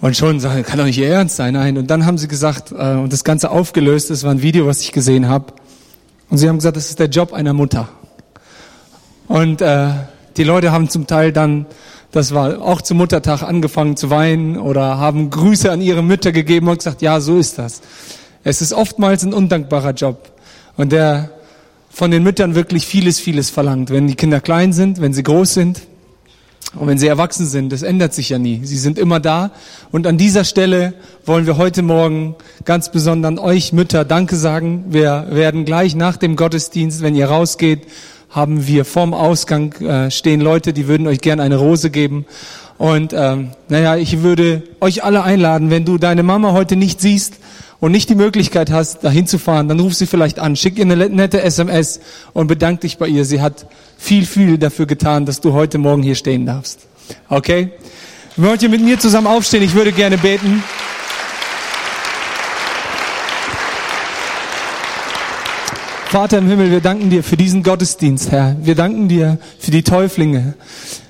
Und 0.00 0.16
schon 0.16 0.38
sagen, 0.38 0.62
kann 0.62 0.78
doch 0.78 0.84
nicht 0.84 0.98
Ihr 0.98 1.08
Ernst 1.08 1.36
sein. 1.36 1.54
Nein. 1.54 1.76
Und 1.76 1.88
dann 1.90 2.06
haben 2.06 2.18
sie 2.18 2.28
gesagt, 2.28 2.70
äh, 2.70 2.94
und 2.94 3.12
das 3.12 3.24
Ganze 3.24 3.50
aufgelöst, 3.50 4.10
das 4.10 4.22
war 4.22 4.30
ein 4.30 4.42
Video, 4.42 4.66
was 4.66 4.80
ich 4.80 4.92
gesehen 4.92 5.28
habe. 5.28 5.52
Und 6.30 6.38
sie 6.38 6.48
haben 6.48 6.56
gesagt, 6.56 6.76
das 6.76 6.90
ist 6.90 7.00
der 7.00 7.08
Job 7.08 7.32
einer 7.32 7.52
Mutter. 7.52 7.88
Und 9.26 9.60
äh, 9.60 9.88
die 10.36 10.44
Leute 10.44 10.70
haben 10.70 10.88
zum 10.88 11.08
Teil 11.08 11.32
dann, 11.32 11.66
das 12.12 12.32
war 12.32 12.62
auch 12.62 12.80
zum 12.82 12.98
Muttertag, 12.98 13.42
angefangen 13.42 13.96
zu 13.96 14.08
weinen 14.08 14.56
oder 14.56 14.98
haben 14.98 15.30
Grüße 15.30 15.70
an 15.70 15.80
ihre 15.80 16.02
Mütter 16.02 16.30
gegeben 16.30 16.68
und 16.68 16.78
gesagt, 16.78 17.02
ja, 17.02 17.18
so 17.20 17.36
ist 17.36 17.58
das. 17.58 17.80
Es 18.44 18.62
ist 18.62 18.72
oftmals 18.72 19.24
ein 19.24 19.34
undankbarer 19.34 19.92
Job. 19.92 20.30
Und 20.76 20.92
der 20.92 21.30
von 21.90 22.12
den 22.12 22.22
Müttern 22.22 22.54
wirklich 22.54 22.86
vieles, 22.86 23.18
vieles 23.18 23.50
verlangt. 23.50 23.90
Wenn 23.90 24.06
die 24.06 24.14
Kinder 24.14 24.40
klein 24.40 24.72
sind, 24.72 25.00
wenn 25.00 25.12
sie 25.12 25.24
groß 25.24 25.54
sind, 25.54 25.80
und 26.74 26.86
wenn 26.86 26.98
sie 26.98 27.06
erwachsen 27.06 27.46
sind, 27.46 27.72
das 27.72 27.82
ändert 27.82 28.12
sich 28.12 28.28
ja 28.28 28.38
nie. 28.38 28.60
Sie 28.64 28.76
sind 28.76 28.98
immer 28.98 29.20
da. 29.20 29.52
Und 29.90 30.06
an 30.06 30.18
dieser 30.18 30.44
Stelle 30.44 30.92
wollen 31.24 31.46
wir 31.46 31.56
heute 31.56 31.82
Morgen 31.82 32.34
ganz 32.64 32.92
besonders 32.92 33.38
euch 33.38 33.72
Mütter 33.72 34.04
Danke 34.04 34.36
sagen. 34.36 34.84
Wir 34.90 35.28
werden 35.30 35.64
gleich 35.64 35.94
nach 35.94 36.18
dem 36.18 36.36
Gottesdienst, 36.36 37.00
wenn 37.00 37.14
ihr 37.14 37.28
rausgeht, 37.28 37.86
haben 38.28 38.66
wir 38.66 38.84
vorm 38.84 39.14
Ausgang 39.14 39.72
äh, 39.80 40.10
stehen 40.10 40.42
Leute, 40.42 40.74
die 40.74 40.86
würden 40.86 41.06
euch 41.06 41.22
gerne 41.22 41.42
eine 41.42 41.56
Rose 41.56 41.88
geben. 41.88 42.26
Und 42.76 43.14
ähm, 43.14 43.50
naja, 43.68 43.96
ich 43.96 44.22
würde 44.22 44.62
euch 44.80 45.02
alle 45.02 45.22
einladen, 45.22 45.70
wenn 45.70 45.86
du 45.86 45.96
deine 45.96 46.22
Mama 46.22 46.52
heute 46.52 46.76
nicht 46.76 47.00
siehst 47.00 47.34
und 47.80 47.92
nicht 47.92 48.08
die 48.08 48.14
Möglichkeit 48.14 48.70
hast, 48.70 49.04
dahin 49.04 49.26
zu 49.26 49.38
fahren, 49.38 49.68
dann 49.68 49.78
ruf 49.78 49.94
sie 49.94 50.06
vielleicht 50.06 50.38
an, 50.38 50.56
schick 50.56 50.78
ihr 50.78 50.84
eine 50.84 51.08
nette 51.08 51.42
SMS 51.42 52.00
und 52.32 52.48
bedank 52.48 52.80
dich 52.80 52.98
bei 52.98 53.06
ihr. 53.06 53.24
Sie 53.24 53.40
hat 53.40 53.66
viel, 53.96 54.26
viel 54.26 54.58
dafür 54.58 54.86
getan, 54.86 55.26
dass 55.26 55.40
du 55.40 55.52
heute 55.52 55.78
Morgen 55.78 56.02
hier 56.02 56.16
stehen 56.16 56.46
darfst. 56.46 56.80
Okay? 57.28 57.70
Wollt 58.36 58.62
ihr 58.62 58.68
mit 58.68 58.82
mir 58.82 58.98
zusammen 58.98 59.26
aufstehen? 59.26 59.62
Ich 59.62 59.74
würde 59.74 59.92
gerne 59.92 60.18
beten. 60.18 60.62
Vater 66.08 66.38
im 66.38 66.48
Himmel, 66.48 66.70
wir 66.70 66.80
danken 66.80 67.10
dir 67.10 67.22
für 67.22 67.36
diesen 67.36 67.62
Gottesdienst, 67.62 68.30
Herr. 68.30 68.56
Wir 68.62 68.74
danken 68.74 69.08
dir 69.08 69.38
für 69.58 69.70
die 69.70 69.82
Täuflinge. 69.82 70.54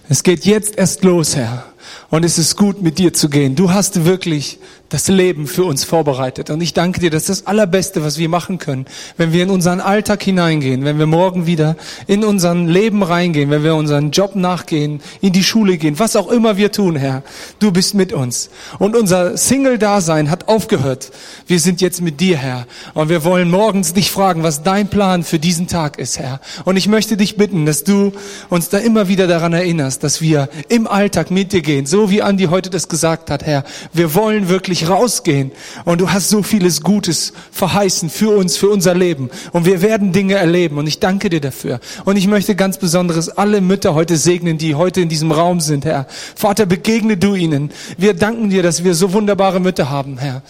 Es 0.08 0.24
geht 0.24 0.44
jetzt 0.44 0.76
erst 0.76 1.04
los, 1.04 1.36
Herr. 1.36 1.66
Und 2.10 2.24
es 2.24 2.36
ist 2.36 2.56
gut, 2.56 2.82
mit 2.82 2.98
dir 2.98 3.12
zu 3.12 3.28
gehen. 3.28 3.54
Du 3.54 3.70
hast 3.70 4.04
wirklich 4.06 4.58
das 4.88 5.08
Leben 5.08 5.46
für 5.46 5.64
uns 5.64 5.84
vorbereitet. 5.84 6.50
Und 6.50 6.60
ich 6.60 6.72
danke 6.72 7.00
dir, 7.00 7.10
das 7.10 7.22
ist 7.22 7.28
das 7.28 7.46
Allerbeste, 7.46 8.04
was 8.04 8.18
wir 8.18 8.28
machen 8.28 8.58
können, 8.58 8.86
wenn 9.16 9.32
wir 9.32 9.42
in 9.42 9.50
unseren 9.50 9.80
Alltag 9.80 10.22
hineingehen, 10.22 10.84
wenn 10.84 10.98
wir 10.98 11.06
morgen 11.06 11.46
wieder 11.46 11.76
in 12.06 12.24
unseren 12.24 12.68
Leben 12.68 13.02
reingehen, 13.02 13.50
wenn 13.50 13.62
wir 13.64 13.74
unseren 13.74 14.10
Job 14.10 14.34
nachgehen, 14.34 15.00
in 15.20 15.32
die 15.32 15.44
Schule 15.44 15.76
gehen, 15.76 15.98
was 15.98 16.16
auch 16.16 16.28
immer 16.28 16.56
wir 16.56 16.72
tun, 16.72 16.96
Herr. 16.96 17.22
Du 17.58 17.70
bist 17.70 17.94
mit 17.94 18.12
uns. 18.12 18.50
Und 18.78 18.96
unser 18.96 19.36
Single-Dasein 19.36 20.30
hat 20.30 20.48
aufgehört. 20.48 21.10
Wir 21.46 21.60
sind 21.60 21.80
jetzt 21.80 22.00
mit 22.00 22.20
dir, 22.20 22.38
Herr. 22.38 22.66
Und 22.94 23.08
wir 23.10 23.24
wollen 23.24 23.50
morgens 23.50 23.92
dich 23.92 24.10
fragen, 24.10 24.42
was 24.42 24.62
dein 24.62 24.88
Plan 24.88 25.22
für 25.22 25.38
diesen 25.38 25.66
Tag 25.66 25.98
ist, 25.98 26.18
Herr. 26.18 26.40
Und 26.64 26.76
ich 26.76 26.88
möchte 26.88 27.16
dich 27.16 27.36
bitten, 27.36 27.66
dass 27.66 27.84
du 27.84 28.12
uns 28.48 28.70
da 28.70 28.78
immer 28.78 29.08
wieder 29.08 29.26
daran 29.26 29.52
erinnerst, 29.52 30.02
dass 30.02 30.22
wir 30.22 30.48
im 30.68 30.86
Alltag 30.86 31.30
mit 31.30 31.52
dir 31.52 31.62
gehen, 31.62 31.84
so 31.86 32.10
wie 32.10 32.22
Andi 32.22 32.44
heute 32.44 32.70
das 32.70 32.88
gesagt 32.88 33.30
hat, 33.30 33.44
Herr. 33.44 33.64
Wir 33.92 34.14
wollen 34.14 34.48
wirklich 34.78 34.88
rausgehen 34.88 35.52
und 35.84 36.00
du 36.00 36.10
hast 36.10 36.28
so 36.28 36.42
vieles 36.42 36.82
Gutes 36.82 37.32
verheißen 37.52 38.10
für 38.10 38.36
uns, 38.36 38.56
für 38.56 38.68
unser 38.68 38.94
Leben 38.94 39.30
und 39.52 39.64
wir 39.64 39.82
werden 39.82 40.12
Dinge 40.12 40.34
erleben 40.34 40.78
und 40.78 40.86
ich 40.86 41.00
danke 41.00 41.30
dir 41.30 41.40
dafür. 41.40 41.80
Und 42.04 42.16
ich 42.16 42.26
möchte 42.26 42.54
ganz 42.54 42.78
besonderes 42.78 43.28
alle 43.28 43.60
Mütter 43.60 43.94
heute 43.94 44.16
segnen, 44.16 44.58
die 44.58 44.74
heute 44.74 45.00
in 45.00 45.08
diesem 45.08 45.32
Raum 45.32 45.60
sind, 45.60 45.84
Herr. 45.84 46.06
Vater, 46.36 46.66
begegne 46.66 47.16
du 47.16 47.34
ihnen. 47.34 47.70
Wir 47.96 48.14
danken 48.14 48.50
dir, 48.50 48.62
dass 48.62 48.84
wir 48.84 48.94
so 48.94 49.12
wunderbare 49.12 49.60
Mütter 49.60 49.90
haben, 49.90 50.18
Herr. 50.18 50.42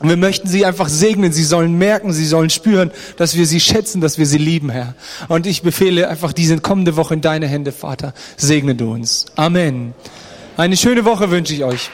Und 0.00 0.08
wir 0.08 0.16
möchten 0.16 0.48
sie 0.48 0.64
einfach 0.64 0.88
segnen. 0.88 1.32
Sie 1.32 1.44
sollen 1.44 1.76
merken, 1.78 2.12
sie 2.12 2.26
sollen 2.26 2.50
spüren, 2.50 2.90
dass 3.18 3.36
wir 3.36 3.46
sie 3.46 3.60
schätzen, 3.60 4.00
dass 4.00 4.18
wir 4.18 4.26
sie 4.26 4.38
lieben, 4.38 4.70
Herr. 4.70 4.94
Und 5.28 5.46
ich 5.46 5.62
befehle 5.62 6.08
einfach 6.08 6.32
diese 6.32 6.58
kommende 6.58 6.96
Woche 6.96 7.14
in 7.14 7.20
deine 7.20 7.46
Hände, 7.46 7.72
Vater. 7.72 8.12
Segne 8.36 8.74
du 8.74 8.92
uns. 8.92 9.26
Amen. 9.36 9.94
Eine 10.56 10.76
schöne 10.76 11.04
Woche 11.04 11.30
wünsche 11.30 11.54
ich 11.54 11.64
euch. 11.64 11.90